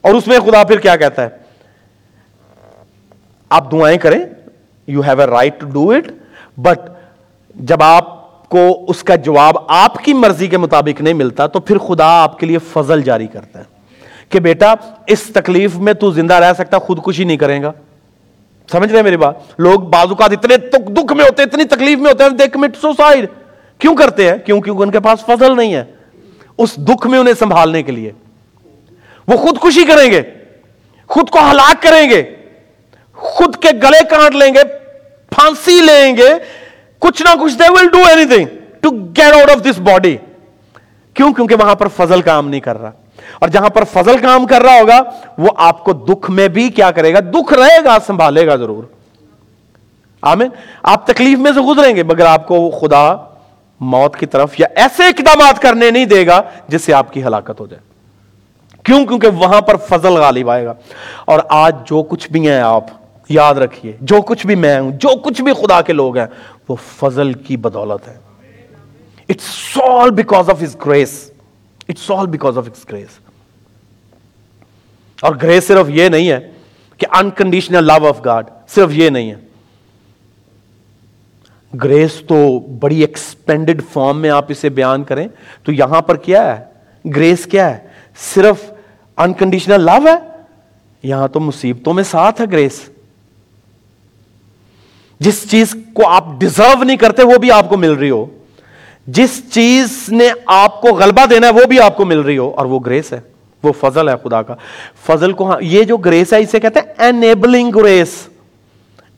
اور 0.00 0.14
اس 0.14 0.26
میں 0.26 0.40
خدا 0.40 0.64
پھر 0.64 0.78
کیا 0.78 0.96
کہتا 0.96 1.22
ہے؟ 1.22 1.41
آپ 3.52 3.70
دعائیں 3.72 3.98
کریں 3.98 4.18
you 4.86 5.00
have 5.00 5.20
a 5.20 5.26
right 5.26 5.60
to 5.60 5.66
do 5.66 5.90
it 5.90 6.12
but 6.56 6.78
جب 7.54 7.82
آپ 7.82 8.48
کو 8.48 8.84
اس 8.88 9.02
کا 9.02 9.14
جواب 9.16 9.56
آپ 9.68 9.96
کی 10.04 10.12
مرضی 10.14 10.46
کے 10.46 10.56
مطابق 10.56 11.00
نہیں 11.00 11.14
ملتا، 11.14 11.46
تو 11.46 11.60
پھر 11.60 11.78
خدا 11.78 12.06
آپ 12.22 12.38
کے 12.38 12.46
لیے 12.46 12.58
فضل 12.58 13.02
جاری 13.02 13.26
کرتا 13.26 13.58
ہے 13.58 13.64
کہ 14.28 14.40
بیٹا، 14.40 14.74
اس 15.06 15.22
تکلیف 15.34 15.76
میں 15.76 15.92
تو 15.92 16.10
زندہ 16.10 16.34
رہ 16.34 16.52
سکتا، 16.52 16.78
خودکشی 16.78 17.24
نہیں 17.24 17.36
کرے 17.36 17.62
گا۔ 17.62 17.72
سمجھ 18.70 18.92
رہے 18.92 19.02
میری 19.02 19.16
بات؟ 19.16 19.34
لوگ 19.58 19.80
بازو 19.80 20.14
کا 20.14 20.24
اتنے 20.24 20.56
دکھ 20.56 21.12
میں 21.12 21.24
ہوتے، 21.24 21.42
اتنی 21.42 21.64
تکلیف 21.64 21.98
میں 21.98 22.10
ہوتے 22.12 22.24
ہیں 22.24 22.30
دے 22.30 22.48
کمٹ 22.48 22.76
سوسائڈ 22.76 23.26
کیوں 23.78 23.96
کرتے 23.96 24.28
ہیں؟ 24.30 24.36
کیوں 24.38 24.60
کیونکہ 24.60 24.82
ان 24.82 24.90
کے 24.90 25.00
پاس 25.00 25.24
فضل 25.26 25.56
نہیں 25.56 25.74
ہے 25.74 25.84
اس 26.58 26.76
دکھ 26.76 27.06
میں 27.06 27.18
انہیں 27.18 27.34
سنبھالنے 27.38 27.82
کے 27.82 27.92
لیے۔ 27.92 28.10
وہ 29.28 29.36
خودکشی 29.36 29.84
کریں 29.84 30.10
گے، 30.10 30.22
خود 31.06 31.30
کو 31.30 31.38
ہلاک 31.50 31.82
کریں 31.82 32.08
گے۔ 32.10 32.22
خود 33.22 33.56
کے 33.56 33.68
گلے 33.70 34.04
کاٹ 34.10 34.36
لیں 34.36 34.54
گے، 34.54 34.64
پھانسی 35.30 35.80
لیں 35.80 36.16
گے، 36.16 36.30
کچھ 36.98 37.22
نہ 37.22 37.42
کچھ 37.42 37.58
they 37.58 37.64
will 37.68 37.88
do 37.88 37.98
anything 38.24 38.44
to 38.80 38.90
get 38.90 39.34
out 39.34 39.50
of 39.50 39.62
this 39.62 39.78
body 39.78 40.16
کیوں؟ 41.14 41.34
کیونکہ 41.34 41.54
وہاں 41.54 41.74
پر 41.74 41.88
فضل 41.88 42.22
کام 42.22 42.48
نہیں 42.48 42.60
کر 42.60 42.80
رہا۔ 42.80 42.90
اور 43.38 43.48
جہاں 43.48 43.68
پر 43.68 43.84
فضل 43.84 44.18
کام 44.18 44.46
کر 44.46 44.62
رہا 44.62 44.80
ہوگا، 44.80 45.02
وہ 45.38 45.48
آپ 45.56 45.84
کو 45.84 45.92
دکھ 45.92 46.30
میں 46.30 46.48
بھی 46.48 46.68
کیا 46.68 46.90
کرے 46.90 47.14
گا؟ 47.14 47.20
دکھ 47.20 47.54
رہے 47.54 47.84
گا، 47.84 47.96
سنبھالے 48.06 48.46
گا 48.46 48.56
ضرور۔ 48.56 48.84
آمین۔ 50.22 50.48
آپ 50.82 51.06
تکلیف 51.06 51.38
میں 51.38 51.52
سے 51.52 51.60
گزریں 51.60 51.96
گے، 51.96 52.02
مگر 52.02 52.26
آپ 52.26 52.48
کو 52.48 52.70
خدا 52.70 53.16
موت 53.80 54.16
کی 54.16 54.26
طرف 54.26 54.60
یا 54.60 54.66
ایسے 54.76 55.04
اقدامات 55.04 55.62
کرنے 55.62 55.90
نہیں 55.90 56.04
دے 56.04 56.26
گا 56.26 56.42
جس 56.68 56.84
سے 56.84 56.94
آپ 56.94 57.12
کی 57.12 57.24
ہلاکت 57.24 57.60
ہو 57.60 57.66
جائے۔ 57.66 57.92
کیوں؟ 58.82 59.06
کیونکہ 59.06 59.28
وہاں 59.28 59.60
پر 59.60 59.76
فضل 59.76 60.12
غالب 60.12 60.50
آئے 60.50 60.64
گا۔ 60.64 60.74
اور 61.24 61.40
آج 61.48 61.76
جو 61.84 62.02
کچھ 62.02 62.30
بھی 62.30 62.48
ہیں 62.48 62.60
آپ 62.60 62.84
یاد 63.32 63.54
رکھیے، 63.54 63.92
جو 64.00 64.20
کچھ 64.22 64.46
بھی 64.46 64.54
میں 64.54 64.80
ہوں، 64.80 64.90
جو 64.90 65.08
کچھ 65.16 65.42
بھی 65.42 65.52
خدا 65.52 65.80
کے 65.80 65.92
لوگ 65.92 66.16
ہیں، 66.16 66.26
وہ 66.68 66.76
فضل 66.98 67.32
کی 67.32 67.56
بدولت 67.56 68.08
ہے 68.08 68.18
it's 69.28 69.78
all 69.88 70.10
because 70.10 70.50
of 70.50 70.62
his 70.62 70.76
grace 70.86 71.30
it's 71.88 72.10
all 72.10 72.26
because 72.26 72.58
of 72.58 72.68
his 72.68 72.84
grace 72.92 73.18
اور 75.22 75.36
گریس 75.42 75.66
صرف 75.66 75.90
یہ 75.90 76.08
نہیں 76.08 76.30
ہے 76.30 76.50
کہ 76.98 77.06
انکنڈیشنل 77.10 77.84
لو 77.84 78.08
آف 78.08 78.24
گاڈ 78.24 78.46
صرف 78.68 78.88
یہ 78.92 79.10
نہیں 79.10 79.30
ہے۔ 79.30 79.36
گریس 81.82 82.12
تو 82.28 82.58
بڑی 82.58 83.00
ایکسپینڈڈ 83.00 83.82
فارم 83.92 84.18
میں 84.18 84.30
آپ 84.30 84.44
اسے 84.48 84.68
بیان 84.68 85.04
کریں 85.04 85.28
تو 85.62 85.72
یہاں 85.72 86.00
پر 86.00 86.16
کیا 86.16 86.58
ہے؟ 86.58 86.64
گریس 87.10 87.44
کیا 87.46 87.70
ہے؟ 87.70 87.78
صرف 88.16 88.72
انکنڈیشنل 89.16 89.80
لو 89.80 90.08
ہے؟ 90.08 90.16
یہاں 91.02 91.28
تو 91.28 91.40
مصیبتوں 91.40 91.94
میں 91.94 92.02
ساتھ 92.02 92.40
ہے 92.40 92.46
گریس 92.52 92.80
جس 95.22 95.50
چیز 95.50 95.76
کو 95.94 96.08
آپ 96.08 96.24
ڈیزرو 96.38 96.84
نہیں 96.84 96.96
کرتے 96.96 97.22
وہ 97.22 97.38
بھی 97.38 97.52
آپ 97.52 97.68
کو 97.68 97.76
مل 97.76 97.92
رہی 97.92 98.10
ہو۔ 98.10 98.26
جس 99.06 99.42
چیز 99.52 100.04
نے 100.08 100.28
آپ 100.46 100.80
کو 100.80 100.88
غلبہ 100.88 101.26
دینا 101.26 101.46
ہے 101.46 101.52
وہ 101.52 101.64
بھی 101.64 101.80
آپ 101.80 101.96
کو 101.96 102.04
مل 102.04 102.20
رہی 102.20 102.38
ہو۔ 102.38 102.50
اور 102.56 102.66
وہ 102.66 102.80
گریس 102.86 103.12
ہے۔ 103.12 103.20
وہ 103.62 103.72
فضل 103.80 104.08
ہے 104.08 104.14
خدا 104.24 104.42
کا۔ 104.42 104.54
فضل 105.06 105.32
کو 105.32 105.50
ہاں 105.50 105.58
یہ 105.60 105.84
جو 105.84 105.96
گریس 105.96 106.32
ہے، 106.32 106.40
اسے 106.40 106.60
کہتے 106.60 106.80
ہیں 106.80 107.08
انیبلنگ 107.08 107.70
گریس 107.70 108.08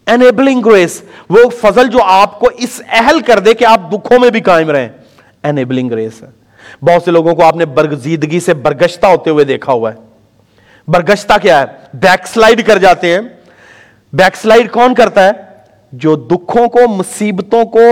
انیبلنگ 0.07 0.61
گریس 0.61 1.02
وہ 1.30 1.50
فضل 1.62 1.88
جو 1.88 1.98
آپ 2.02 2.40
کو 2.40 2.50
اس 2.59 2.82
اہل 2.88 3.20
کر 3.20 3.38
دے 3.38 3.55
کہ 3.55 3.64
آپ 3.64 3.92
دکھوں 3.92 4.18
میں 4.18 4.30
بھی 4.30 4.40
قائم 4.40 4.70
رہیں۔ 4.70 4.88
انیبلنگ 5.44 5.88
گریس 5.88 6.22
ہے۔ 6.22 6.28
بہت 6.82 7.02
سے 7.02 7.11
لوگوں 7.11 7.34
کو 7.34 7.44
آپ 7.44 7.57
نے 7.57 7.64
برگزیدگی 7.64 8.40
سے 8.40 8.55
برگشتہ 8.55 9.07
ہوتے 9.07 9.30
ہوئے 9.30 9.44
دیکھا 9.44 9.72
ہوا 9.72 9.92
ہے۔ 9.92 9.98
برگشتہ 10.88 11.32
کیا 11.42 11.61
ہے؟ 11.61 11.64
بیک 11.94 12.26
سلائیڈ 12.26 12.66
کر 12.66 12.78
جاتے 12.78 13.12
ہیں۔ 13.14 13.20
بیک 14.12 14.36
سلائیڈ 14.36 14.70
کون 14.70 14.94
کرتا 14.94 15.26
ہے؟ 15.26 15.53
جو 15.99 16.16
دکھوں 16.16 16.68
کو، 16.68 16.88
مصیبتوں 16.88 17.64
کو 17.64 17.88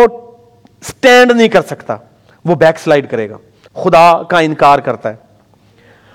سٹینڈ 0.82 1.32
نہیں 1.32 1.48
کر 1.48 1.62
سکتا، 1.62 1.96
وہ 2.44 2.54
بیک 2.54 2.78
سلائیڈ 2.78 3.10
کرے 3.10 3.30
گا۔ 3.30 3.36
خدا 3.74 4.22
کا 4.22 4.38
انکار 4.38 4.78
کرتا 4.78 5.08
ہے۔ 5.08 5.14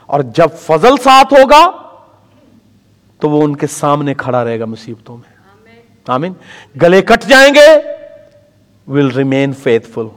اور 0.05 0.19
جب 0.19 0.47
فضل 0.61 0.97
ساتھ 1.03 1.33
ہوگا، 1.33 1.71
تو 3.19 3.29
وہ 3.29 3.43
ان 3.43 3.55
کے 3.55 3.67
سامنے 3.67 4.13
کھڑا 4.13 4.43
رہے 4.43 4.59
گا 4.59 4.65
مصیبتوں 4.65 5.17
میں۔ 5.17 5.37
آمین۔ 6.07 6.33
گلے 6.81 7.01
کٹ 7.01 7.25
جائیں 7.25 7.53
گے 7.55 7.67
ول 8.87 9.11
ریمین 9.11 9.53
فیتھ 9.53 9.89
فل 9.89 10.07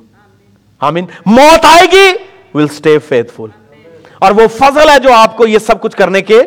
آمین۔ 0.80 1.06
موت 1.26 1.64
آئے 1.64 1.86
گی 1.92 2.12
ول 2.54 2.64
اسٹے 2.64 2.98
فیتھ 2.98 3.32
فل 3.36 3.78
اور 4.18 4.32
وہ 4.32 4.48
فضل 4.48 4.88
ہے 4.90 4.98
جو 4.98 5.12
آپ 5.12 5.36
کو 5.36 5.46
یہ 5.46 5.58
سب 5.58 5.80
کچھ 5.80 5.96
کرنے 5.96 6.22
کے 6.22 6.42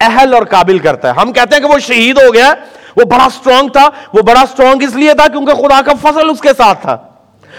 اہل 0.00 0.34
اور 0.34 0.42
قابل 0.42 0.78
کرتا 0.78 1.08
ہے۔ 1.08 1.20
ہم 1.20 1.32
کہتے 1.32 1.56
ہیں 1.56 1.62
کہ 1.62 1.68
وہ 1.68 1.78
شہید 1.78 2.18
ہو 2.18 2.34
گیا۔ 2.34 2.54
وہ 2.96 3.04
بڑا 3.04 3.28
سٹرونگ 3.34 3.68
تھا، 3.68 3.90
وہ 4.12 4.22
بڑا 4.22 4.42
سٹرونگ 4.52 4.82
اس 4.82 4.94
لیے 4.94 5.14
تھا 5.14 5.28
کیونکہ 5.28 5.54
خدا 5.54 5.80
کا 5.86 5.92
فضل 6.02 6.30
اس 6.30 6.40
کے 6.40 6.48
ساتھ 6.56 6.82
تھا۔ 6.82 6.96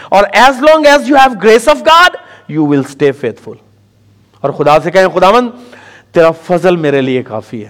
اور 0.09 0.23
as 0.33 0.61
long 0.61 0.85
as 0.85 1.09
you 1.09 1.15
have 1.15 1.39
grace 1.43 1.67
of 1.67 1.77
God 1.85 2.17
you 2.47 2.65
will 2.65 2.81
stay 2.89 3.11
faithful 3.41 3.51
اور 4.41 4.49
خدا 4.49 4.79
سے 4.79 4.91
کہیں 4.91 5.07
خدا 5.13 5.31
من 5.31 5.49
تیرا 6.11 6.31
فضل 6.31 6.75
میرے 6.75 7.01
لیے 7.01 7.23
کافی 7.23 7.65
ہے۔ 7.65 7.69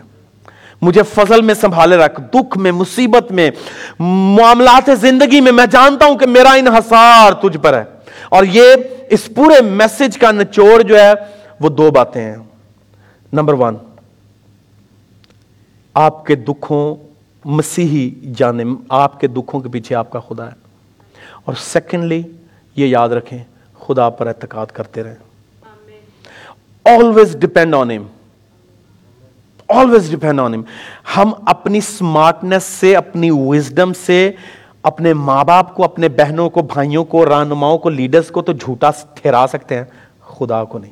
مجھے 0.82 1.04
فضل 1.04 1.42
میں 1.42 1.54
سنبھالے 1.54 1.98
رکھ، 1.98 2.22
دکھ 2.34 2.58
میں، 2.58 2.72
مصیبت 2.72 3.32
میں، 3.32 3.52
معاملات 4.00 4.90
زندگی 5.02 5.42
میں 5.42 5.52
میں 5.52 5.66
جانتا 5.66 6.06
ہوں 6.06 6.16
کہ 6.16 6.28
میرا 6.28 6.50
انحصار 6.50 7.32
تجھ 7.32 7.58
پر 7.58 7.74
ہے۔ 7.74 7.84
اور 8.30 8.44
یہ 8.44 8.64
اس 9.10 9.30
پورے 9.36 9.62
میسج 9.62 10.18
کا 10.18 10.32
نچوڑ 10.32 10.82
جو 10.82 11.00
ہے، 11.00 11.14
وہ 11.60 11.70
دو 11.70 11.92
باتیں 11.92 12.22
ہیں۔ 12.22 12.36
نمبر 13.34 13.54
ون 13.54 13.76
آپ 15.94 16.26
کے 16.26 16.36
دکھوں 16.36 16.96
مسیحی 17.48 18.34
جانے 18.38 18.64
آپ 18.90 19.20
کے 19.20 19.28
دکھوں 19.28 19.60
کے 19.60 19.70
پیچھے 19.70 19.96
آپ 19.96 20.10
کا 20.12 20.20
خدا 20.20 20.46
ہے۔ 20.46 20.52
اور 21.46 21.54
سیکنڈلی 21.54 22.24
یہ 22.76 22.86
یاد 22.86 23.10
رکھیں، 23.10 23.44
خدا 23.80 24.10
پر 24.10 24.28
اعتقاد 24.28 24.66
کرتے 24.66 25.04
رہیں۔ 25.04 25.16
آلویز 26.86 27.38
ڈپینڈ 27.40 27.76
آن 27.76 27.92
ہم 27.92 28.08
آلویز 29.70 30.12
ڈپینڈ 30.12 30.40
آن 30.40 30.54
ہم 30.54 30.62
ہم 31.18 31.32
اپنی 31.46 31.78
اسمارٹنیس 31.78 32.64
سے، 32.64 32.96
اپنی 32.96 33.30
وزڈم 33.32 33.94
سے، 33.94 34.32
اپنے 34.84 35.14
ماں 35.14 35.44
باپ 35.44 35.76
کو، 35.76 35.84
اپنے 35.84 36.10
بہنوں 36.10 36.50
کو، 36.50 36.62
بھائیوں 36.62 37.06
کو، 37.06 37.26
رہنماؤں 37.26 37.78
کو 37.78 37.90
لیڈرز 37.90 38.28
کو 38.28 38.42
تو 38.42 38.54
جھوٹا 38.54 38.92
ٹھہرا 39.14 39.46
سکتے 39.50 39.76
ہیں، 39.76 39.86
خدا 40.22 40.64
کو 40.64 40.78
نہیں۔ 40.78 40.92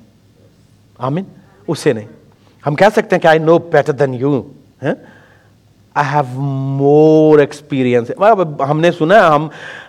آمین؟ 0.97 1.23
اسے 1.67 1.93
نہیں۔ 1.93 2.07
ہم 2.67 2.75
کہہ 2.75 2.87
سکتے 2.91 3.15
ہیں 3.15 3.19
کہ 3.19 3.27
I 3.27 3.39
know 3.39 3.57
better 3.57 3.93
than 3.93 4.13
you 4.13 4.41
I 5.95 6.15
have 6.15 6.41
more 6.77 7.39
experience 7.39 8.11
ہم 8.69 8.79
نے 8.79 8.91
سنا 8.91 9.15
ہے، 9.15 9.19
ہم 9.19 9.47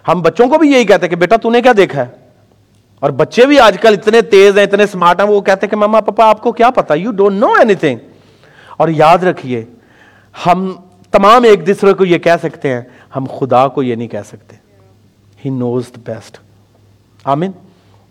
ہم 0.09 0.23
بچوں 0.23 0.49
کو 0.49 0.59
بھی 0.59 0.73
یہی 0.73 0.85
کہتے 0.85 1.03
ہیں 1.03 1.11
کہ 1.11 1.17
بیٹا 1.17 1.37
تو 1.37 1.51
نے 1.51 1.63
کیا 1.63 1.73
دیکھا 1.77 2.01
ہے؟ 2.01 2.07
اور 3.01 3.11
بچے 3.11 3.47
بھی 3.47 3.61
آج 3.61 3.77
کل 3.81 3.95
اتنے 4.03 4.21
تیز 4.21 4.57
ہیں، 4.59 4.65
اتنے 4.65 4.85
اسمارٹ 4.85 5.21
ہیں، 5.21 5.29
وہ 5.29 5.41
کہتے 5.41 5.67
ہیں 5.67 5.71
کہ 5.71 5.77
ماما، 5.77 6.01
پاپا، 6.01 6.29
آپ 6.29 6.43
کو 6.43 6.53
کیا 6.53 6.71
پتا؟ 6.71 6.95
You 6.95 7.11
don't 7.11 7.41
know 7.41 7.53
any 7.53 7.75
thing 7.75 7.99
اور 8.77 8.89
یاد 8.89 9.19
رکھیے، 9.19 9.65
ہم 10.47 10.73
تمام 11.11 11.43
ایک 11.43 11.67
دوسرے 11.67 11.93
کو 11.93 12.05
یہ 12.05 12.19
کہہ 12.19 12.37
سکتے 12.43 12.69
ہیں، 12.69 12.81
ہم 13.17 13.27
خدا 13.39 13.69
کو 13.69 13.83
یہ 13.83 13.95
نہیں 13.95 14.09
کہہ 14.09 14.27
سکتے۔ 14.27 14.57
ہی 15.45 15.51
نوز 15.51 15.89
دا 15.97 16.13
بیسٹ 16.13 16.39
آمین؟ 17.25 17.51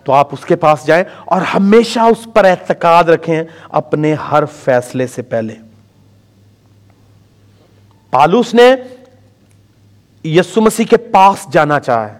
تو 0.04 0.14
آپ 0.14 0.28
اس 0.32 0.46
کے 0.46 0.56
پاس 0.56 0.88
جائیں 0.88 1.04
اور 1.26 1.42
ہمیشہ 1.42 2.00
اس 2.00 2.28
پر 2.34 2.46
اعتقاد 2.46 3.04
رکھیں 3.04 3.44
اپنے 3.70 4.14
ہر 4.14 4.46
فیصلے 4.46 5.08
سے 5.08 5.22
پہلے۔ 5.22 5.56
پالوس 8.16 8.54
نے 8.54 8.74
یسو 10.24 10.62
مسیح 10.62 10.86
کے 10.90 10.98
پاس 10.98 11.48
جانا 11.52 11.80
چاہا 11.80 12.14
ہے 12.14 12.18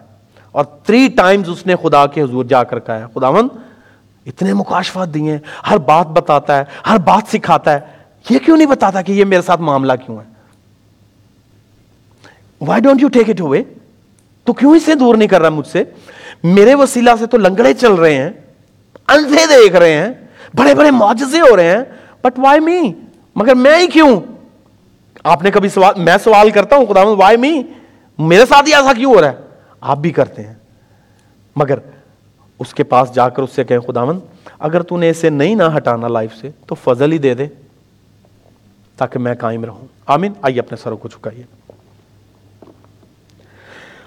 اور 0.52 0.64
تھری 0.64 1.08
ٹائمز 1.16 1.48
اس 1.48 1.66
نے 1.66 1.74
خدا 1.82 2.06
کے 2.06 2.22
حضور 2.22 2.44
جا 2.44 2.62
کر 2.64 2.78
کہا 2.78 2.98
ہے 2.98 3.04
خداون 3.14 3.48
اتنے 4.26 4.52
مکاشفات 4.52 5.14
دیے 5.14 5.38
ہر 5.70 5.78
بات 5.78 6.06
بتاتا 6.06 6.58
ہے، 6.58 6.64
ہر 6.86 6.98
بات 6.98 7.32
سکھاتا 7.32 7.72
ہے۔ 7.72 7.80
یہ 8.30 8.38
کیوں 8.38 8.56
نہیں 8.56 8.66
بتاتا 8.66 9.02
کہ 9.02 9.12
یہ 9.12 9.24
میرے 9.24 9.42
ساتھ 9.42 9.60
معاملہ 9.60 9.92
کیوں 10.06 10.16
ہے؟ 10.18 10.24
Why 12.60 12.82
don't 12.82 13.02
you 13.02 13.08
take 13.08 13.30
it 13.30 13.40
ہوئے 13.40 13.62
تو 14.46 14.52
کیوں 14.52 14.76
اسے 14.76 14.94
دور 14.94 15.14
نہیں 15.14 15.28
کر 15.28 15.40
رہا 15.40 15.48
مجھ 15.48 15.66
سے؟ 15.66 15.84
میرے 16.44 16.74
وسیلہ 16.74 17.10
سے 17.18 17.26
تو 17.26 17.38
لنگڑے 17.38 17.74
چل 17.74 17.94
رہے 17.94 18.14
ہیں، 18.14 18.30
اندھے 19.08 19.46
دیکھ 19.46 19.76
رہے 19.76 19.92
ہیں، 19.92 20.12
بڑے 20.54 20.74
بڑے 20.74 20.90
معجزے 20.90 21.40
ہو 21.40 21.56
رہے 21.56 21.76
ہیں 21.76 21.84
بٹ 22.22 22.38
وائی 22.38 22.60
می 22.60 22.80
مگر 23.36 23.54
میں 23.54 23.76
ہی 23.78 23.86
کیوں؟ 23.86 24.20
آپ 25.26 25.42
نے 25.42 25.50
کبھی 25.50 25.68
سوال 25.68 25.94
میں 25.96 26.16
سوال 26.24 26.50
کرتا 26.50 26.76
ہوں، 26.76 26.86
خدا 26.86 27.02
وائی 27.02 27.36
می 27.36 27.62
میرے 28.18 28.46
ساتھ 28.46 28.68
ہی 28.68 28.74
ایسا 28.74 28.92
کیوں 28.92 29.14
ہو 29.14 29.20
رہا 29.20 29.28
ہے؟ 29.28 29.36
آپ 29.80 29.98
بھی 29.98 30.10
کرتے 30.10 30.42
ہیں۔ 30.42 30.54
مگر 31.56 31.78
اس 32.58 32.74
کے 32.74 32.84
پاس 32.84 33.14
جا 33.14 33.28
کر 33.28 33.42
اس 33.42 33.50
سے 33.52 33.64
کہیں 33.64 33.78
خداون 33.78 34.20
اگر 34.58 34.82
تو 34.82 34.96
نے 34.96 35.10
اسے 35.10 35.30
نہیں 35.30 35.54
نہ 35.54 35.62
ہٹانا 35.76 36.08
لائف 36.08 36.34
سے، 36.40 36.50
تو 36.66 36.74
فضل 36.74 37.12
ہی 37.12 37.18
دے 37.18 37.34
دے 37.34 37.46
تاکہ 38.96 39.18
میں 39.18 39.34
قائم 39.34 39.64
رہوں۔ 39.64 39.86
آمین۔ 40.06 40.32
آئیے 40.42 40.60
اپنے 40.60 40.76
سروں 40.76 40.96
کو 40.96 41.08
چکائیے 41.08 41.42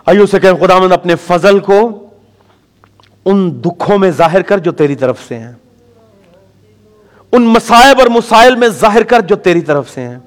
آئیے 0.06 0.22
اسے 0.22 0.40
کہیں 0.40 0.68
خداون 0.68 0.92
اپنے 0.92 1.16
فضل 1.16 1.60
کو 1.60 2.08
ان 3.26 3.64
دکھوں 3.64 3.98
میں 3.98 4.12
ظاہر 4.12 4.42
کر 4.42 4.58
جو 4.58 4.72
تیری 4.72 4.96
طرف 4.96 5.28
سے 5.28 5.40
ہیں۔ 5.40 5.52
ان 7.32 7.42
مسائب 7.42 8.00
اور 8.00 8.08
مسائل 8.08 8.56
میں 8.56 8.68
ظاہر 8.68 9.04
کر 9.04 9.22
جو 9.22 9.36
تیری 9.36 9.62
طرف 9.62 9.90
سے 9.90 10.02
ہیں۔ 10.02 10.18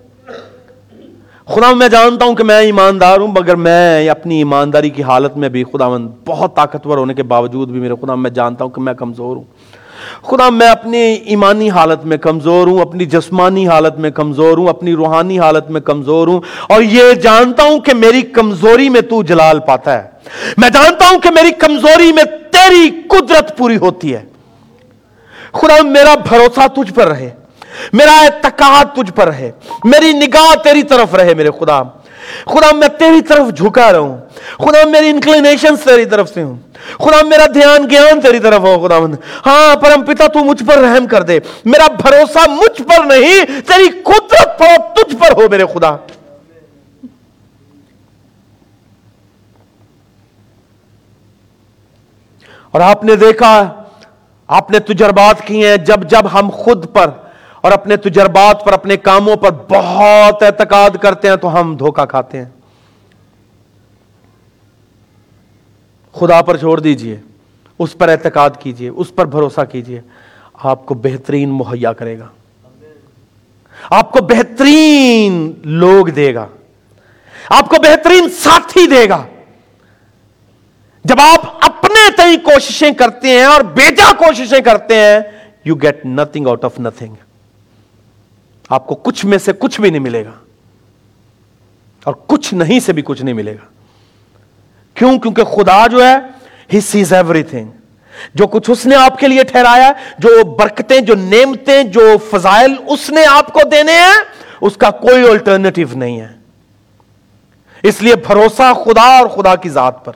خدا 1.54 1.72
میں 1.72 1.88
جانتا 1.88 2.26
ہوں 2.26 2.34
کہ 2.34 2.44
میں 2.44 2.58
ایماندار 2.58 3.20
ہوں، 3.20 3.28
مگر 3.28 3.56
میں 3.56 4.08
اپنی 4.08 4.38
ایمانداری 4.38 4.90
کی 4.90 5.02
حالت 5.02 5.36
میں 5.36 5.48
بھی 5.48 5.64
خدا 5.64 5.88
بہت 6.26 6.56
طاقتور 6.56 6.98
ہونے 6.98 7.14
کے 7.14 7.22
باوجود 7.22 7.68
بھی 7.68 7.80
میرے 7.80 7.94
خدا 8.02 8.14
میں 8.14 8.30
جانتا 8.30 8.64
ہوں 8.64 8.70
کہ 8.70 8.80
میں 8.80 8.94
کمزور 8.94 9.36
ہوں۔ 9.36 9.44
خدا 10.22 10.50
میں 10.50 10.68
اپنی 10.68 10.98
ایمانی 10.98 11.70
حالت 11.70 12.06
میں 12.06 12.16
کمزور 12.16 12.66
ہوں، 12.66 12.80
اپنی 12.80 13.04
جسمانی 13.04 13.68
حالت 13.68 13.98
میں 13.98 14.10
کمزور 14.10 14.58
ہوں، 14.58 14.66
اپنی 14.66 14.94
روحانی 14.94 15.38
حالت 15.38 15.70
میں 15.70 15.80
کمزور 15.80 16.28
ہوں۔ 16.28 16.40
اور 16.68 16.82
یہ 16.82 17.14
جانتا 17.14 17.62
ہوں 17.62 17.78
کہ 17.78 17.94
میری 17.94 18.22
کمزوری 18.22 18.88
میں 18.88 19.00
تو 19.00 19.22
جلال 19.22 19.58
پاتا 19.58 20.04
ہے۔ 20.04 20.08
میں 20.56 20.70
جانتا 20.70 21.04
ہوں 21.12 21.20
کہ 21.20 21.30
میری 21.30 21.50
کمزوری 21.50 22.12
میں 22.12 22.24
تیری 22.50 22.90
قدرت 23.08 23.58
پوری 23.58 23.76
ہوتی 23.76 24.14
ہے۔ 24.14 24.24
خدا 25.52 25.82
میرا 25.82 26.14
بھروسہ 26.28 26.66
تجھ 26.74 26.92
پر 26.92 27.06
رہے۔ 27.06 27.30
میرا 27.92 28.20
اعتقاد 28.20 28.96
تجھ 28.96 29.12
پر 29.12 29.26
رہے 29.26 29.50
میری 29.84 30.12
نگاہ 30.12 30.54
تیری 30.54 30.82
طرف 30.82 31.14
رہے 31.14 31.34
میرے 31.34 31.50
خدا۔ 31.60 31.82
خدا، 32.44 32.72
میں 32.72 32.88
تیری 32.88 33.22
طرف 33.22 33.56
جھکا 33.56 33.92
رہوں 33.92 34.18
خدا، 34.58 34.88
میری 34.88 35.10
انکلینیشن 35.10 35.76
تیری 35.76 36.04
طرف 36.04 36.30
سے 36.30 36.42
ہوں۔ 36.42 36.56
خدا، 36.98 37.22
میرا 37.22 37.46
دھیان 37.54 37.90
گیان 37.90 38.20
تیری 38.20 38.38
طرف 38.38 38.60
ہو 38.60 38.88
خدا 38.88 38.98
مند 38.98 39.14
ہاں 39.46 39.76
پرم 39.76 40.04
پتا، 40.04 40.26
تو 40.26 40.38
مجھ 40.38 40.64
پر 40.64 40.78
رحم 40.78 41.06
کر 41.06 41.22
دے۔ 41.22 41.38
میرا 41.64 41.86
بھروسہ 41.86 42.50
مجھ 42.50 42.82
پر 42.82 43.04
نہیں، 43.04 43.44
تیری 43.44 43.88
قدرت 44.02 44.58
پر 44.58 44.94
تجھ 44.94 45.16
پر 45.16 45.42
ہو 45.42 45.48
میرے 45.50 45.64
خدا۔ 45.74 45.96
اور 52.70 52.80
آپ 52.80 53.04
نے 53.04 53.16
دیکھا، 53.16 53.82
آپ 54.46 54.70
نے 54.70 54.78
تجربات 54.78 55.46
کی 55.46 55.66
ہیں 55.66 55.76
جب 55.76 56.10
جب 56.10 56.38
ہم 56.38 56.50
خود 56.50 56.92
پر 56.92 57.10
اور 57.62 57.72
اپنے 57.72 57.96
تجربات 57.96 58.64
پر، 58.64 58.72
اپنے 58.72 58.96
کاموں 58.96 59.36
پر 59.36 59.50
بہت 59.50 60.42
اعتقاد 60.42 60.90
کرتے 60.90 61.28
ہیں 61.28 61.36
تو 61.36 61.60
ہم 61.60 61.76
دھوکہ 61.76 62.04
کھاتے 62.04 62.38
ہیں۔ 62.38 62.44
خدا 66.12 66.42
پر 66.42 66.56
چھوڑ 66.56 66.80
دیجیے، 66.80 67.16
اس 67.78 67.98
پر 67.98 68.08
اعتقاد 68.08 68.50
کیجیے، 68.60 68.88
اس 68.88 69.14
پر 69.14 69.26
بھروسہ 69.26 69.60
کیجیے۔ 69.72 70.00
آپ 70.54 70.86
کو 70.86 70.94
بہترین 70.94 71.48
مہیا 71.48 71.92
کرے 71.92 72.18
گا۔ 72.18 72.26
آپ 73.90 74.12
کو 74.12 74.18
بہترین 74.22 75.52
لوگ 75.64 76.06
دے 76.06 76.34
گا۔ 76.34 76.46
آپ 77.48 77.68
کو 77.68 77.76
بہترین 77.82 78.28
ساتھی 78.28 78.86
دے 78.86 79.08
گا۔ 79.08 79.26
جب 81.04 81.16
آپ 81.20 81.40
اپنے 81.60 82.16
تئی 82.16 82.36
کوششیں 82.36 82.90
کرتے 82.90 83.28
ہیں 83.28 83.44
اور 83.44 83.60
بیجا 83.60 84.12
کوششیں 84.12 84.60
کرتے 84.60 84.96
ہیں 84.96 85.20
you 85.64 85.74
get 85.74 86.06
nothing 86.06 86.46
out 86.46 86.64
of 86.64 86.80
nothing 86.80 87.14
آپ 88.72 88.86
کو 88.86 88.94
کچھ 88.94 89.26
میں 89.26 89.38
سے 89.38 89.52
کچھ 89.52 89.80
بھی 89.80 89.90
نہیں 89.90 90.00
ملے 90.00 90.24
گا 90.24 90.30
اور 92.04 92.14
کچھ 92.26 92.54
نہیں 92.54 92.80
سے 92.80 92.92
بھی 92.92 93.02
کچھ 93.02 93.22
نہیں 93.22 93.34
ملے 93.34 93.54
گا 93.54 93.66
کیوں؟ 94.94 95.18
کیونکہ 95.18 95.44
خدا 95.44 95.86
جو 95.86 96.06
ہے 96.06 96.16
ہی 96.72 96.80
سیز 96.80 97.12
ایوری 97.12 97.42
تھنگ 97.42 97.70
جو 98.34 98.46
کچھ 98.46 98.70
اس 98.70 98.86
نے 98.86 98.96
آپ 98.96 99.18
کے 99.18 99.28
لیے 99.28 99.44
ٹھہرایا 99.44 99.92
جو 100.18 100.44
برکتیں 100.44 101.00
جو 101.00 101.14
نعمتیں 101.14 101.82
جو 101.82 102.16
فضائل 102.30 102.74
اس 102.86 103.10
نے 103.10 103.24
آپ 103.24 103.52
کو 103.52 103.60
دینے 103.72 103.92
ہیں 103.92 104.16
اس 104.60 104.76
کا 104.76 104.90
کوئی 104.90 105.30
الٹرنیٹو 105.30 105.98
نہیں 105.98 106.20
ہے۔ 106.20 106.28
اس 107.82 108.02
لیے 108.02 108.16
بھروسہ 108.16 108.72
خدا 108.84 109.18
اور 109.18 109.26
خدا 109.26 109.56
کی 109.56 109.68
ذات 109.68 110.04
پر۔ 110.04 110.12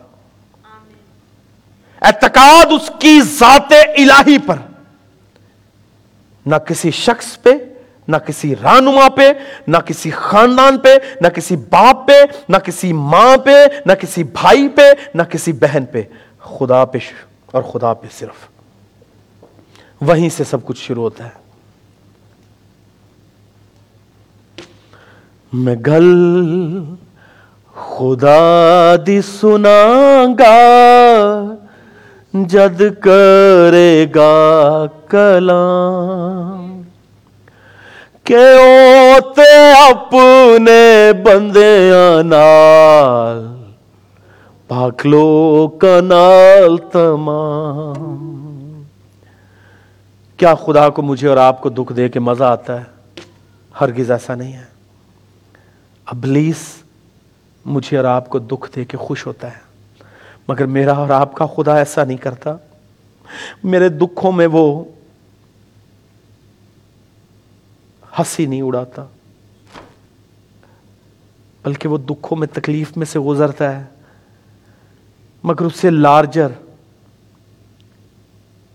اعتقاد 2.01 2.67
اس 2.67 2.91
کی 2.99 3.21
ذات 3.21 3.73
الہی 3.99 4.39
پر۔ 4.39 4.57
نہ 6.47 6.57
کسی 6.57 6.91
شخص 6.91 7.43
پہ 7.43 7.51
نہ 8.09 8.17
کسی 8.17 8.55
رہنما 8.63 9.09
پہ، 9.09 9.33
نہ 9.67 9.77
کسی 9.77 10.11
خاندان 10.11 10.79
پہ، 10.79 10.97
نہ 11.21 11.29
کسی 11.29 11.57
باپ 11.57 12.09
پہ، 12.09 12.23
نہ 12.49 12.57
کسی 12.57 12.93
ماں 12.93 13.37
پہ، 13.37 13.65
نہ 13.87 13.93
کسی 13.93 14.23
بھائی 14.23 14.69
پہ، 14.69 14.93
نہ 15.15 15.23
کسی 15.23 15.53
بہن 15.53 15.85
پہ۔ 15.87 16.03
خدا 16.41 16.85
پہ 16.85 16.99
اور 17.47 17.63
خدا 17.63 17.95
پہ 17.95 18.07
صرف۔ 18.19 18.49
وہیں 20.01 20.29
سے 20.29 20.45
سب 20.45 20.65
کچھ 20.65 20.79
شروع 20.79 21.03
ہوتا 21.03 21.25
ہے۔ 21.25 21.47
میں 25.53 25.75
گل 25.75 26.15
خدا 27.75 28.95
دی 29.07 29.21
سنا 29.23 30.25
گا 30.39 31.55
جد 32.33 32.83
کرے 33.01 34.07
گا 34.15 34.87
کلام۔ 35.09 36.66
کہ 38.27 38.35
اوتے 38.35 39.72
اپنے 39.91 41.12
بندے 41.22 41.91
نال 42.24 43.62
پاکلو 44.68 45.68
کنال 45.81 46.77
تمام۔ 46.93 48.83
کیا 50.37 50.55
خدا 50.55 50.89
کو 50.89 51.03
مجھے 51.03 51.29
اور 51.29 51.37
آپ 51.37 51.61
کو 51.61 51.68
دکھ 51.68 51.93
دے 51.93 52.09
کے 52.09 52.20
مزہ 52.20 52.45
آتا 52.45 52.81
ہے؟ 52.81 52.85
ہرگز 53.81 54.11
ایسا 54.11 54.35
نہیں 54.35 54.53
ہے۔ 54.53 54.64
ابلیس 56.07 56.74
مجھے 57.64 57.97
اور 57.97 58.05
آپ 58.05 58.29
کو 58.29 58.39
دکھ 58.39 58.70
دے 58.77 58.85
کے 58.85 58.97
خوش 58.97 59.27
ہوتا 59.27 59.49
ہے، 59.49 59.61
مگر 60.49 60.66
میرا 60.66 60.93
اور 60.93 61.11
آپ 61.11 61.35
کا 61.35 61.47
خدا 61.57 61.77
ایسا 61.77 62.05
نہیں 62.05 62.16
کرتا۔ 62.16 62.57
میرے 63.64 63.89
دکھوں 63.89 64.33
میں 64.33 64.47
وہ 64.53 64.85
ہنسی 68.19 68.47
نہیں 68.47 68.62
اڑاتا۔ 68.62 69.05
بلکہ 71.64 71.89
وہ 71.89 71.99
دکھوں 71.99 72.39
میں، 72.39 72.47
تکلیف 72.53 72.97
میں 72.97 73.07
سے 73.07 73.19
گزرتا 73.19 73.81
ہے۔ 73.81 73.85
مگر 75.43 75.62
اس 75.62 75.77
سے 75.77 75.91
لارجر 75.91 76.49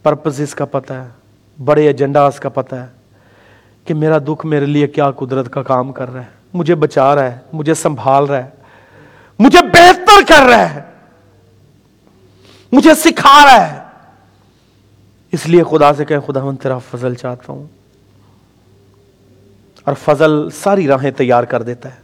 پرپز 0.04 0.56
کا 0.56 0.66
پتہ 0.66 0.94
ہے، 0.94 1.08
بڑے 1.66 1.88
ایجنڈاز 1.88 2.40
کا 2.40 2.50
پتہ 2.50 2.76
ہے 2.76 2.86
کہ 3.86 3.94
میرا 3.94 4.18
دکھ 4.18 4.46
میرے 4.46 4.66
لیے 4.66 4.88
کیا 4.88 5.12
قدرت 5.12 5.52
کا 5.52 5.64
کام 5.64 5.92
کر 5.92 6.14
رہا 6.14 6.22
ہے۔ 6.22 6.30
مجھے 6.54 6.76
بچا 6.76 7.16
رہا 7.16 7.24
ہے، 7.24 7.38
مجھے 7.54 7.74
سنبھال 7.74 8.26
رہا 8.26 8.44
ہے۔ 8.44 8.50
مجھے 9.40 9.60
بہتر 9.62 10.26
کر 10.28 10.44
رہا 10.44 10.76
ہے۔ 10.76 10.82
مجھے 12.72 12.96
سکھا 12.96 13.46
رہا 13.46 13.72
ہے۔ 13.72 13.80
اس 15.32 15.48
لیے 15.48 15.64
خدا 15.64 15.94
سے 15.94 16.06
کہ 16.06 16.20
خدا 16.20 16.44
من 16.44 16.56
تیرا 16.56 16.78
فضل 16.78 17.16
چاہتا 17.16 17.54
ہوں۔ 17.54 17.81
اور 19.86 19.94
فضل 20.04 20.50
ساری 20.50 20.88
راہیں 20.88 21.12
تیار 21.12 21.44
کر 21.44 21.62
دیتا 21.62 21.90
ہے۔ 21.90 22.00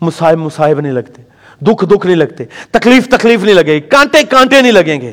مصائب 0.00 0.38
مصائب 0.38 0.80
نہیں 0.80 0.92
لگتے، 0.92 1.22
دکھ 1.60 1.84
دکھ 1.84 2.06
نہیں 2.06 2.16
لگتے، 2.16 2.44
تکلیف 2.70 3.08
تکلیف 3.08 3.42
نہیں 3.44 3.54
لگے، 3.54 3.80
کانٹے 3.80 4.22
کانٹے 4.24 4.60
نہیں 4.62 4.72
لگیں 4.72 5.00
گے۔ 5.00 5.12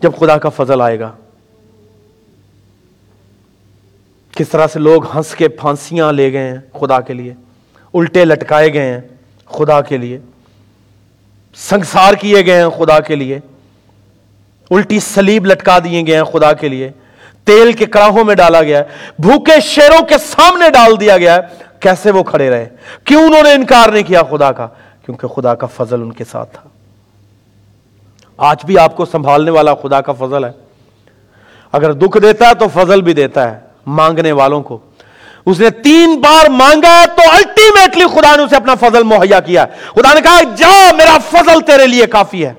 جب 0.00 0.12
خدا 0.18 0.36
کا 0.38 0.48
فضل 0.48 0.80
آئے 0.80 0.98
گا، 1.00 1.10
کس 4.32 4.48
طرح 4.48 4.66
سے 4.66 4.78
لوگ 4.78 5.16
ہنس 5.16 5.34
کے 5.34 5.48
پھانسیاں 5.48 6.12
لے 6.12 6.32
گئے 6.32 6.48
ہیں 6.48 6.58
خدا 6.72 7.00
کے 7.00 7.14
لیے، 7.14 7.34
الٹے 7.94 8.24
لٹکائے 8.24 8.72
گئے 8.72 8.92
ہیں 8.92 9.00
خدا 9.46 9.80
کے 9.80 9.96
لیے 9.96 10.18
سنسار 11.54 12.14
کیے 12.14 12.46
گئے 12.46 12.62
ہیں 12.62 12.68
خدا 12.68 12.98
کے 13.00 13.14
لیے، 13.14 13.38
الٹی 14.70 15.00
سلیب 15.00 15.46
لٹکا 15.46 15.78
دیے 15.78 16.06
گئے 16.06 16.16
ہیں 16.16 16.24
خدا 16.24 16.52
کے 16.52 16.68
لیے۔ 16.68 16.90
تیل 17.44 17.72
کے 17.72 17.86
کڑاہوں 17.86 18.24
میں 18.24 18.34
ڈالا 18.34 18.62
گیا 18.62 18.78
ہے، 18.78 18.84
بھوکے 19.18 19.60
شیروں 19.60 20.04
کے 20.04 20.18
سامنے 20.18 20.70
ڈال 20.70 21.00
دیا 21.00 21.16
گیا 21.16 21.34
ہے، 21.34 21.40
کیسے 21.80 22.10
وہ 22.10 22.22
کھڑے 22.22 22.50
رہے؟ 22.50 22.68
کیوں 23.04 23.22
انہوں 23.22 23.42
نے 23.42 23.52
انکار 23.52 23.88
نہیں 23.88 24.02
کیا 24.02 24.22
خدا 24.22 24.52
کا؟ 24.52 24.66
کیونکہ 25.04 25.26
خدا 25.26 25.54
کا 25.54 25.66
فضل 25.66 26.02
ان 26.02 26.12
کے 26.12 26.24
ساتھ 26.24 26.50
تھا۔ 26.52 26.68
آج 28.36 28.64
بھی 28.64 28.78
آپ 28.78 28.96
کو 28.96 29.04
سنبھالنے 29.04 29.50
والا 29.50 29.74
خدا 29.74 30.00
کا 30.00 30.12
فضل 30.12 30.44
ہے۔ 30.44 30.50
اگر 31.72 31.92
دکھ 31.92 32.18
دیتا 32.18 32.48
ہے 32.48 32.54
تو 32.54 32.64
فضل 32.74 33.02
بھی 33.02 33.12
دیتا 33.12 33.50
ہے 33.50 33.60
مانگنے 33.86 34.32
والوں 34.32 34.62
کو۔ 34.62 34.78
اس 35.46 35.60
نے 35.60 35.70
تین 35.70 36.20
بار 36.20 36.50
مانگا 36.50 37.04
تو 37.16 37.22
الٹیمیٹلی 37.32 38.04
خدا 38.04 38.36
نے 38.36 38.42
اسے 38.42 38.56
اپنا 38.56 38.74
فضل 38.74 39.02
مہیا 39.02 39.40
کیا 39.40 39.64
خدا 39.90 40.14
نے 40.14 40.20
کہا 40.20 40.42
جا 40.56 40.94
میرا 40.96 41.18
فضل 41.30 41.60
تیرے 41.60 41.86
لیے 41.86 42.06
کافی 42.06 42.46
ہے۔ 42.46 42.52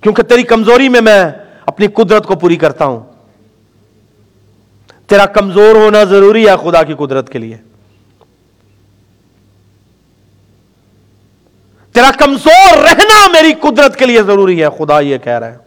کیونکہ 0.00 0.22
تیری 0.22 0.42
کمزوری 0.42 0.88
میں 0.88 1.00
میں 1.00 1.24
اپنی 1.66 1.86
قدرت 1.86 2.26
کو 2.26 2.34
پوری 2.34 2.56
کرتا 2.56 2.84
ہوں۔ 2.84 3.13
تیرا 5.06 5.26
کمزور 5.26 5.74
ہونا 5.74 6.04
ضروری 6.04 6.48
ہے 6.48 6.70
خدا 6.70 6.82
کی 6.82 6.94
قدرت 6.94 7.28
کے 7.28 7.38
لیے۔ 7.38 7.56
تیرا 11.92 12.10
کمزور 12.10 12.76
رہنا 12.76 13.28
میری 13.32 13.52
قدرت 13.60 13.96
کے 13.96 14.06
لیے 14.06 14.22
ضروری 14.22 14.64
ہے، 14.64 14.68
خدا 14.78 15.00
یہ 15.00 15.18
کہہ 15.18 15.32
رہا 15.32 15.46
ہے۔ 15.46 15.58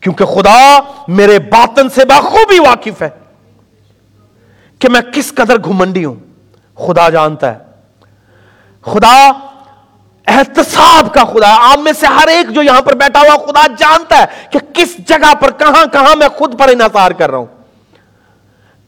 کیونکہ 0.00 0.24
خدا 0.24 0.80
میرے 1.08 1.38
باطن 1.38 1.88
سے 1.88 2.04
بخوبی 2.04 2.58
واقف 2.58 3.02
ہے 3.02 3.08
کہ 4.78 4.88
میں 4.88 5.00
کس 5.00 5.34
قدر 5.34 5.56
گھمنڈی 5.64 6.04
ہوں، 6.04 6.14
خدا 6.74 7.08
جانتا 7.08 7.54
ہے۔ 7.54 7.58
خدا 8.80 9.30
احتساب 10.32 11.14
کا 11.14 11.24
خدا 11.24 11.48
ہے۔ 11.48 11.72
آپ 11.72 11.78
میں 11.78 11.92
سے 11.92 12.06
ہر 12.06 12.28
ایک 12.28 12.50
جو 12.50 12.62
یہاں 12.62 12.82
پر 12.82 12.94
بیٹھا 12.94 13.20
ہوا 13.20 13.36
خدا 13.36 13.66
جانتا 13.78 14.18
ہے 14.18 14.24
کہ 14.50 14.58
کس 14.74 14.96
جگہ 14.96 15.34
پر 15.34 15.50
کہاں 15.50 15.86
کہاں 15.92 16.16
میں 16.16 16.28
خود 16.28 16.58
پر 16.58 16.68
انحصار 16.68 17.10
کر 17.10 17.30
رہا 17.30 17.38
ہوں۔ 17.38 17.46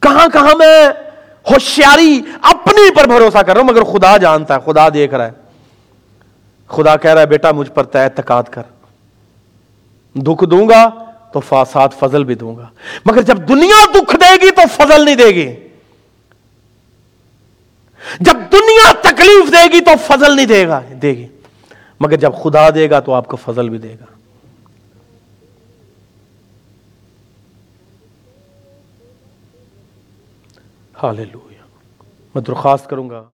کہاں 0.01 0.28
کہاں 0.28 0.55
میں 0.59 0.88
ہوشیاری 1.51 2.20
اپنی 2.42 2.95
پر 2.95 3.07
بھروسہ 3.07 3.38
کر 3.38 3.53
رہا 3.53 3.61
ہوں، 3.61 3.68
مگر 3.68 3.84
خدا 3.84 4.16
جانتا 4.16 4.55
ہے، 4.55 4.72
خدا 4.72 4.88
دیکھ 4.88 5.14
رہا 5.14 5.26
ہے۔ 5.26 5.30
خدا 6.68 6.97
کہہ 6.97 7.11
رہا 7.11 7.20
ہے، 7.20 7.26
بیٹا، 7.26 7.51
مجھ 7.51 7.70
پر 7.70 7.84
اعتقاد 7.95 8.42
کر۔ 8.42 8.62
دکھ 10.14 10.45
دوں 10.45 10.68
گا 10.68 10.90
تو 11.32 11.40
ساتھ 11.72 11.95
فضل 11.99 12.24
بھی 12.24 12.34
دوں 12.34 12.57
گا۔ 12.57 12.66
مگر 13.07 13.22
جب 13.22 13.49
دنیا 13.49 13.84
دکھ 13.95 14.16
دے 14.16 14.47
گی 14.47 14.51
تو 14.51 14.62
فضل 14.76 15.05
نہیں 15.05 15.14
دے 15.14 15.26
گی۔ 15.26 15.55
جب 18.20 18.36
دنیا 18.53 18.92
تکلیف 19.01 19.53
دے 19.53 19.72
گی 19.72 19.80
تو 19.80 19.90
فضل 20.07 20.36
نہیں 20.36 20.47
دے 20.47 20.68
گا، 20.68 20.80
دے 20.90 21.11
گی۔ 21.11 21.26
مگر 22.01 22.16
جب 22.16 22.32
خدا 22.42 22.70
دے 22.70 22.90
گا 22.90 23.01
تو 23.01 23.14
آپ 23.14 23.26
کو 23.28 23.36
فضل 23.36 23.68
بھی 23.68 23.78
دے 23.78 23.95
گا۔ 24.01 24.05
حال 30.95 31.24
میں 32.34 32.42
درخواست 32.42 32.90
کروں 32.90 33.11
گا۔ 33.11 33.24